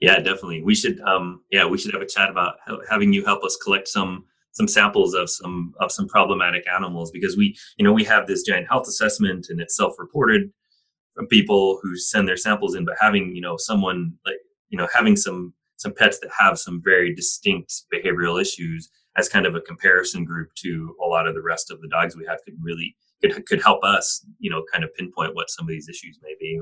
Yeah, 0.00 0.16
definitely. 0.16 0.62
We 0.62 0.74
should 0.74 1.00
um 1.00 1.42
yeah, 1.50 1.64
we 1.64 1.78
should 1.78 1.92
have 1.92 2.02
a 2.02 2.06
chat 2.06 2.28
about 2.28 2.56
having 2.90 3.12
you 3.12 3.24
help 3.24 3.44
us 3.44 3.56
collect 3.56 3.88
some 3.88 4.24
some 4.50 4.68
samples 4.68 5.14
of 5.14 5.30
some 5.30 5.72
of 5.80 5.90
some 5.90 6.08
problematic 6.08 6.64
animals 6.70 7.10
because 7.10 7.36
we 7.36 7.56
you 7.78 7.84
know 7.84 7.92
we 7.92 8.04
have 8.04 8.26
this 8.26 8.42
giant 8.42 8.66
health 8.68 8.86
assessment 8.86 9.46
and 9.48 9.60
it's 9.60 9.76
self-reported 9.76 10.50
from 11.14 11.26
people 11.28 11.78
who 11.82 11.96
send 11.96 12.28
their 12.28 12.36
samples 12.36 12.74
in 12.74 12.84
but 12.84 12.96
having 13.00 13.34
you 13.34 13.40
know 13.40 13.56
someone 13.56 14.12
like 14.26 14.36
you 14.68 14.76
know 14.76 14.88
having 14.92 15.16
some 15.16 15.54
some 15.82 15.94
pets 15.94 16.18
that 16.20 16.30
have 16.38 16.58
some 16.58 16.80
very 16.82 17.14
distinct 17.14 17.82
behavioral 17.92 18.40
issues 18.40 18.90
as 19.16 19.28
kind 19.28 19.44
of 19.44 19.54
a 19.54 19.60
comparison 19.60 20.24
group 20.24 20.48
to 20.54 20.96
a 21.04 21.06
lot 21.06 21.26
of 21.26 21.34
the 21.34 21.42
rest 21.42 21.70
of 21.70 21.80
the 21.80 21.88
dogs 21.88 22.16
we 22.16 22.24
have 22.26 22.38
could 22.44 22.54
really 22.62 22.94
could, 23.20 23.44
could 23.46 23.62
help 23.62 23.82
us 23.84 24.24
you 24.38 24.50
know 24.50 24.62
kind 24.72 24.84
of 24.84 24.94
pinpoint 24.94 25.34
what 25.34 25.50
some 25.50 25.64
of 25.64 25.68
these 25.68 25.88
issues 25.88 26.18
may 26.22 26.34
be 26.40 26.60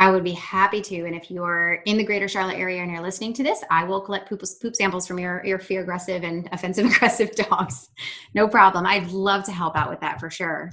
I 0.00 0.10
would 0.10 0.24
be 0.24 0.32
happy 0.32 0.80
to. 0.80 1.04
And 1.04 1.14
if 1.14 1.30
you're 1.30 1.82
in 1.84 1.98
the 1.98 2.04
greater 2.04 2.26
Charlotte 2.26 2.56
area 2.56 2.82
and 2.82 2.90
you're 2.90 3.02
listening 3.02 3.34
to 3.34 3.42
this, 3.42 3.62
I 3.70 3.84
will 3.84 4.00
collect 4.00 4.30
poop, 4.30 4.42
poop 4.62 4.74
samples 4.74 5.06
from 5.06 5.18
your, 5.18 5.44
your 5.44 5.58
fear 5.58 5.82
aggressive 5.82 6.24
and 6.24 6.48
offensive 6.52 6.86
aggressive 6.90 7.32
dogs. 7.36 7.90
No 8.34 8.48
problem. 8.48 8.86
I'd 8.86 9.10
love 9.10 9.44
to 9.44 9.52
help 9.52 9.76
out 9.76 9.90
with 9.90 10.00
that 10.00 10.18
for 10.18 10.30
sure. 10.30 10.72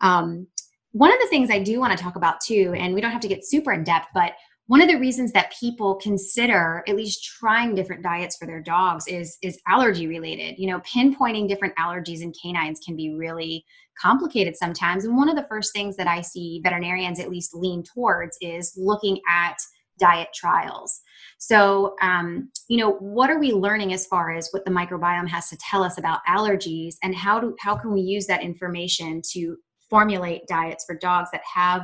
Um, 0.00 0.46
one 0.92 1.12
of 1.12 1.18
the 1.18 1.26
things 1.26 1.50
I 1.50 1.58
do 1.58 1.80
want 1.80 1.96
to 1.96 2.02
talk 2.02 2.14
about 2.14 2.40
too, 2.40 2.72
and 2.76 2.94
we 2.94 3.00
don't 3.00 3.10
have 3.10 3.20
to 3.22 3.28
get 3.28 3.44
super 3.44 3.72
in 3.72 3.82
depth, 3.82 4.06
but 4.14 4.34
one 4.70 4.80
of 4.80 4.88
the 4.88 5.00
reasons 5.00 5.32
that 5.32 5.52
people 5.58 5.96
consider 5.96 6.84
at 6.86 6.94
least 6.94 7.24
trying 7.24 7.74
different 7.74 8.04
diets 8.04 8.36
for 8.36 8.46
their 8.46 8.62
dogs 8.62 9.04
is 9.08 9.36
is 9.42 9.58
allergy 9.66 10.06
related. 10.06 10.54
You 10.58 10.70
know 10.70 10.78
pinpointing 10.80 11.48
different 11.48 11.74
allergies 11.74 12.20
in 12.20 12.32
canines 12.40 12.78
can 12.86 12.94
be 12.94 13.12
really 13.12 13.64
complicated 14.00 14.54
sometimes. 14.56 15.04
And 15.04 15.16
one 15.16 15.28
of 15.28 15.34
the 15.34 15.46
first 15.48 15.72
things 15.72 15.96
that 15.96 16.06
i 16.06 16.20
see 16.20 16.60
veterinarians 16.62 17.18
at 17.18 17.30
least 17.30 17.52
lean 17.52 17.82
towards 17.82 18.38
is 18.40 18.72
looking 18.76 19.18
at 19.28 19.56
diet 19.98 20.28
trials. 20.32 21.00
So 21.38 21.96
um, 22.00 22.48
you 22.68 22.78
know 22.78 22.92
what 23.00 23.28
are 23.28 23.40
we 23.40 23.50
learning 23.50 23.92
as 23.92 24.06
far 24.06 24.30
as 24.30 24.50
what 24.52 24.64
the 24.64 24.70
microbiome 24.70 25.26
has 25.30 25.48
to 25.48 25.56
tell 25.56 25.82
us 25.82 25.98
about 25.98 26.20
allergies 26.28 26.94
and 27.02 27.12
how 27.12 27.40
do 27.40 27.56
how 27.58 27.74
can 27.74 27.92
we 27.92 28.02
use 28.02 28.26
that 28.26 28.44
information 28.44 29.20
to 29.32 29.56
formulate 29.90 30.46
diets 30.46 30.84
for 30.84 30.94
dogs 30.94 31.28
that 31.32 31.42
have 31.52 31.82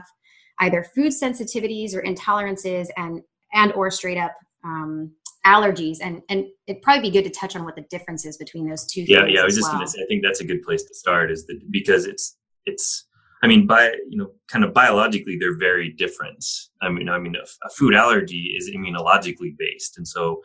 either 0.61 0.85
food 0.95 1.13
sensitivities 1.13 1.95
or 1.95 2.03
intolerances 2.03 2.89
and 2.97 3.23
and 3.53 3.73
or 3.73 3.91
straight 3.91 4.19
up 4.19 4.35
um, 4.65 5.13
allergies. 5.47 5.99
And 6.03 6.23
and 6.29 6.47
it'd 6.67 6.83
probably 6.83 7.03
be 7.03 7.11
good 7.11 7.25
to 7.25 7.31
touch 7.31 7.57
on 7.57 7.65
what 7.65 7.77
the 7.77 7.83
difference 7.83 8.27
is 8.27 8.37
between 8.37 8.69
those 8.69 8.85
two 8.85 9.03
yeah 9.03 9.25
yeah 9.27 9.41
i 9.41 9.45
was 9.45 9.55
just 9.55 9.69
well. 9.69 9.77
going 9.79 9.87
to 9.87 9.93
say 9.93 10.03
i 10.03 10.07
think 10.07 10.23
that's 10.23 10.41
a 10.41 10.45
good 10.45 10.63
place 10.63 10.83
to 10.85 10.95
start 10.95 11.31
is 11.31 11.47
that 11.47 11.61
because 11.71 12.05
it's 12.05 12.37
it's 12.67 13.07
i 13.43 13.47
mean 13.47 13.67
by 13.67 13.93
you 14.09 14.19
know 14.19 14.33
kind 14.49 14.65
of 14.65 14.75
biologically 14.75 15.37
they're 15.39 15.59
very 15.59 15.91
different. 15.91 16.45
I 16.83 16.89
mean 16.91 17.09
i 17.09 17.19
mean 17.19 17.37
a, 17.37 17.67
a 17.67 17.71
food 17.71 17.95
allergy 17.95 18.55
is 18.59 18.71
immunologically 18.71 19.57
based. 19.57 19.97
And 19.99 20.07
so 20.07 20.43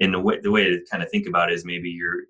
in 0.00 0.12
the 0.12 0.20
way 0.20 0.40
the 0.40 0.50
way 0.50 0.64
to 0.64 0.80
kind 0.90 1.02
of 1.02 1.10
think 1.10 1.28
about 1.28 1.50
it 1.50 1.54
is 1.54 1.64
maybe 1.64 1.90
you're 1.90 2.24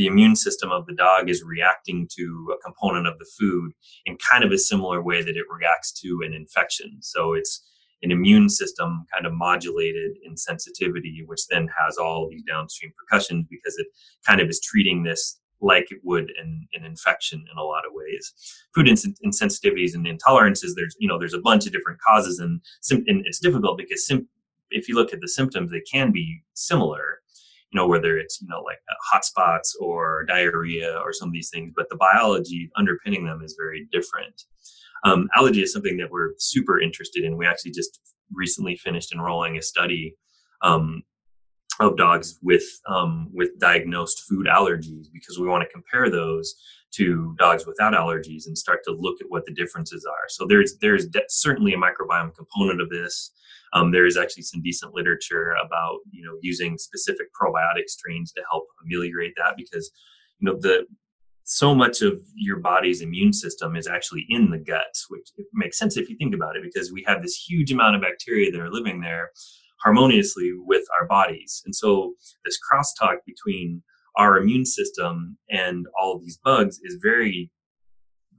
the 0.00 0.06
immune 0.06 0.34
system 0.34 0.72
of 0.72 0.86
the 0.86 0.94
dog 0.94 1.28
is 1.28 1.44
reacting 1.44 2.08
to 2.16 2.54
a 2.56 2.62
component 2.64 3.06
of 3.06 3.18
the 3.18 3.26
food 3.38 3.72
in 4.06 4.16
kind 4.16 4.42
of 4.42 4.50
a 4.50 4.56
similar 4.56 5.02
way 5.02 5.22
that 5.22 5.36
it 5.36 5.44
reacts 5.54 5.92
to 5.92 6.22
an 6.24 6.32
infection. 6.32 6.96
So 7.02 7.34
it's 7.34 7.62
an 8.02 8.10
immune 8.10 8.48
system 8.48 9.04
kind 9.12 9.26
of 9.26 9.34
modulated 9.34 10.12
in 10.24 10.38
sensitivity, 10.38 11.22
which 11.26 11.46
then 11.50 11.68
has 11.78 11.98
all 11.98 12.30
these 12.30 12.42
downstream 12.44 12.92
percussions 12.98 13.44
because 13.50 13.76
it 13.76 13.88
kind 14.26 14.40
of 14.40 14.48
is 14.48 14.58
treating 14.58 15.02
this 15.02 15.38
like 15.60 15.92
it 15.92 15.98
would 16.02 16.32
an, 16.40 16.66
an 16.72 16.86
infection 16.86 17.44
in 17.52 17.58
a 17.58 17.62
lot 17.62 17.84
of 17.86 17.92
ways. 17.92 18.32
Food 18.74 18.88
ins- 18.88 19.20
insensitivities 19.22 19.94
and 19.94 20.06
intolerances, 20.06 20.70
there's 20.76 20.96
you 20.98 21.08
know 21.08 21.18
there's 21.18 21.34
a 21.34 21.40
bunch 21.40 21.66
of 21.66 21.72
different 21.72 22.00
causes, 22.00 22.38
and, 22.38 22.62
and 22.90 23.26
it's 23.26 23.38
difficult 23.38 23.76
because 23.76 24.06
sim- 24.06 24.30
if 24.70 24.88
you 24.88 24.94
look 24.94 25.12
at 25.12 25.20
the 25.20 25.28
symptoms, 25.28 25.70
they 25.70 25.82
can 25.82 26.10
be 26.10 26.42
similar, 26.54 27.19
you 27.72 27.78
know, 27.78 27.86
whether 27.86 28.18
it's, 28.18 28.40
you 28.40 28.48
know, 28.48 28.60
like 28.62 28.78
uh, 28.90 28.94
hot 29.12 29.24
spots 29.24 29.76
or 29.80 30.24
diarrhea 30.24 30.98
or 31.04 31.12
some 31.12 31.28
of 31.28 31.32
these 31.32 31.50
things, 31.50 31.72
but 31.74 31.88
the 31.88 31.96
biology 31.96 32.70
underpinning 32.76 33.24
them 33.24 33.42
is 33.42 33.56
very 33.58 33.88
different. 33.92 34.42
Um, 35.04 35.28
allergy 35.36 35.62
is 35.62 35.72
something 35.72 35.96
that 35.98 36.10
we're 36.10 36.34
super 36.38 36.80
interested 36.80 37.24
in. 37.24 37.36
We 37.36 37.46
actually 37.46 37.70
just 37.70 38.00
recently 38.32 38.76
finished 38.76 39.12
enrolling 39.12 39.56
a 39.56 39.62
study 39.62 40.16
um, 40.62 41.02
of 41.80 41.96
dogs 41.96 42.38
with 42.42 42.64
um, 42.86 43.30
with 43.32 43.58
diagnosed 43.58 44.24
food 44.28 44.46
allergies 44.46 45.06
because 45.12 45.38
we 45.38 45.48
want 45.48 45.62
to 45.62 45.72
compare 45.72 46.10
those 46.10 46.54
to 46.92 47.34
dogs 47.38 47.66
without 47.66 47.94
allergies 47.94 48.46
and 48.46 48.58
start 48.58 48.80
to 48.84 48.92
look 48.92 49.20
at 49.20 49.30
what 49.30 49.46
the 49.46 49.54
differences 49.54 50.04
are. 50.04 50.28
So 50.28 50.46
there's 50.46 50.76
there's 50.78 51.06
de- 51.06 51.22
certainly 51.28 51.72
a 51.72 51.78
microbiome 51.78 52.34
component 52.34 52.80
of 52.80 52.90
this. 52.90 53.30
Um, 53.72 53.92
there 53.92 54.06
is 54.06 54.16
actually 54.16 54.42
some 54.42 54.62
decent 54.62 54.94
literature 54.94 55.54
about 55.64 55.98
you 56.10 56.24
know 56.24 56.36
using 56.42 56.78
specific 56.78 57.28
probiotic 57.40 57.88
strains 57.88 58.32
to 58.32 58.42
help 58.50 58.64
ameliorate 58.84 59.34
that 59.36 59.54
because 59.56 59.90
you 60.38 60.50
know 60.50 60.58
the 60.58 60.86
so 61.44 61.74
much 61.74 62.00
of 62.00 62.20
your 62.36 62.58
body's 62.58 63.00
immune 63.00 63.32
system 63.32 63.74
is 63.74 63.88
actually 63.88 64.24
in 64.28 64.50
the 64.50 64.58
gut, 64.58 64.94
which 65.08 65.30
makes 65.52 65.76
sense 65.76 65.96
if 65.96 66.08
you 66.08 66.16
think 66.16 66.32
about 66.32 66.54
it, 66.54 66.62
because 66.62 66.92
we 66.92 67.02
have 67.08 67.22
this 67.22 67.34
huge 67.34 67.72
amount 67.72 67.96
of 67.96 68.02
bacteria 68.02 68.52
that 68.52 68.60
are 68.60 68.70
living 68.70 69.00
there 69.00 69.30
harmoniously 69.82 70.52
with 70.56 70.84
our 71.00 71.08
bodies. 71.08 71.62
And 71.64 71.74
so 71.74 72.14
this 72.44 72.56
crosstalk 72.56 73.16
between 73.26 73.82
our 74.16 74.38
immune 74.38 74.64
system 74.64 75.38
and 75.50 75.86
all 75.98 76.14
of 76.14 76.22
these 76.22 76.38
bugs 76.44 76.78
is 76.84 76.98
very, 77.02 77.50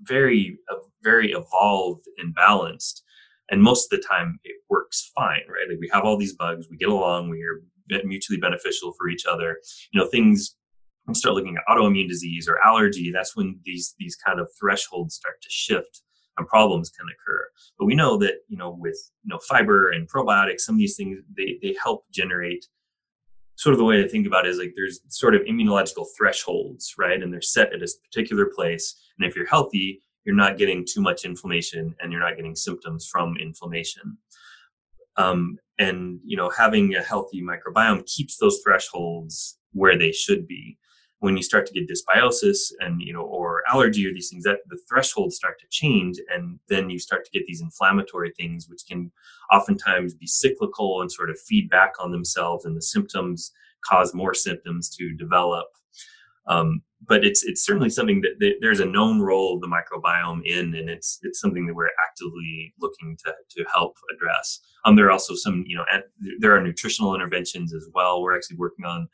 very, 0.03 0.57
uh, 0.71 0.79
very 1.03 1.33
evolved 1.33 2.05
and 2.17 2.33
balanced. 2.33 3.03
And 3.51 3.61
most 3.61 3.91
of 3.91 3.99
the 3.99 4.07
time 4.07 4.39
it 4.43 4.55
works 4.69 5.11
fine, 5.15 5.41
right? 5.47 5.69
Like 5.69 5.79
we 5.79 5.89
have 5.93 6.03
all 6.03 6.17
these 6.17 6.35
bugs, 6.35 6.67
we 6.69 6.77
get 6.77 6.89
along, 6.89 7.29
we 7.29 7.43
are 7.43 7.61
mutually 8.05 8.39
beneficial 8.39 8.93
for 8.97 9.09
each 9.09 9.25
other. 9.25 9.57
You 9.91 9.99
know, 9.99 10.07
things 10.07 10.55
start 11.13 11.35
looking 11.35 11.57
at 11.57 11.63
autoimmune 11.67 12.07
disease 12.07 12.47
or 12.47 12.57
allergy, 12.65 13.11
that's 13.13 13.35
when 13.35 13.59
these 13.65 13.95
these 13.99 14.15
kind 14.15 14.39
of 14.39 14.49
thresholds 14.59 15.15
start 15.15 15.41
to 15.41 15.49
shift 15.49 16.01
and 16.37 16.47
problems 16.47 16.89
can 16.89 17.05
occur. 17.07 17.45
But 17.77 17.85
we 17.85 17.95
know 17.95 18.17
that 18.17 18.35
you 18.47 18.57
know 18.57 18.77
with 18.79 18.97
you 19.23 19.29
know 19.29 19.39
fiber 19.39 19.89
and 19.89 20.09
probiotics, 20.09 20.61
some 20.61 20.75
of 20.75 20.79
these 20.79 20.95
things 20.95 21.19
they 21.35 21.57
they 21.61 21.75
help 21.81 22.05
generate 22.11 22.65
sort 23.55 23.73
of 23.73 23.79
the 23.79 23.85
way 23.85 24.03
I 24.03 24.07
think 24.07 24.25
about 24.25 24.45
it 24.45 24.49
is 24.49 24.57
like 24.57 24.73
there's 24.75 25.01
sort 25.09 25.35
of 25.35 25.41
immunological 25.41 26.07
thresholds, 26.17 26.95
right? 26.97 27.21
And 27.21 27.31
they're 27.31 27.41
set 27.41 27.73
at 27.73 27.83
a 27.83 27.87
particular 28.09 28.47
place. 28.55 28.95
And 29.19 29.29
if 29.29 29.35
you're 29.35 29.45
healthy, 29.45 30.01
you're 30.25 30.35
not 30.35 30.57
getting 30.57 30.85
too 30.85 31.01
much 31.01 31.25
inflammation 31.25 31.95
and 31.99 32.11
you're 32.11 32.21
not 32.21 32.35
getting 32.35 32.55
symptoms 32.55 33.07
from 33.07 33.37
inflammation. 33.37 34.17
Um, 35.17 35.57
and 35.77 36.19
you 36.23 36.37
know, 36.37 36.49
having 36.49 36.95
a 36.95 37.01
healthy 37.01 37.41
microbiome 37.41 38.05
keeps 38.05 38.37
those 38.37 38.59
thresholds 38.63 39.57
where 39.73 39.97
they 39.97 40.11
should 40.11 40.47
be 40.47 40.77
when 41.21 41.37
you 41.37 41.43
start 41.43 41.67
to 41.67 41.73
get 41.73 41.87
dysbiosis 41.87 42.71
and 42.79 42.99
you 43.01 43.13
know 43.13 43.21
or 43.21 43.63
allergy 43.71 44.05
or 44.07 44.13
these 44.13 44.29
things 44.29 44.43
that 44.43 44.57
the 44.69 44.79
thresholds 44.89 45.35
start 45.35 45.59
to 45.59 45.67
change 45.69 46.17
and 46.33 46.59
then 46.67 46.89
you 46.89 46.99
start 46.99 47.23
to 47.23 47.31
get 47.31 47.45
these 47.47 47.61
inflammatory 47.61 48.33
things 48.37 48.67
which 48.67 48.81
can 48.89 49.11
oftentimes 49.53 50.13
be 50.15 50.27
cyclical 50.27 51.01
and 51.01 51.11
sort 51.11 51.29
of 51.29 51.39
feed 51.39 51.69
back 51.69 51.93
on 51.99 52.11
themselves 52.11 52.65
and 52.65 52.75
the 52.75 52.81
symptoms 52.81 53.51
cause 53.87 54.13
more 54.13 54.33
symptoms 54.33 54.89
to 54.89 55.13
develop 55.13 55.67
um, 56.47 56.81
but 57.07 57.25
it's 57.25 57.43
it's 57.43 57.65
certainly 57.65 57.89
something 57.89 58.21
that, 58.21 58.39
that, 58.39 58.55
there's 58.61 58.79
a 58.79 58.85
known 58.85 59.19
role 59.19 59.55
of 59.55 59.61
the 59.61 59.67
microbiome 59.67 60.45
in, 60.45 60.75
and 60.75 60.89
it's 60.89 61.19
it's 61.23 61.39
something 61.39 61.65
that 61.65 61.73
we're 61.73 61.89
actively 62.07 62.73
looking 62.79 63.17
to 63.25 63.33
to 63.57 63.65
help 63.73 63.95
address. 64.13 64.59
Um, 64.85 64.95
there 64.95 65.07
are 65.07 65.11
also 65.11 65.35
some 65.35 65.63
you 65.67 65.77
know 65.77 65.85
there 66.39 66.55
are 66.55 66.61
nutritional 66.61 67.15
interventions 67.15 67.73
as 67.73 67.87
well. 67.93 68.21
We're 68.21 68.35
actually 68.35 68.57
working 68.57 68.85
on 68.85 69.07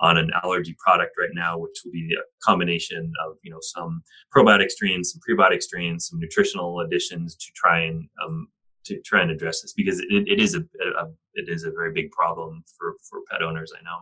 on 0.00 0.16
an 0.16 0.30
allergy 0.42 0.74
product 0.78 1.16
right 1.18 1.30
now, 1.34 1.58
which 1.58 1.82
will 1.84 1.92
be 1.92 2.08
a 2.18 2.44
combination 2.44 3.12
of 3.24 3.36
you 3.42 3.50
know 3.50 3.60
some 3.60 4.02
probiotic 4.34 4.70
strains, 4.70 5.12
some 5.12 5.20
prebiotic 5.28 5.62
strains, 5.62 6.08
some 6.08 6.18
nutritional 6.18 6.80
additions 6.80 7.36
to 7.36 7.46
try 7.54 7.82
and 7.82 8.08
um, 8.24 8.48
to 8.84 9.00
try 9.02 9.22
and 9.22 9.30
address 9.30 9.62
this 9.62 9.72
because 9.72 10.00
it, 10.00 10.26
it 10.26 10.40
is 10.40 10.54
a, 10.54 10.60
a, 10.98 11.04
it 11.34 11.48
is 11.48 11.64
a 11.64 11.70
very 11.70 11.92
big 11.92 12.10
problem 12.10 12.64
for 12.76 12.96
for 13.08 13.20
pet 13.30 13.42
owners. 13.42 13.72
I 13.78 13.82
know. 13.84 14.00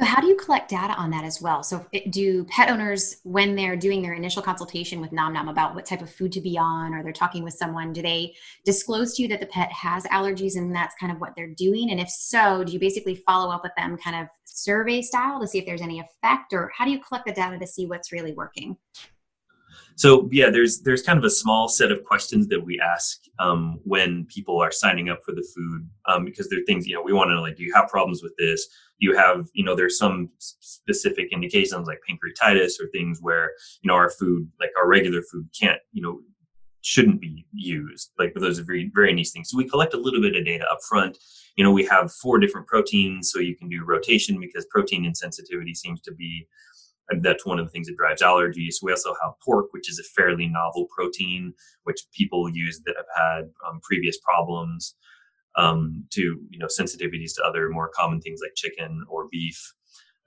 So, 0.00 0.06
how 0.06 0.20
do 0.20 0.28
you 0.28 0.36
collect 0.36 0.70
data 0.70 0.94
on 0.94 1.10
that 1.10 1.24
as 1.24 1.42
well? 1.42 1.64
So, 1.64 1.84
do 2.10 2.44
pet 2.44 2.70
owners, 2.70 3.16
when 3.24 3.56
they're 3.56 3.74
doing 3.74 4.00
their 4.00 4.12
initial 4.14 4.42
consultation 4.42 5.00
with 5.00 5.10
Nom 5.10 5.32
Nom 5.32 5.48
about 5.48 5.74
what 5.74 5.86
type 5.86 6.02
of 6.02 6.10
food 6.10 6.30
to 6.32 6.40
be 6.40 6.56
on, 6.56 6.94
or 6.94 7.02
they're 7.02 7.12
talking 7.12 7.42
with 7.42 7.54
someone, 7.54 7.92
do 7.92 8.00
they 8.00 8.34
disclose 8.64 9.14
to 9.14 9.22
you 9.22 9.28
that 9.28 9.40
the 9.40 9.46
pet 9.46 9.72
has 9.72 10.04
allergies 10.04 10.56
and 10.56 10.72
that's 10.72 10.94
kind 11.00 11.10
of 11.10 11.20
what 11.20 11.34
they're 11.34 11.48
doing? 11.48 11.90
And 11.90 11.98
if 11.98 12.08
so, 12.08 12.62
do 12.62 12.72
you 12.72 12.78
basically 12.78 13.16
follow 13.16 13.52
up 13.52 13.64
with 13.64 13.72
them 13.76 13.96
kind 13.96 14.22
of 14.22 14.28
survey 14.44 15.02
style 15.02 15.40
to 15.40 15.48
see 15.48 15.58
if 15.58 15.66
there's 15.66 15.82
any 15.82 15.98
effect, 15.98 16.52
or 16.52 16.70
how 16.76 16.84
do 16.84 16.92
you 16.92 17.00
collect 17.00 17.26
the 17.26 17.32
data 17.32 17.58
to 17.58 17.66
see 17.66 17.86
what's 17.86 18.12
really 18.12 18.32
working? 18.32 18.76
So 19.96 20.28
yeah, 20.30 20.50
there's 20.50 20.80
there's 20.80 21.02
kind 21.02 21.18
of 21.18 21.24
a 21.24 21.30
small 21.30 21.68
set 21.68 21.90
of 21.90 22.04
questions 22.04 22.48
that 22.48 22.64
we 22.64 22.80
ask 22.80 23.20
um, 23.38 23.80
when 23.84 24.26
people 24.26 24.60
are 24.60 24.70
signing 24.70 25.08
up 25.08 25.20
for 25.24 25.32
the 25.32 25.46
food 25.54 25.88
um, 26.06 26.24
because 26.24 26.48
there 26.48 26.60
are 26.60 26.64
things 26.66 26.86
you 26.86 26.94
know 26.94 27.02
we 27.02 27.12
want 27.12 27.28
to 27.30 27.34
know 27.34 27.42
like 27.42 27.56
do 27.56 27.64
you 27.64 27.72
have 27.74 27.88
problems 27.88 28.22
with 28.22 28.32
this? 28.38 28.66
you 28.98 29.16
have 29.16 29.48
you 29.52 29.64
know 29.64 29.74
there's 29.74 29.96
some 29.96 30.28
specific 30.38 31.28
indications 31.32 31.86
like 31.86 32.00
pancreatitis 32.08 32.80
or 32.80 32.88
things 32.92 33.20
where 33.20 33.52
you 33.80 33.88
know 33.88 33.94
our 33.94 34.10
food 34.10 34.48
like 34.60 34.70
our 34.76 34.88
regular 34.88 35.22
food 35.22 35.48
can't 35.58 35.80
you 35.92 36.02
know 36.02 36.20
shouldn't 36.80 37.20
be 37.20 37.44
used. 37.52 38.12
Like 38.18 38.34
those 38.34 38.58
are 38.58 38.64
very 38.64 38.90
very 38.94 39.12
niche 39.12 39.30
things. 39.30 39.50
So 39.50 39.56
we 39.56 39.68
collect 39.68 39.94
a 39.94 39.98
little 39.98 40.20
bit 40.20 40.36
of 40.36 40.44
data 40.44 40.64
up 40.70 40.78
front 40.88 41.18
you 41.58 41.64
know 41.64 41.72
we 41.72 41.84
have 41.84 42.10
four 42.12 42.38
different 42.38 42.66
proteins 42.66 43.30
so 43.30 43.40
you 43.40 43.56
can 43.56 43.68
do 43.68 43.84
rotation 43.84 44.40
because 44.40 44.64
protein 44.70 45.04
insensitivity 45.04 45.76
seems 45.76 46.00
to 46.00 46.14
be 46.14 46.46
that's 47.22 47.46
one 47.46 47.58
of 47.58 47.66
the 47.66 47.70
things 47.70 47.86
that 47.86 47.96
drives 47.96 48.22
allergies. 48.22 48.76
We 48.82 48.92
also 48.92 49.14
have 49.22 49.32
pork, 49.44 49.68
which 49.72 49.90
is 49.90 49.98
a 49.98 50.02
fairly 50.02 50.46
novel 50.46 50.86
protein, 50.94 51.54
which 51.84 52.00
people 52.12 52.48
use 52.50 52.80
that 52.84 52.96
have 52.96 53.06
had 53.16 53.50
um, 53.66 53.80
previous 53.82 54.18
problems 54.18 54.94
um, 55.56 56.04
to 56.10 56.20
you 56.20 56.58
know 56.58 56.66
sensitivities 56.66 57.34
to 57.36 57.44
other 57.44 57.68
more 57.68 57.90
common 57.94 58.20
things 58.20 58.40
like 58.42 58.54
chicken 58.54 59.04
or 59.08 59.28
beef. 59.30 59.74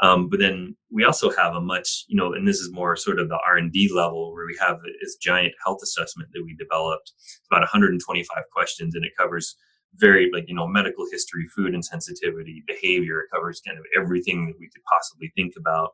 Um, 0.02 0.30
but 0.30 0.40
then 0.40 0.76
we 0.92 1.04
also 1.04 1.30
have 1.30 1.54
a 1.54 1.62
much 1.62 2.06
you 2.08 2.18
know, 2.18 2.34
and 2.34 2.48
this 2.48 2.60
is 2.60 2.72
more 2.72 2.96
sort 2.96 3.20
of 3.20 3.30
the 3.30 3.40
R 3.48 3.58
and 3.58 3.72
D 3.72 3.90
level 3.94 4.34
where 4.34 4.48
we 4.48 4.58
have 4.60 4.80
this 5.02 5.16
giant 5.16 5.54
health 5.64 5.80
assessment 5.84 6.30
that 6.34 6.44
we 6.44 6.56
developed. 6.56 7.14
It's 7.16 7.48
about 7.50 7.62
125 7.62 8.44
questions, 8.52 8.96
and 8.96 9.06
it 9.06 9.12
covers 9.18 9.56
very 9.96 10.30
like 10.34 10.46
you 10.48 10.56
know 10.56 10.68
medical 10.68 11.06
history, 11.12 11.48
food 11.56 11.74
insensitivity, 11.74 12.66
behavior. 12.66 13.22
It 13.22 13.30
covers 13.34 13.62
kind 13.66 13.78
of 13.78 13.86
everything 13.96 14.48
that 14.48 14.60
we 14.60 14.70
could 14.70 14.84
possibly 14.92 15.32
think 15.36 15.54
about 15.58 15.92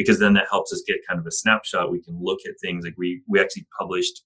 because 0.00 0.18
then 0.18 0.32
that 0.32 0.46
helps 0.50 0.72
us 0.72 0.82
get 0.86 0.96
kind 1.06 1.20
of 1.20 1.26
a 1.26 1.30
snapshot. 1.30 1.90
We 1.90 2.00
can 2.00 2.18
look 2.18 2.38
at 2.48 2.54
things 2.58 2.86
like 2.86 2.94
we 2.96 3.22
we 3.28 3.38
actually 3.38 3.66
published 3.78 4.22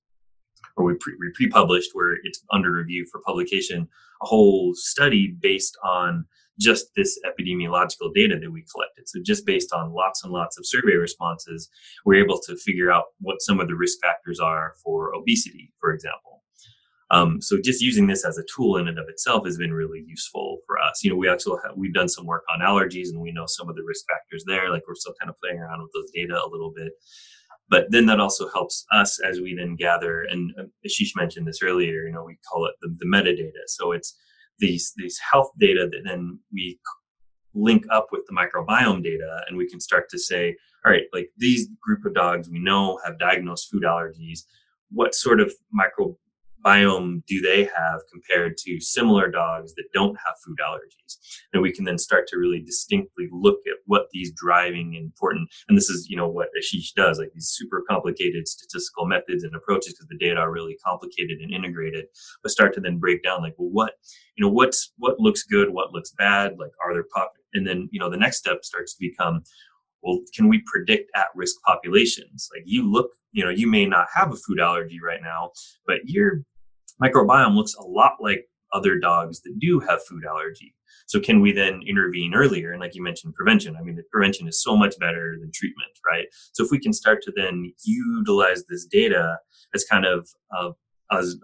or 0.76 0.84
we, 0.84 0.94
pre- 0.94 1.16
we 1.18 1.32
pre-published 1.34 1.90
where 1.94 2.14
it's 2.22 2.44
under 2.52 2.72
review 2.72 3.06
for 3.10 3.20
publication 3.26 3.88
a 4.22 4.26
whole 4.26 4.72
study 4.74 5.36
based 5.40 5.76
on 5.84 6.24
just 6.60 6.86
this 6.96 7.18
epidemiological 7.26 8.14
data 8.14 8.38
that 8.40 8.52
we 8.52 8.64
collected. 8.72 9.08
So 9.08 9.18
just 9.24 9.44
based 9.44 9.72
on 9.72 9.92
lots 9.92 10.22
and 10.22 10.32
lots 10.32 10.56
of 10.56 10.64
survey 10.64 10.94
responses, 10.94 11.68
we're 12.06 12.22
able 12.22 12.38
to 12.46 12.56
figure 12.56 12.92
out 12.92 13.06
what 13.20 13.42
some 13.42 13.58
of 13.58 13.66
the 13.66 13.74
risk 13.74 13.98
factors 14.00 14.38
are 14.38 14.74
for 14.84 15.12
obesity, 15.12 15.72
for 15.80 15.92
example. 15.92 16.43
Um, 17.14 17.40
so 17.40 17.56
just 17.62 17.80
using 17.80 18.06
this 18.06 18.24
as 18.24 18.38
a 18.38 18.44
tool 18.54 18.76
in 18.78 18.88
and 18.88 18.98
of 18.98 19.08
itself 19.08 19.44
has 19.46 19.56
been 19.56 19.72
really 19.72 20.04
useful 20.06 20.58
for 20.66 20.78
us. 20.78 21.04
You 21.04 21.10
know, 21.10 21.16
we 21.16 21.28
actually 21.28 21.58
have, 21.64 21.76
we've 21.76 21.94
done 21.94 22.08
some 22.08 22.26
work 22.26 22.44
on 22.52 22.66
allergies 22.66 23.08
and 23.10 23.20
we 23.20 23.32
know 23.32 23.44
some 23.46 23.68
of 23.68 23.76
the 23.76 23.84
risk 23.86 24.04
factors 24.08 24.44
there. 24.46 24.70
Like 24.70 24.82
we're 24.88 24.94
still 24.96 25.14
kind 25.20 25.30
of 25.30 25.36
playing 25.42 25.58
around 25.58 25.82
with 25.82 25.92
those 25.94 26.10
data 26.14 26.34
a 26.34 26.48
little 26.50 26.72
bit 26.74 26.92
but 27.68 27.86
then 27.90 28.06
that 28.06 28.20
also 28.20 28.48
helps 28.50 28.84
us 28.92 29.18
as 29.20 29.40
we 29.40 29.54
then 29.54 29.76
gather 29.76 30.22
and 30.30 30.52
uh, 30.58 30.64
Aashish 30.86 31.16
mentioned 31.16 31.46
this 31.46 31.62
earlier 31.62 32.06
you 32.06 32.12
know 32.12 32.24
we 32.24 32.36
call 32.50 32.66
it 32.66 32.74
the, 32.80 32.94
the 32.98 33.06
metadata 33.06 33.64
so 33.66 33.92
it's 33.92 34.16
these 34.58 34.92
these 34.96 35.18
health 35.18 35.50
data 35.58 35.88
that 35.90 36.02
then 36.04 36.38
we 36.52 36.78
link 37.54 37.84
up 37.90 38.08
with 38.12 38.22
the 38.26 38.34
microbiome 38.34 39.02
data 39.02 39.42
and 39.48 39.56
we 39.56 39.68
can 39.68 39.80
start 39.80 40.08
to 40.10 40.18
say 40.18 40.54
all 40.84 40.92
right 40.92 41.04
like 41.12 41.30
these 41.36 41.68
group 41.82 42.04
of 42.04 42.14
dogs 42.14 42.48
we 42.50 42.58
know 42.58 42.98
have 43.04 43.18
diagnosed 43.18 43.68
food 43.70 43.82
allergies 43.82 44.40
what 44.90 45.14
sort 45.14 45.40
of 45.40 45.52
micro 45.72 46.16
biome 46.64 47.22
do 47.26 47.40
they 47.40 47.64
have 47.64 48.00
compared 48.10 48.56
to 48.58 48.80
similar 48.80 49.30
dogs 49.30 49.74
that 49.74 49.84
don't 49.92 50.16
have 50.16 50.34
food 50.44 50.58
allergies? 50.64 51.18
And 51.52 51.62
we 51.62 51.72
can 51.72 51.84
then 51.84 51.98
start 51.98 52.26
to 52.28 52.38
really 52.38 52.60
distinctly 52.60 53.28
look 53.30 53.60
at 53.66 53.76
what 53.86 54.08
these 54.12 54.32
driving 54.32 54.94
important 54.94 55.50
and 55.68 55.76
this 55.76 55.88
is 55.88 56.08
you 56.08 56.16
know 56.16 56.28
what 56.28 56.48
Aashish 56.58 56.94
does 56.94 57.18
like 57.18 57.32
these 57.34 57.48
super 57.48 57.82
complicated 57.88 58.48
statistical 58.48 59.06
methods 59.06 59.44
and 59.44 59.54
approaches 59.54 59.94
because 59.94 60.08
the 60.08 60.18
data 60.18 60.40
are 60.40 60.52
really 60.52 60.76
complicated 60.84 61.38
and 61.40 61.52
integrated 61.52 62.06
but 62.42 62.50
start 62.50 62.74
to 62.74 62.80
then 62.80 62.98
break 62.98 63.22
down 63.22 63.42
like 63.42 63.54
well 63.58 63.70
what 63.70 63.94
you 64.36 64.44
know 64.44 64.50
what's 64.50 64.92
what 64.98 65.20
looks 65.20 65.42
good 65.42 65.70
what 65.70 65.92
looks 65.92 66.12
bad 66.12 66.56
like 66.58 66.72
are 66.84 66.92
there 66.92 67.04
pop 67.14 67.32
and 67.52 67.66
then 67.66 67.88
you 67.92 68.00
know 68.00 68.10
the 68.10 68.16
next 68.16 68.38
step 68.38 68.64
starts 68.64 68.94
to 68.94 68.98
become 69.00 69.42
well 70.02 70.20
can 70.34 70.48
we 70.48 70.62
predict 70.66 71.10
at 71.16 71.26
risk 71.34 71.56
populations? 71.66 72.48
Like 72.54 72.64
you 72.66 72.90
look 72.90 73.10
you 73.32 73.44
know 73.44 73.50
you 73.50 73.68
may 73.68 73.86
not 73.86 74.06
have 74.14 74.32
a 74.32 74.36
food 74.36 74.60
allergy 74.60 74.98
right 75.04 75.22
now 75.22 75.50
but 75.86 75.98
you're 76.04 76.42
microbiome 77.03 77.55
looks 77.55 77.74
a 77.74 77.82
lot 77.82 78.12
like 78.20 78.47
other 78.72 78.99
dogs 78.99 79.40
that 79.42 79.59
do 79.59 79.80
have 79.80 80.05
food 80.05 80.24
allergy. 80.28 80.74
So 81.07 81.20
can 81.20 81.40
we 81.40 81.53
then 81.53 81.80
intervene 81.86 82.34
earlier? 82.34 82.72
And 82.72 82.80
like 82.80 82.95
you 82.95 83.03
mentioned, 83.03 83.34
prevention. 83.34 83.76
I 83.76 83.82
mean, 83.82 83.99
prevention 84.11 84.49
is 84.49 84.62
so 84.62 84.76
much 84.76 84.99
better 84.99 85.36
than 85.38 85.51
treatment, 85.55 85.92
right? 86.11 86.26
So 86.53 86.64
if 86.64 86.70
we 86.70 86.80
can 86.80 86.92
start 86.92 87.22
to 87.22 87.32
then 87.36 87.72
utilize 87.84 88.64
this 88.68 88.86
data 88.86 89.38
as 89.74 89.84
kind 89.84 90.05
of 90.05 90.28
uh, 90.57 90.70
as 91.12 91.36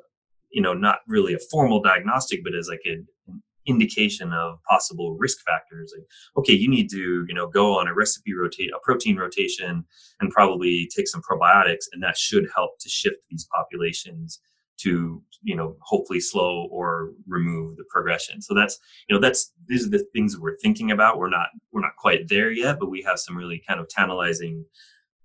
you 0.51 0.61
know, 0.61 0.75
not 0.75 0.99
really 1.07 1.35
a 1.35 1.39
formal 1.51 1.81
diagnostic, 1.81 2.43
but 2.43 2.55
as 2.55 2.69
like 2.69 2.81
a, 2.87 2.97
an 3.29 3.43
indication 3.67 4.33
of 4.33 4.59
possible 4.69 5.17
risk 5.17 5.39
factors. 5.47 5.93
Like, 5.97 6.07
okay, 6.39 6.53
you 6.53 6.69
need 6.69 6.91
to 6.91 7.25
you 7.29 7.35
know 7.35 7.47
go 7.47 7.79
on 7.79 7.89
a 7.89 7.95
recipe 7.95 8.35
rotate, 8.35 8.71
a 8.75 8.81
protein 8.83 9.17
rotation, 9.17 9.85
and 10.21 10.31
probably 10.31 10.89
take 10.95 11.09
some 11.09 11.23
probiotics, 11.23 11.87
and 11.93 12.03
that 12.03 12.17
should 12.17 12.49
help 12.55 12.73
to 12.81 12.89
shift 12.89 13.17
these 13.31 13.47
populations 13.55 14.41
to 14.83 15.23
you 15.43 15.57
know 15.57 15.77
hopefully 15.81 16.21
slow 16.21 16.69
or 16.71 17.11
remove 17.27 17.77
the 17.77 17.85
progression. 17.91 18.43
So 18.43 18.55
that's 18.55 18.79
you 19.09 19.15
know 19.15 19.21
that's 19.21 19.53
these 19.67 19.87
are 19.87 19.91
the 19.91 20.05
things 20.15 20.39
we're 20.39 20.59
thinking 20.59 20.91
about. 20.91 21.19
We're 21.19 21.31
not 21.31 21.49
we're 21.73 21.81
not 21.81 21.97
quite 21.97 22.29
there 22.29 22.51
yet 22.51 22.79
but 22.79 22.91
we 22.91 23.03
have 23.03 23.19
some 23.19 23.37
really 23.37 23.63
kind 23.67 23.81
of 23.81 23.89
tantalizing 23.89 24.65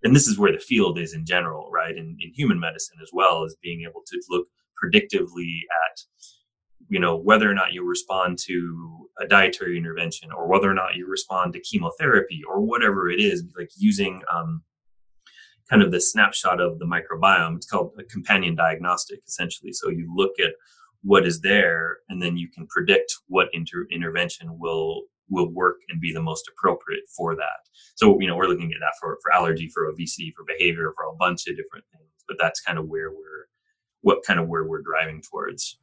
and 0.03 0.15
this 0.15 0.27
is 0.27 0.37
where 0.37 0.51
the 0.51 0.59
field 0.59 0.99
is 0.99 1.13
in 1.13 1.25
general 1.25 1.69
right 1.71 1.95
in, 1.95 2.17
in 2.19 2.33
human 2.33 2.59
medicine 2.59 2.97
as 3.01 3.09
well 3.13 3.43
as 3.43 3.55
being 3.61 3.85
able 3.87 4.01
to 4.05 4.21
look 4.29 4.47
predictively 4.83 5.59
at 5.87 6.01
you 6.89 6.99
know 6.99 7.15
whether 7.15 7.49
or 7.49 7.53
not 7.53 7.73
you 7.73 7.83
respond 7.83 8.37
to 8.37 9.09
a 9.19 9.27
dietary 9.27 9.77
intervention 9.77 10.29
or 10.31 10.47
whether 10.47 10.69
or 10.69 10.73
not 10.73 10.95
you 10.95 11.07
respond 11.07 11.53
to 11.53 11.59
chemotherapy 11.59 12.41
or 12.47 12.61
whatever 12.61 13.09
it 13.09 13.19
is 13.19 13.43
like 13.57 13.69
using 13.77 14.21
um, 14.31 14.61
kind 15.69 15.81
of 15.81 15.91
the 15.91 16.01
snapshot 16.01 16.61
of 16.61 16.79
the 16.79 16.85
microbiome. 16.85 17.57
It's 17.57 17.65
called 17.65 17.93
a 17.99 18.03
companion 18.03 18.55
diagnostic 18.55 19.21
essentially. 19.27 19.73
So 19.73 19.89
you 19.89 20.11
look 20.15 20.39
at 20.39 20.53
what 21.03 21.25
is 21.25 21.41
there 21.41 21.97
and 22.09 22.21
then 22.21 22.37
you 22.37 22.49
can 22.49 22.67
predict 22.67 23.13
what 23.27 23.49
inter- 23.53 23.87
intervention 23.91 24.57
will 24.59 25.03
will 25.27 25.51
work 25.51 25.77
and 25.89 25.99
be 25.99 26.13
the 26.13 26.21
most 26.21 26.47
appropriate 26.47 27.03
for 27.15 27.35
that. 27.35 27.67
So 27.95 28.19
you 28.19 28.27
know 28.27 28.35
we're 28.35 28.47
looking 28.47 28.71
at 28.71 28.79
that 28.79 28.93
for 28.99 29.17
for 29.21 29.33
allergy 29.33 29.69
for 29.73 29.85
obesity 29.85 30.33
for 30.35 30.45
behavior 30.45 30.93
for 30.95 31.05
a 31.05 31.15
bunch 31.15 31.47
of 31.47 31.55
different 31.55 31.85
things 31.91 32.05
but 32.27 32.37
that's 32.39 32.61
kind 32.61 32.77
of 32.77 32.87
where 32.87 33.11
we're 33.11 33.47
what 34.01 34.23
kind 34.23 34.39
of 34.39 34.47
where 34.47 34.65
we're 34.65 34.81
driving 34.81 35.21
towards 35.21 35.79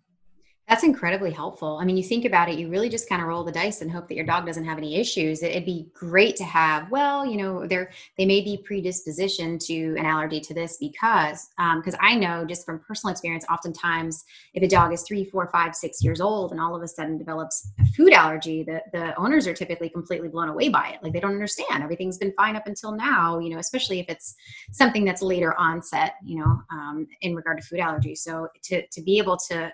that's 0.68 0.84
incredibly 0.84 1.32
helpful. 1.32 1.78
I 1.80 1.84
mean, 1.84 1.96
you 1.96 2.04
think 2.04 2.24
about 2.24 2.48
it, 2.48 2.58
you 2.58 2.68
really 2.68 2.88
just 2.88 3.08
kind 3.08 3.20
of 3.20 3.26
roll 3.26 3.42
the 3.42 3.50
dice 3.50 3.80
and 3.80 3.90
hope 3.90 4.06
that 4.08 4.14
your 4.14 4.24
dog 4.24 4.46
doesn't 4.46 4.64
have 4.64 4.78
any 4.78 4.96
issues. 4.96 5.42
It'd 5.42 5.66
be 5.66 5.90
great 5.92 6.36
to 6.36 6.44
have, 6.44 6.90
well, 6.90 7.26
you 7.26 7.36
know, 7.36 7.66
they're 7.66 7.90
they 8.16 8.24
may 8.24 8.40
be 8.42 8.62
predisposition 8.64 9.58
to 9.58 9.96
an 9.98 10.06
allergy 10.06 10.40
to 10.40 10.54
this 10.54 10.76
because 10.78 11.50
because 11.58 11.94
um, 11.94 12.00
I 12.00 12.14
know 12.14 12.44
just 12.44 12.64
from 12.64 12.78
personal 12.78 13.10
experience, 13.10 13.44
oftentimes 13.50 14.24
if 14.54 14.62
a 14.62 14.68
dog 14.68 14.92
is 14.92 15.02
three, 15.02 15.24
four, 15.24 15.50
five, 15.52 15.74
six 15.74 16.02
years 16.02 16.20
old 16.20 16.52
and 16.52 16.60
all 16.60 16.76
of 16.76 16.82
a 16.82 16.88
sudden 16.88 17.18
develops 17.18 17.68
a 17.80 17.86
food 17.88 18.12
allergy, 18.12 18.62
the 18.62 18.80
the 18.92 19.16
owners 19.16 19.48
are 19.48 19.54
typically 19.54 19.88
completely 19.88 20.28
blown 20.28 20.48
away 20.48 20.68
by 20.68 20.90
it. 20.90 21.02
Like 21.02 21.12
they 21.12 21.20
don't 21.20 21.32
understand. 21.32 21.82
Everything's 21.82 22.18
been 22.18 22.32
fine 22.36 22.54
up 22.54 22.68
until 22.68 22.92
now, 22.92 23.40
you 23.40 23.50
know, 23.50 23.58
especially 23.58 23.98
if 23.98 24.06
it's 24.08 24.36
something 24.70 25.04
that's 25.04 25.22
later 25.22 25.58
onset, 25.58 26.14
you 26.24 26.38
know, 26.38 26.62
um, 26.70 27.08
in 27.20 27.34
regard 27.34 27.60
to 27.60 27.66
food 27.66 27.80
allergy. 27.80 28.14
So 28.14 28.48
to 28.64 28.86
to 28.86 29.02
be 29.02 29.18
able 29.18 29.36
to 29.48 29.72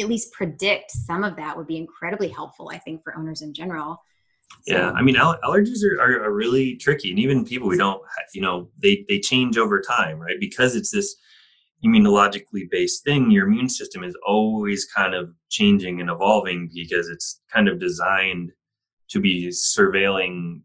at 0.00 0.08
least 0.08 0.32
predict 0.32 0.90
some 0.90 1.24
of 1.24 1.36
that 1.36 1.56
would 1.56 1.66
be 1.66 1.76
incredibly 1.76 2.28
helpful 2.28 2.70
i 2.72 2.78
think 2.78 3.02
for 3.02 3.16
owners 3.16 3.42
in 3.42 3.52
general 3.52 4.02
so. 4.62 4.76
yeah 4.76 4.90
i 4.92 5.02
mean 5.02 5.16
allergies 5.16 5.82
are, 5.84 6.00
are, 6.00 6.24
are, 6.24 6.32
really 6.32 6.76
tricky 6.76 7.10
and 7.10 7.18
even 7.18 7.44
people 7.44 7.68
we 7.68 7.76
don't 7.76 8.02
you 8.34 8.40
know 8.40 8.68
they 8.82 9.04
they 9.08 9.18
change 9.18 9.58
over 9.58 9.80
time 9.80 10.18
right 10.18 10.40
because 10.40 10.74
it's 10.74 10.90
this 10.90 11.16
immunologically 11.84 12.68
based 12.70 13.04
thing 13.04 13.30
your 13.30 13.46
immune 13.46 13.68
system 13.68 14.02
is 14.02 14.16
always 14.26 14.84
kind 14.84 15.14
of 15.14 15.30
changing 15.48 16.00
and 16.00 16.10
evolving 16.10 16.68
because 16.74 17.08
it's 17.08 17.40
kind 17.52 17.68
of 17.68 17.78
designed 17.78 18.50
to 19.08 19.20
be 19.20 19.48
surveilling 19.48 20.60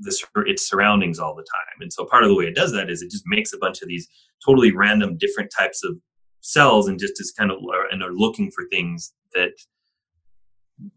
the, 0.00 0.14
its 0.46 0.68
surroundings 0.68 1.18
all 1.18 1.34
the 1.34 1.42
time 1.42 1.80
and 1.80 1.92
so 1.92 2.04
part 2.04 2.22
of 2.22 2.28
the 2.28 2.34
way 2.34 2.44
it 2.44 2.54
does 2.54 2.72
that 2.72 2.90
is 2.90 3.02
it 3.02 3.10
just 3.10 3.24
makes 3.26 3.52
a 3.52 3.58
bunch 3.58 3.82
of 3.82 3.88
these 3.88 4.08
totally 4.44 4.72
random 4.72 5.16
different 5.16 5.50
types 5.56 5.82
of 5.82 5.96
cells 6.40 6.88
and 6.88 6.98
just 6.98 7.20
is 7.20 7.32
kind 7.32 7.50
of 7.50 7.58
and 7.90 8.02
are 8.02 8.12
looking 8.12 8.50
for 8.50 8.64
things 8.70 9.12
that 9.34 9.52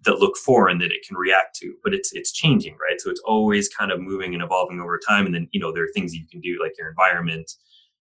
that 0.06 0.20
look 0.20 0.38
for 0.38 0.68
and 0.68 0.80
that 0.80 0.92
it 0.92 1.06
can 1.08 1.18
react 1.18 1.56
to 1.56 1.74
but 1.84 1.94
it's 1.94 2.12
it's 2.14 2.32
changing 2.32 2.74
right? 2.74 3.02
So 3.02 3.10
it's 3.10 3.22
always 3.26 3.68
kind 3.70 3.92
of 3.92 4.00
moving 4.00 4.34
and 4.34 4.44
evolving 4.44 4.80
over 4.80 5.00
time. 5.08 5.26
And 5.26 5.34
then 5.34 5.48
you 5.52 5.60
know 5.60 5.72
there 5.72 5.84
are 5.84 5.94
things 5.94 6.14
you 6.14 6.28
can 6.30 6.42
do 6.42 6.60
like 6.62 6.74
your 6.78 6.90
environment 6.90 7.52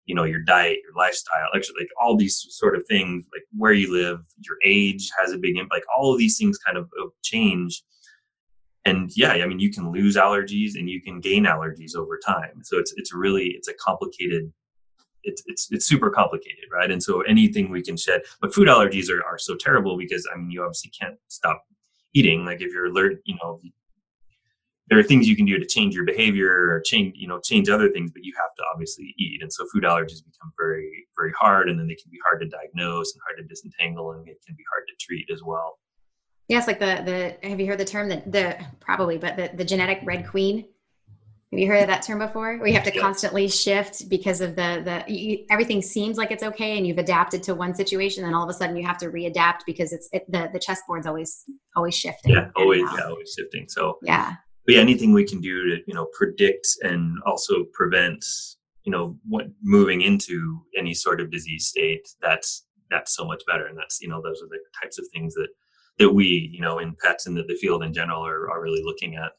you 0.06 0.14
know 0.14 0.24
your 0.24 0.40
diet 0.40 0.78
your 0.82 0.92
lifestyle 0.94 1.48
actually 1.54 1.76
like 1.80 1.88
all 2.00 2.14
these 2.16 2.46
sort 2.50 2.76
of 2.76 2.86
things 2.86 3.24
like 3.32 3.42
where 3.56 3.72
you 3.72 3.90
live 3.90 4.20
your 4.40 4.58
age 4.64 5.10
has 5.18 5.32
a 5.32 5.38
big 5.38 5.56
impact 5.56 5.72
like 5.72 5.84
all 5.96 6.12
of 6.12 6.18
these 6.18 6.36
things 6.36 6.58
kind 6.58 6.76
of 6.76 6.88
change. 7.22 7.82
And 8.84 9.10
yeah 9.16 9.32
i 9.32 9.46
mean 9.46 9.60
you 9.60 9.72
can 9.72 9.90
lose 9.90 10.16
allergies 10.16 10.72
and 10.74 10.88
you 10.88 11.00
can 11.00 11.20
gain 11.20 11.44
allergies 11.44 11.96
over 11.96 12.18
time. 12.24 12.62
So 12.62 12.78
it's 12.78 12.92
it's 12.96 13.14
really 13.14 13.48
it's 13.48 13.68
a 13.68 13.74
complicated 13.74 14.52
it's 15.24 15.42
it's 15.46 15.68
it's 15.70 15.86
super 15.86 16.10
complicated, 16.10 16.64
right? 16.72 16.90
And 16.90 17.02
so 17.02 17.22
anything 17.22 17.70
we 17.70 17.82
can 17.82 17.96
shed, 17.96 18.22
but 18.40 18.54
food 18.54 18.68
allergies 18.68 19.10
are, 19.10 19.24
are 19.24 19.38
so 19.38 19.54
terrible 19.56 19.96
because 19.96 20.26
I 20.32 20.36
mean 20.38 20.50
you 20.50 20.62
obviously 20.62 20.90
can't 20.98 21.16
stop 21.28 21.64
eating. 22.14 22.44
Like 22.44 22.60
if 22.60 22.72
you're 22.72 22.86
alert, 22.86 23.20
you 23.24 23.36
know, 23.42 23.60
there 24.88 24.98
are 24.98 25.02
things 25.02 25.26
you 25.26 25.36
can 25.36 25.46
do 25.46 25.58
to 25.58 25.66
change 25.66 25.94
your 25.94 26.04
behavior 26.04 26.50
or 26.50 26.80
change 26.84 27.14
you 27.16 27.26
know 27.26 27.40
change 27.40 27.68
other 27.68 27.88
things, 27.88 28.10
but 28.12 28.24
you 28.24 28.32
have 28.36 28.54
to 28.56 28.62
obviously 28.72 29.14
eat. 29.18 29.42
And 29.42 29.52
so 29.52 29.66
food 29.72 29.84
allergies 29.84 30.24
become 30.24 30.52
very 30.58 31.06
very 31.16 31.32
hard, 31.32 31.68
and 31.68 31.78
then 31.78 31.86
they 31.86 31.96
can 31.96 32.10
be 32.10 32.18
hard 32.24 32.40
to 32.42 32.48
diagnose 32.48 33.12
and 33.14 33.20
hard 33.26 33.38
to 33.38 33.44
disentangle, 33.44 34.12
and 34.12 34.28
it 34.28 34.38
can 34.46 34.54
be 34.56 34.64
hard 34.72 34.84
to 34.88 34.94
treat 35.04 35.28
as 35.32 35.42
well. 35.42 35.78
Yes, 36.48 36.66
like 36.66 36.78
the 36.78 37.36
the 37.40 37.48
have 37.48 37.58
you 37.58 37.66
heard 37.66 37.78
the 37.78 37.84
term 37.84 38.08
that 38.10 38.30
the 38.30 38.58
probably, 38.80 39.16
but 39.16 39.36
the 39.36 39.50
the 39.54 39.64
genetic 39.64 40.00
red 40.04 40.28
queen 40.28 40.66
have 41.54 41.60
you 41.60 41.68
heard 41.68 41.82
of 41.82 41.86
that 41.86 42.02
term 42.02 42.18
before? 42.18 42.58
We 42.60 42.72
have 42.72 42.82
to 42.82 42.90
constantly 42.90 43.48
shift 43.48 44.08
because 44.08 44.40
of 44.40 44.56
the 44.56 44.82
the 44.84 45.12
you, 45.12 45.46
everything 45.50 45.80
seems 45.82 46.16
like 46.16 46.32
it's 46.32 46.42
okay 46.42 46.76
and 46.76 46.84
you've 46.84 46.98
adapted 46.98 47.44
to 47.44 47.54
one 47.54 47.74
situation, 47.74 48.24
and 48.24 48.34
all 48.34 48.42
of 48.42 48.50
a 48.50 48.52
sudden 48.52 48.76
you 48.76 48.84
have 48.84 48.98
to 48.98 49.06
readapt 49.06 49.60
because 49.64 49.92
it's 49.92 50.08
it, 50.12 50.24
the 50.30 50.50
the 50.52 50.58
chessboard's 50.58 51.06
always 51.06 51.44
always 51.76 51.94
shifting. 51.94 52.32
Yeah, 52.32 52.48
always 52.56 52.82
yeah, 52.96 53.04
always 53.04 53.32
shifting. 53.38 53.66
So 53.68 53.98
yeah, 54.02 54.34
but 54.66 54.74
yeah, 54.74 54.80
anything 54.80 55.12
we 55.12 55.24
can 55.24 55.40
do 55.40 55.64
to 55.70 55.82
you 55.86 55.94
know 55.94 56.08
predict 56.18 56.66
and 56.82 57.18
also 57.24 57.64
prevent 57.72 58.24
you 58.82 58.90
know 58.90 59.16
what 59.28 59.46
moving 59.62 60.00
into 60.02 60.60
any 60.76 60.92
sort 60.92 61.20
of 61.20 61.30
disease 61.30 61.66
state 61.66 62.08
that's 62.20 62.66
that's 62.90 63.14
so 63.14 63.24
much 63.24 63.42
better, 63.46 63.66
and 63.66 63.78
that's 63.78 64.00
you 64.00 64.08
know 64.08 64.20
those 64.20 64.42
are 64.42 64.48
the 64.48 64.58
types 64.82 64.98
of 64.98 65.06
things 65.14 65.34
that 65.34 65.48
that 66.00 66.10
we 66.10 66.50
you 66.52 66.60
know 66.60 66.78
in 66.80 66.96
pets 67.00 67.26
and 67.26 67.36
the, 67.36 67.44
the 67.44 67.54
field 67.54 67.84
in 67.84 67.92
general 67.92 68.26
are, 68.26 68.50
are 68.50 68.60
really 68.60 68.82
looking 68.84 69.14
at. 69.14 69.32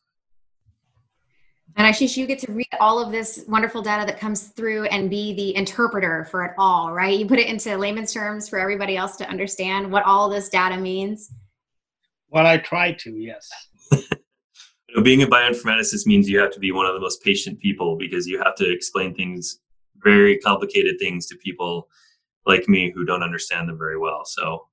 And 1.78 1.94
Aashish, 1.94 2.16
you 2.16 2.26
get 2.26 2.40
to 2.40 2.52
read 2.52 2.70
all 2.80 3.04
of 3.04 3.12
this 3.12 3.44
wonderful 3.48 3.82
data 3.82 4.06
that 4.06 4.20
comes 4.20 4.48
through 4.50 4.86
and 4.86 5.10
be 5.10 5.34
the 5.36 5.56
interpreter 5.56 6.26
for 6.32 6.46
it 6.46 6.54
all, 6.58 6.94
right? 6.94 7.20
You 7.20 7.26
put 7.26 7.40
it 7.40 7.48
into 7.48 7.76
layman's 7.78 8.14
terms 8.14 8.48
for 8.48 8.60
everybody 8.60 8.96
else 8.96 9.18
to 9.18 9.28
understand 9.28 9.92
what 9.92 10.04
all 10.04 10.30
this 10.30 10.48
data 10.48 10.78
means. 10.78 11.32
Well, 12.30 12.48
I 12.48 12.58
try 12.60 12.94
to, 12.94 13.12
yes. 13.12 13.50
you 13.92 14.02
know, 14.96 15.04
being 15.04 15.24
a 15.24 15.28
bioinformaticist 15.28 16.06
means 16.06 16.30
you 16.30 16.40
have 16.40 16.52
to 16.52 16.60
be 16.60 16.72
one 16.72 16.86
of 16.86 16.94
the 16.94 17.00
most 17.02 17.22
patient 17.22 17.60
people 17.60 17.98
because 17.98 18.26
you 18.26 18.42
have 18.42 18.56
to 18.56 18.72
explain 18.72 19.14
things, 19.14 19.60
very 19.98 20.38
complicated 20.38 20.96
things 20.98 21.26
to 21.28 21.38
people 21.38 21.90
like 22.46 22.70
me 22.70 22.92
who 22.96 23.06
don't 23.06 23.24
understand 23.24 23.68
them 23.68 23.78
very 23.78 23.98
well. 23.98 24.24
So 24.24 24.68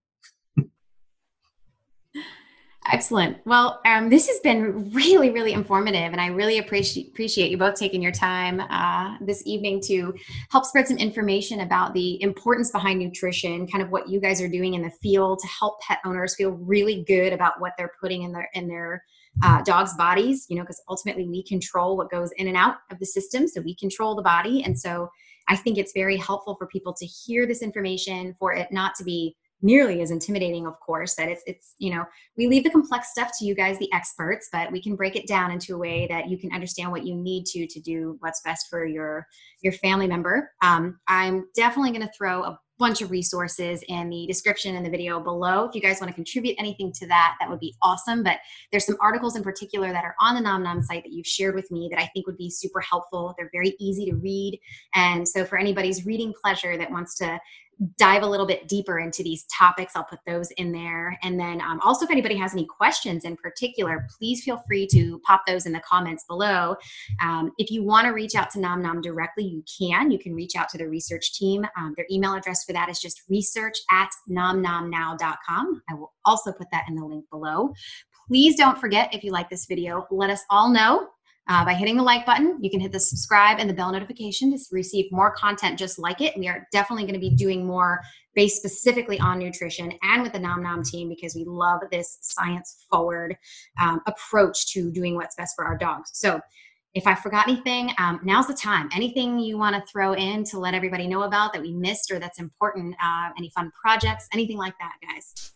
Excellent. 2.90 3.38
Well, 3.44 3.80
um, 3.86 4.08
this 4.08 4.26
has 4.26 4.40
been 4.40 4.90
really, 4.90 5.30
really 5.30 5.52
informative, 5.52 6.12
and 6.12 6.20
I 6.20 6.26
really 6.26 6.58
appreciate 6.58 7.08
appreciate 7.08 7.50
you 7.50 7.56
both 7.56 7.76
taking 7.76 8.02
your 8.02 8.10
time 8.10 8.58
uh, 8.58 9.18
this 9.20 9.42
evening 9.46 9.80
to 9.82 10.12
help 10.50 10.64
spread 10.64 10.88
some 10.88 10.96
information 10.96 11.60
about 11.60 11.94
the 11.94 12.20
importance 12.22 12.72
behind 12.72 12.98
nutrition, 12.98 13.68
kind 13.68 13.84
of 13.84 13.90
what 13.90 14.08
you 14.08 14.18
guys 14.18 14.40
are 14.40 14.48
doing 14.48 14.74
in 14.74 14.82
the 14.82 14.90
field 14.90 15.38
to 15.38 15.46
help 15.46 15.80
pet 15.80 15.98
owners 16.04 16.34
feel 16.34 16.50
really 16.50 17.04
good 17.06 17.32
about 17.32 17.60
what 17.60 17.72
they're 17.78 17.92
putting 18.00 18.22
in 18.22 18.32
their 18.32 18.48
in 18.54 18.66
their 18.66 19.04
uh, 19.44 19.62
dogs' 19.62 19.94
bodies. 19.94 20.46
You 20.48 20.56
know, 20.56 20.62
because 20.62 20.82
ultimately 20.88 21.28
we 21.28 21.44
control 21.44 21.96
what 21.96 22.10
goes 22.10 22.32
in 22.36 22.48
and 22.48 22.56
out 22.56 22.78
of 22.90 22.98
the 22.98 23.06
system, 23.06 23.46
so 23.46 23.60
we 23.60 23.76
control 23.76 24.16
the 24.16 24.22
body, 24.22 24.64
and 24.64 24.76
so 24.78 25.08
I 25.48 25.54
think 25.54 25.78
it's 25.78 25.92
very 25.92 26.16
helpful 26.16 26.56
for 26.56 26.66
people 26.66 26.94
to 26.94 27.06
hear 27.06 27.46
this 27.46 27.62
information, 27.62 28.34
for 28.40 28.52
it 28.52 28.72
not 28.72 28.96
to 28.96 29.04
be 29.04 29.36
nearly 29.62 30.02
as 30.02 30.10
intimidating 30.10 30.66
of 30.66 30.78
course 30.80 31.14
that 31.14 31.28
it's 31.28 31.42
it's 31.46 31.74
you 31.78 31.90
know 31.94 32.04
we 32.36 32.46
leave 32.46 32.64
the 32.64 32.70
complex 32.70 33.10
stuff 33.10 33.30
to 33.38 33.44
you 33.44 33.54
guys 33.54 33.78
the 33.78 33.92
experts 33.92 34.48
but 34.52 34.70
we 34.72 34.82
can 34.82 34.96
break 34.96 35.16
it 35.16 35.26
down 35.26 35.50
into 35.50 35.74
a 35.74 35.78
way 35.78 36.06
that 36.08 36.28
you 36.28 36.36
can 36.36 36.52
understand 36.52 36.90
what 36.90 37.06
you 37.06 37.14
need 37.14 37.46
to 37.46 37.66
to 37.66 37.80
do 37.80 38.16
what's 38.20 38.42
best 38.42 38.66
for 38.68 38.84
your 38.84 39.26
your 39.62 39.72
family 39.74 40.06
member. 40.06 40.50
Um, 40.62 40.98
i'm 41.08 41.46
definitely 41.54 41.90
going 41.90 42.06
to 42.06 42.12
throw 42.16 42.42
a 42.42 42.58
bunch 42.78 43.00
of 43.00 43.12
resources 43.12 43.84
in 43.86 44.10
the 44.10 44.26
description 44.26 44.74
in 44.74 44.82
the 44.82 44.90
video 44.90 45.20
below. 45.20 45.66
If 45.66 45.74
you 45.74 45.80
guys 45.80 46.00
want 46.00 46.08
to 46.08 46.14
contribute 46.14 46.56
anything 46.58 46.90
to 46.94 47.06
that 47.06 47.36
that 47.38 47.48
would 47.48 47.60
be 47.60 47.74
awesome 47.80 48.24
but 48.24 48.38
there's 48.72 48.86
some 48.86 48.96
articles 49.00 49.36
in 49.36 49.42
particular 49.44 49.92
that 49.92 50.04
are 50.04 50.16
on 50.20 50.34
the 50.34 50.40
nom 50.40 50.64
nom 50.64 50.82
site 50.82 51.04
that 51.04 51.12
you've 51.12 51.26
shared 51.26 51.54
with 51.54 51.70
me 51.70 51.88
that 51.92 52.00
i 52.00 52.06
think 52.06 52.26
would 52.26 52.36
be 52.36 52.50
super 52.50 52.80
helpful. 52.80 53.34
They're 53.38 53.50
very 53.52 53.76
easy 53.78 54.06
to 54.06 54.16
read 54.16 54.58
and 54.94 55.26
so 55.26 55.44
for 55.44 55.58
anybody's 55.58 56.04
reading 56.04 56.32
pleasure 56.42 56.76
that 56.76 56.90
wants 56.90 57.16
to 57.18 57.38
dive 57.96 58.22
a 58.22 58.26
little 58.26 58.46
bit 58.46 58.68
deeper 58.68 58.98
into 58.98 59.22
these 59.22 59.44
topics. 59.44 59.94
I'll 59.96 60.04
put 60.04 60.20
those 60.26 60.50
in 60.52 60.72
there. 60.72 61.18
And 61.22 61.38
then 61.38 61.60
um, 61.60 61.80
also, 61.80 62.04
if 62.04 62.10
anybody 62.10 62.36
has 62.36 62.52
any 62.52 62.66
questions 62.66 63.24
in 63.24 63.36
particular, 63.36 64.06
please 64.18 64.42
feel 64.44 64.62
free 64.66 64.86
to 64.88 65.20
pop 65.20 65.42
those 65.46 65.66
in 65.66 65.72
the 65.72 65.80
comments 65.80 66.24
below. 66.28 66.76
Um, 67.22 67.52
if 67.58 67.70
you 67.70 67.82
want 67.82 68.06
to 68.06 68.12
reach 68.12 68.34
out 68.34 68.50
to 68.50 68.60
Nom 68.60 68.82
Nom 68.82 69.00
directly, 69.00 69.44
you 69.44 69.64
can. 69.78 70.10
You 70.10 70.18
can 70.18 70.34
reach 70.34 70.56
out 70.56 70.68
to 70.70 70.78
the 70.78 70.88
research 70.88 71.34
team. 71.34 71.66
Um, 71.76 71.94
their 71.96 72.06
email 72.10 72.34
address 72.34 72.64
for 72.64 72.72
that 72.72 72.88
is 72.88 73.00
just 73.00 73.22
research 73.28 73.78
at 73.90 74.10
nomnomnow.com. 74.30 75.82
I 75.88 75.94
will 75.94 76.12
also 76.24 76.52
put 76.52 76.68
that 76.72 76.84
in 76.88 76.94
the 76.94 77.04
link 77.04 77.24
below. 77.30 77.72
Please 78.28 78.56
don't 78.56 78.78
forget, 78.78 79.12
if 79.12 79.24
you 79.24 79.32
like 79.32 79.50
this 79.50 79.66
video, 79.66 80.06
let 80.10 80.30
us 80.30 80.42
all 80.48 80.70
know 80.70 81.08
uh, 81.48 81.64
by 81.64 81.74
hitting 81.74 81.96
the 81.96 82.02
like 82.02 82.24
button. 82.24 82.58
You 82.60 82.70
can 82.70 82.80
hit 82.80 82.92
the 82.92 83.00
subscribe 83.00 83.58
and 83.58 83.68
the 83.68 83.74
bell 83.74 83.92
notification 83.92 84.52
to 84.52 84.58
receive 84.70 85.10
more 85.10 85.32
content 85.32 85.78
just 85.78 85.98
like 85.98 86.20
it. 86.20 86.36
We 86.36 86.48
are 86.48 86.66
definitely 86.72 87.04
going 87.04 87.14
to 87.14 87.20
be 87.20 87.34
doing 87.34 87.66
more 87.66 88.00
based 88.34 88.56
specifically 88.56 89.18
on 89.20 89.38
nutrition 89.38 89.92
and 90.02 90.22
with 90.22 90.32
the 90.32 90.38
Nom 90.38 90.62
Nom 90.62 90.82
team 90.82 91.08
because 91.08 91.34
we 91.34 91.44
love 91.44 91.80
this 91.90 92.18
science 92.22 92.86
forward 92.90 93.36
um, 93.82 94.00
approach 94.06 94.72
to 94.72 94.90
doing 94.90 95.16
what's 95.16 95.34
best 95.36 95.54
for 95.56 95.64
our 95.64 95.76
dogs. 95.76 96.10
So, 96.14 96.40
if 96.94 97.06
I 97.06 97.14
forgot 97.14 97.48
anything, 97.48 97.90
um, 97.96 98.20
now's 98.22 98.48
the 98.48 98.54
time. 98.54 98.90
Anything 98.94 99.38
you 99.38 99.56
want 99.56 99.74
to 99.74 99.82
throw 99.90 100.12
in 100.12 100.44
to 100.44 100.58
let 100.58 100.74
everybody 100.74 101.08
know 101.08 101.22
about 101.22 101.54
that 101.54 101.62
we 101.62 101.72
missed 101.72 102.10
or 102.10 102.18
that's 102.18 102.38
important? 102.38 102.94
Uh, 103.02 103.30
any 103.38 103.48
fun 103.48 103.72
projects? 103.80 104.28
Anything 104.30 104.58
like 104.58 104.74
that, 104.78 104.92
guys? 105.08 105.54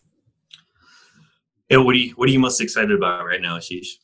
Yeah, 1.68 1.76
what 1.78 1.95
are 1.95 1.99
you 1.99 2.12
What 2.12 2.30
are 2.30 2.32
you 2.32 2.39
most 2.39 2.61
excited 2.62 2.93
about 2.93 3.26
right 3.26 3.43
now, 3.43 3.59
Aashish? 3.59 3.99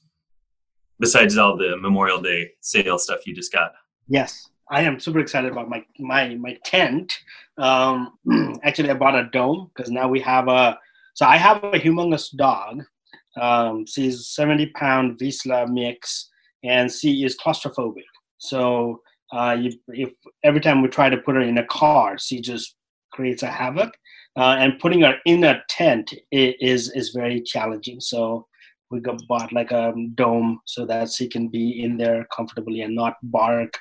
Besides 1.03 1.36
all 1.36 1.57
the 1.57 1.76
Memorial 1.76 2.20
Day 2.20 2.53
sale 2.61 2.96
stuff 2.96 3.26
you 3.26 3.34
just 3.34 3.53
got. 3.53 3.72
Yes, 4.07 4.48
I 4.70 4.82
am 4.82 5.00
super 5.00 5.18
excited 5.18 5.50
about 5.50 5.68
my 5.68 5.84
my 5.98 6.36
my 6.36 6.57
tent. 6.64 7.18
Um, 7.59 8.16
actually, 8.62 8.88
I 8.88 8.94
bought 8.94 9.16
a 9.16 9.28
dome 9.32 9.72
because 9.74 9.90
now 9.90 10.07
we 10.07 10.20
have 10.20 10.46
a. 10.46 10.78
So 11.14 11.26
I 11.26 11.36
have 11.38 11.64
a 11.64 11.72
humongous 11.72 12.30
dog. 12.36 12.84
Um, 13.40 13.84
she's 13.84 14.28
seventy 14.28 14.66
pound 14.66 15.18
Vizsla 15.18 15.68
mix, 15.68 16.30
and 16.62 16.88
she 16.88 17.24
is 17.24 17.36
claustrophobic. 17.36 18.11
So 18.38 19.03
uh, 19.32 19.57
you, 19.61 19.72
if 19.88 20.12
every 20.44 20.61
time 20.61 20.82
we 20.82 20.88
try 20.88 21.11
to 21.11 21.16
put 21.16 21.34
her 21.34 21.40
in 21.40 21.59
a 21.59 21.66
car, 21.66 22.16
she 22.16 22.40
just 22.40 22.76
creates 23.12 23.42
a 23.42 23.48
havoc 23.48 23.92
uh, 24.36 24.57
and 24.59 24.78
putting 24.78 25.00
her 25.00 25.16
in 25.26 25.42
a 25.42 25.62
tent 25.68 26.14
is 26.30 26.90
is 26.92 27.11
very 27.11 27.40
challenging. 27.40 28.00
So 28.00 28.46
we 28.93 29.01
got 29.01 29.20
bought 29.26 29.53
like 29.53 29.70
a 29.70 29.93
dome 30.14 30.61
so 30.66 30.86
that 30.86 31.11
she 31.11 31.28
can 31.28 31.49
be 31.49 31.82
in 31.82 31.97
there 31.97 32.26
comfortably 32.34 32.82
and 32.82 32.95
not 32.95 33.14
bark 33.22 33.74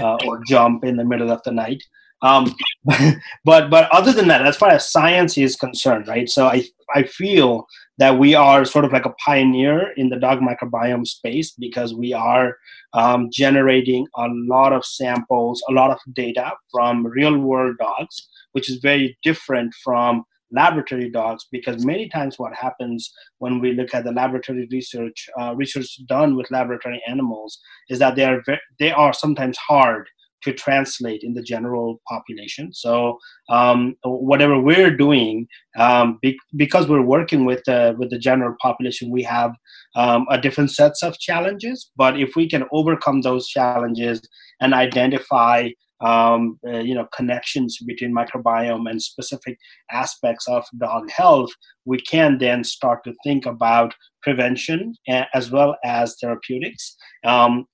uh, 0.00 0.16
or 0.26 0.40
jump 0.48 0.84
in 0.84 0.96
the 0.96 1.04
middle 1.04 1.30
of 1.30 1.42
the 1.44 1.52
night. 1.52 1.82
Um, 2.22 2.54
but 3.44 3.68
but 3.68 3.90
other 3.92 4.12
than 4.12 4.28
that, 4.28 4.46
as 4.46 4.56
far 4.56 4.70
as 4.70 4.90
science 4.90 5.36
is 5.36 5.56
concerned, 5.56 6.06
right? 6.08 6.28
So 6.28 6.46
I 6.46 6.64
I 6.94 7.02
feel 7.02 7.66
that 7.98 8.18
we 8.18 8.34
are 8.34 8.64
sort 8.64 8.84
of 8.84 8.92
like 8.92 9.06
a 9.06 9.14
pioneer 9.24 9.92
in 9.96 10.08
the 10.08 10.18
dog 10.18 10.38
microbiome 10.40 11.06
space 11.06 11.52
because 11.52 11.94
we 11.94 12.12
are 12.12 12.56
um, 12.94 13.28
generating 13.32 14.06
a 14.16 14.26
lot 14.28 14.72
of 14.72 14.84
samples, 14.84 15.62
a 15.68 15.72
lot 15.72 15.90
of 15.90 15.98
data 16.14 16.52
from 16.70 17.06
real 17.06 17.36
world 17.38 17.76
dogs 17.78 18.28
which 18.52 18.70
is 18.70 18.78
very 18.78 19.18
different 19.22 19.74
from 19.82 20.24
laboratory 20.52 21.10
dogs 21.10 21.46
because 21.50 21.84
many 21.84 22.08
times 22.08 22.38
what 22.38 22.54
happens 22.54 23.12
when 23.38 23.60
we 23.60 23.72
look 23.72 23.94
at 23.94 24.04
the 24.04 24.12
laboratory 24.12 24.68
research 24.70 25.28
uh, 25.40 25.54
research 25.54 25.98
done 26.06 26.36
with 26.36 26.50
laboratory 26.50 27.02
animals 27.08 27.58
is 27.88 27.98
that 27.98 28.16
they 28.16 28.24
are 28.24 28.42
ve- 28.46 28.66
they 28.78 28.92
are 28.92 29.12
sometimes 29.12 29.56
hard 29.58 30.08
to 30.42 30.52
translate 30.52 31.22
in 31.22 31.34
the 31.34 31.42
general 31.42 32.00
population. 32.08 32.72
So 32.72 33.18
um, 33.48 33.94
whatever 34.04 34.60
we're 34.60 34.96
doing 34.96 35.46
um, 35.78 36.18
be- 36.20 36.38
because 36.56 36.88
we're 36.88 37.02
working 37.02 37.44
with 37.44 37.62
the 37.64 37.94
with 37.98 38.10
the 38.10 38.18
general 38.18 38.54
population 38.60 39.10
we 39.10 39.22
have 39.22 39.52
um, 39.94 40.26
a 40.30 40.40
different 40.40 40.70
sets 40.70 41.02
of 41.02 41.18
challenges. 41.18 41.90
But 41.96 42.18
if 42.18 42.36
we 42.36 42.48
can 42.48 42.64
overcome 42.72 43.22
those 43.22 43.48
challenges 43.48 44.20
and 44.60 44.74
identify 44.74 45.68
um, 46.02 46.58
uh, 46.66 46.78
you 46.78 46.94
know 46.94 47.06
connections 47.14 47.78
between 47.86 48.14
microbiome 48.14 48.90
and 48.90 49.00
specific 49.00 49.58
aspects 49.90 50.46
of 50.48 50.64
dog 50.78 51.10
health, 51.10 51.50
we 51.84 52.00
can 52.00 52.38
then 52.38 52.64
start 52.64 53.04
to 53.04 53.14
think 53.24 53.46
about 53.46 53.94
prevention 54.22 54.94
as 55.34 55.50
well 55.50 55.76
as 55.84 56.16
therapeutics. 56.20 56.96
Um, 57.24 57.66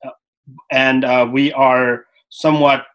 and 0.70 1.04
uh, 1.04 1.28
we 1.30 1.52
are 1.52 2.04
somewhat 2.30 2.86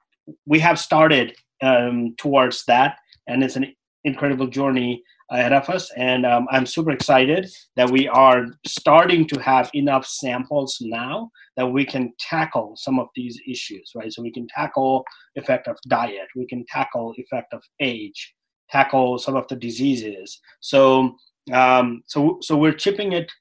we 0.45 0.59
have 0.59 0.79
started 0.79 1.35
um, 1.61 2.15
towards 2.17 2.65
that, 2.65 2.97
and 3.27 3.43
it's 3.43 3.55
an 3.55 3.73
incredible 4.03 4.47
journey 4.47 5.03
ahead 5.33 5.51
of 5.51 5.67
us. 5.69 5.91
And 5.97 6.25
um, 6.25 6.47
I'm 6.51 6.65
super 6.65 6.91
excited 6.91 7.51
that 7.75 7.89
we 7.89 8.07
are 8.07 8.45
starting 8.65 9.27
to 9.27 9.41
have 9.41 9.69
enough 9.73 10.05
samples 10.05 10.77
now 10.79 11.31
that 11.57 11.65
we 11.65 11.85
can 11.85 12.13
tackle 12.19 12.75
some 12.77 12.99
of 12.99 13.07
these 13.15 13.39
issues, 13.47 13.91
right? 13.95 14.13
So 14.13 14.21
we 14.21 14.31
can 14.31 14.47
tackle 14.47 15.03
effect 15.35 15.67
of 15.67 15.77
diet, 15.87 16.27
we 16.35 16.45
can 16.45 16.63
tackle 16.67 17.13
effect 17.17 17.53
of 17.53 17.63
age, 17.79 18.33
tackle 18.69 19.17
some 19.17 19.35
of 19.35 19.47
the 19.47 19.55
diseases. 19.55 20.39
So 20.61 21.15
um, 21.51 22.03
so 22.07 22.37
so 22.41 22.55
we're 22.55 22.73
chipping 22.73 23.13
it 23.13 23.31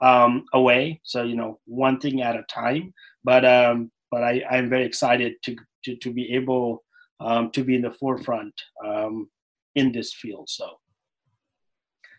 um, 0.00 0.44
away. 0.54 1.00
So 1.02 1.22
you 1.22 1.36
know, 1.36 1.58
one 1.66 1.98
thing 2.00 2.22
at 2.22 2.36
a 2.36 2.44
time. 2.44 2.94
But 3.24 3.44
um, 3.44 3.90
but 4.10 4.22
I, 4.22 4.42
I'm 4.50 4.68
very 4.68 4.84
excited 4.84 5.34
to 5.44 5.56
to, 5.84 5.96
to 5.96 6.12
be 6.12 6.32
able 6.34 6.84
um, 7.20 7.50
to 7.50 7.64
be 7.64 7.74
in 7.74 7.82
the 7.82 7.90
forefront 7.90 8.54
um, 8.86 9.28
in 9.74 9.92
this 9.92 10.14
field. 10.14 10.48
So 10.48 10.78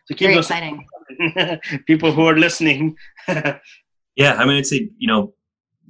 to 0.08 0.14
keep 0.14 0.26
Very 0.26 0.34
those 0.34 0.50
exciting. 0.50 0.86
people 1.86 2.12
who 2.12 2.26
are 2.26 2.36
listening. 2.36 2.96
yeah, 3.28 4.34
I 4.34 4.44
mean, 4.44 4.56
I'd 4.58 4.66
say 4.66 4.90
you 4.98 5.08
know 5.08 5.34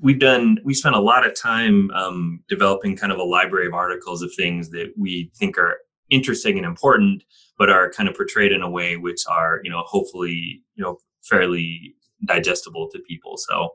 we've 0.01 0.19
done 0.19 0.59
we 0.65 0.75
spent 0.75 0.95
a 0.95 1.01
lot 1.01 1.27
of 1.27 1.35
time 1.35 1.91
um, 1.93 2.41
developing 2.49 2.97
kind 2.97 3.13
of 3.13 3.19
a 3.19 3.25
library 3.25 3.67
of 3.67 3.75
articles 3.75 4.23
of 4.23 4.33
things 4.35 4.71
that 4.71 4.93
we 4.97 5.31
think 5.37 5.59
are 5.59 5.79
interesting 6.11 6.57
and 6.57 6.67
important, 6.67 7.25
but 7.59 7.71
are 7.71 7.91
kind 7.91 8.09
of 8.09 8.15
portrayed 8.15 8.53
in 8.53 8.63
a 8.63 8.71
way 8.71 8.97
which 8.97 9.23
are 9.29 9.61
you 9.65 9.71
know 9.71 9.83
hopefully 9.87 10.63
you 10.75 10.85
know 10.85 10.99
fairly 11.23 11.95
digestible 12.27 12.89
to 12.91 12.99
people. 13.01 13.37
So. 13.37 13.71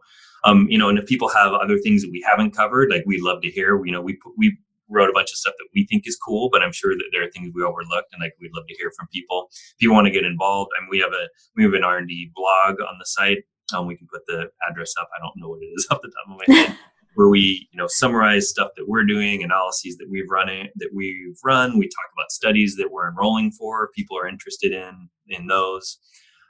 Um, 0.45 0.67
you 0.69 0.77
know, 0.77 0.87
and 0.87 0.97
if 0.97 1.05
people 1.05 1.27
have 1.27 1.51
other 1.51 1.77
things 1.77 2.01
that 2.01 2.11
we 2.13 2.25
haven't 2.25 2.55
covered, 2.55 2.89
like 2.89 3.03
we'd 3.05 3.21
love 3.21 3.41
to 3.41 3.51
hear. 3.51 3.85
You 3.85 3.91
know, 3.91 3.99
we 3.99 4.17
we 4.37 4.57
wrote 4.89 5.09
a 5.09 5.13
bunch 5.13 5.31
of 5.31 5.37
stuff 5.37 5.53
that 5.57 5.67
we 5.73 5.85
think 5.87 6.07
is 6.07 6.17
cool, 6.17 6.49
but 6.51 6.61
I'm 6.61 6.71
sure 6.71 6.93
that 6.93 7.09
there 7.11 7.23
are 7.23 7.31
things 7.31 7.51
we 7.53 7.63
overlooked, 7.63 8.13
and 8.13 8.21
like 8.21 8.33
we'd 8.41 8.51
love 8.53 8.67
to 8.67 8.75
hear 8.75 8.91
from 8.97 9.07
people. 9.13 9.49
If 9.51 9.81
you 9.81 9.93
want 9.93 10.05
to 10.07 10.11
get 10.11 10.25
involved, 10.25 10.71
I 10.77 10.81
mean, 10.81 10.89
we 10.89 10.99
have 10.99 11.13
a 11.13 11.27
we 11.55 11.63
have 11.63 11.73
an 11.73 11.83
R 11.83 11.97
and 11.97 12.07
D 12.07 12.31
blog 12.33 12.79
on 12.81 12.97
the 12.99 13.05
site. 13.05 13.39
Um, 13.73 13.85
we 13.85 13.95
can 13.95 14.07
put 14.11 14.25
the 14.27 14.49
address 14.69 14.93
up. 14.99 15.09
I 15.15 15.19
don't 15.19 15.37
know 15.37 15.49
what 15.49 15.61
it 15.61 15.67
is 15.67 15.87
off 15.91 16.01
the 16.01 16.09
top 16.09 16.39
of 16.39 16.47
my 16.47 16.55
head. 16.55 16.77
where 17.15 17.27
we 17.27 17.67
you 17.71 17.77
know 17.77 17.87
summarize 17.87 18.49
stuff 18.49 18.69
that 18.77 18.87
we're 18.87 19.03
doing, 19.03 19.43
analyses 19.43 19.97
that 19.97 20.07
we've 20.09 20.29
run 20.29 20.47
that 20.47 20.89
we've 20.95 21.37
run. 21.43 21.77
We 21.77 21.87
talk 21.87 22.05
about 22.13 22.31
studies 22.31 22.75
that 22.77 22.91
we're 22.91 23.09
enrolling 23.09 23.51
for. 23.51 23.89
People 23.95 24.17
are 24.17 24.27
interested 24.27 24.71
in 24.71 25.09
in 25.27 25.47
those. 25.47 25.97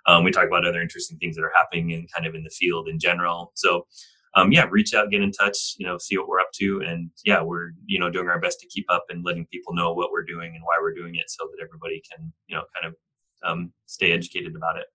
Um, 0.06 0.24
we 0.24 0.32
talk 0.32 0.48
about 0.48 0.66
other 0.66 0.82
interesting 0.82 1.18
things 1.18 1.36
that 1.36 1.44
are 1.44 1.52
happening 1.56 1.92
in 1.92 2.08
kind 2.14 2.26
of 2.26 2.36
in 2.36 2.44
the 2.44 2.50
field 2.50 2.88
in 2.88 3.00
general. 3.00 3.52
So 3.56 3.86
um, 4.36 4.52
yeah, 4.52 4.66
reach 4.70 4.94
out, 4.94 5.10
get 5.10 5.22
in 5.22 5.32
touch, 5.32 5.76
you 5.78 5.88
know, 5.88 5.98
see 5.98 6.18
what 6.18 6.28
we're 6.28 6.40
up 6.40 6.52
to. 6.56 6.82
And 6.86 7.10
yeah, 7.26 7.42
we're, 7.42 7.72
you 7.86 8.00
know, 8.00 8.10
doing 8.10 8.28
our 8.28 8.40
best 8.40 8.60
to 8.60 8.68
keep 8.68 8.86
up 8.90 9.06
and 9.10 9.26
letting 9.26 9.48
people 9.48 9.74
know 9.74 9.94
what 9.94 10.12
we're 10.12 10.24
doing 10.24 10.54
and 10.56 10.64
why 10.64 10.78
we're 10.82 10.94
doing 10.94 11.16
it 11.16 11.30
so 11.30 11.46
that 11.46 11.64
everybody 11.64 12.02
can, 12.12 12.32
you 12.48 12.56
know, 12.56 12.64
kind 12.76 12.94
of 12.94 13.50
um, 13.50 13.74
stay 13.86 14.12
educated 14.12 14.56
about 14.56 14.78
it. 14.78 14.86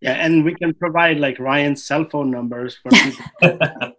Yeah, 0.00 0.12
and 0.12 0.44
we 0.44 0.54
can 0.54 0.72
provide 0.74 1.18
like 1.18 1.38
Ryan's 1.38 1.84
cell 1.84 2.06
phone 2.10 2.30
numbers 2.30 2.76
for 2.82 2.90
people. 2.90 3.92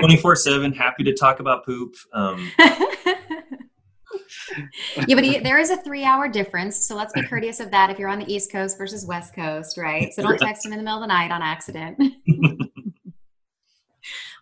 24 0.00 0.36
7, 0.36 0.72
happy 0.72 1.04
to 1.04 1.14
talk 1.14 1.38
about 1.38 1.64
poop. 1.64 1.94
Um, 2.12 2.50
yeah, 5.06 5.14
but 5.14 5.24
he, 5.24 5.38
there 5.38 5.58
is 5.58 5.70
a 5.70 5.76
three 5.76 6.04
hour 6.04 6.28
difference. 6.28 6.84
So 6.84 6.96
let's 6.96 7.12
be 7.12 7.22
courteous 7.28 7.60
of 7.60 7.70
that 7.70 7.88
if 7.90 7.98
you're 7.98 8.08
on 8.08 8.18
the 8.18 8.32
East 8.32 8.50
Coast 8.50 8.76
versus 8.76 9.06
West 9.06 9.34
Coast, 9.34 9.78
right? 9.78 10.12
So 10.12 10.22
don't 10.22 10.38
text 10.38 10.66
him 10.66 10.72
in 10.72 10.78
the 10.78 10.84
middle 10.84 10.98
of 10.98 11.02
the 11.02 11.08
night 11.08 11.30
on 11.30 11.40
accident. 11.40 12.02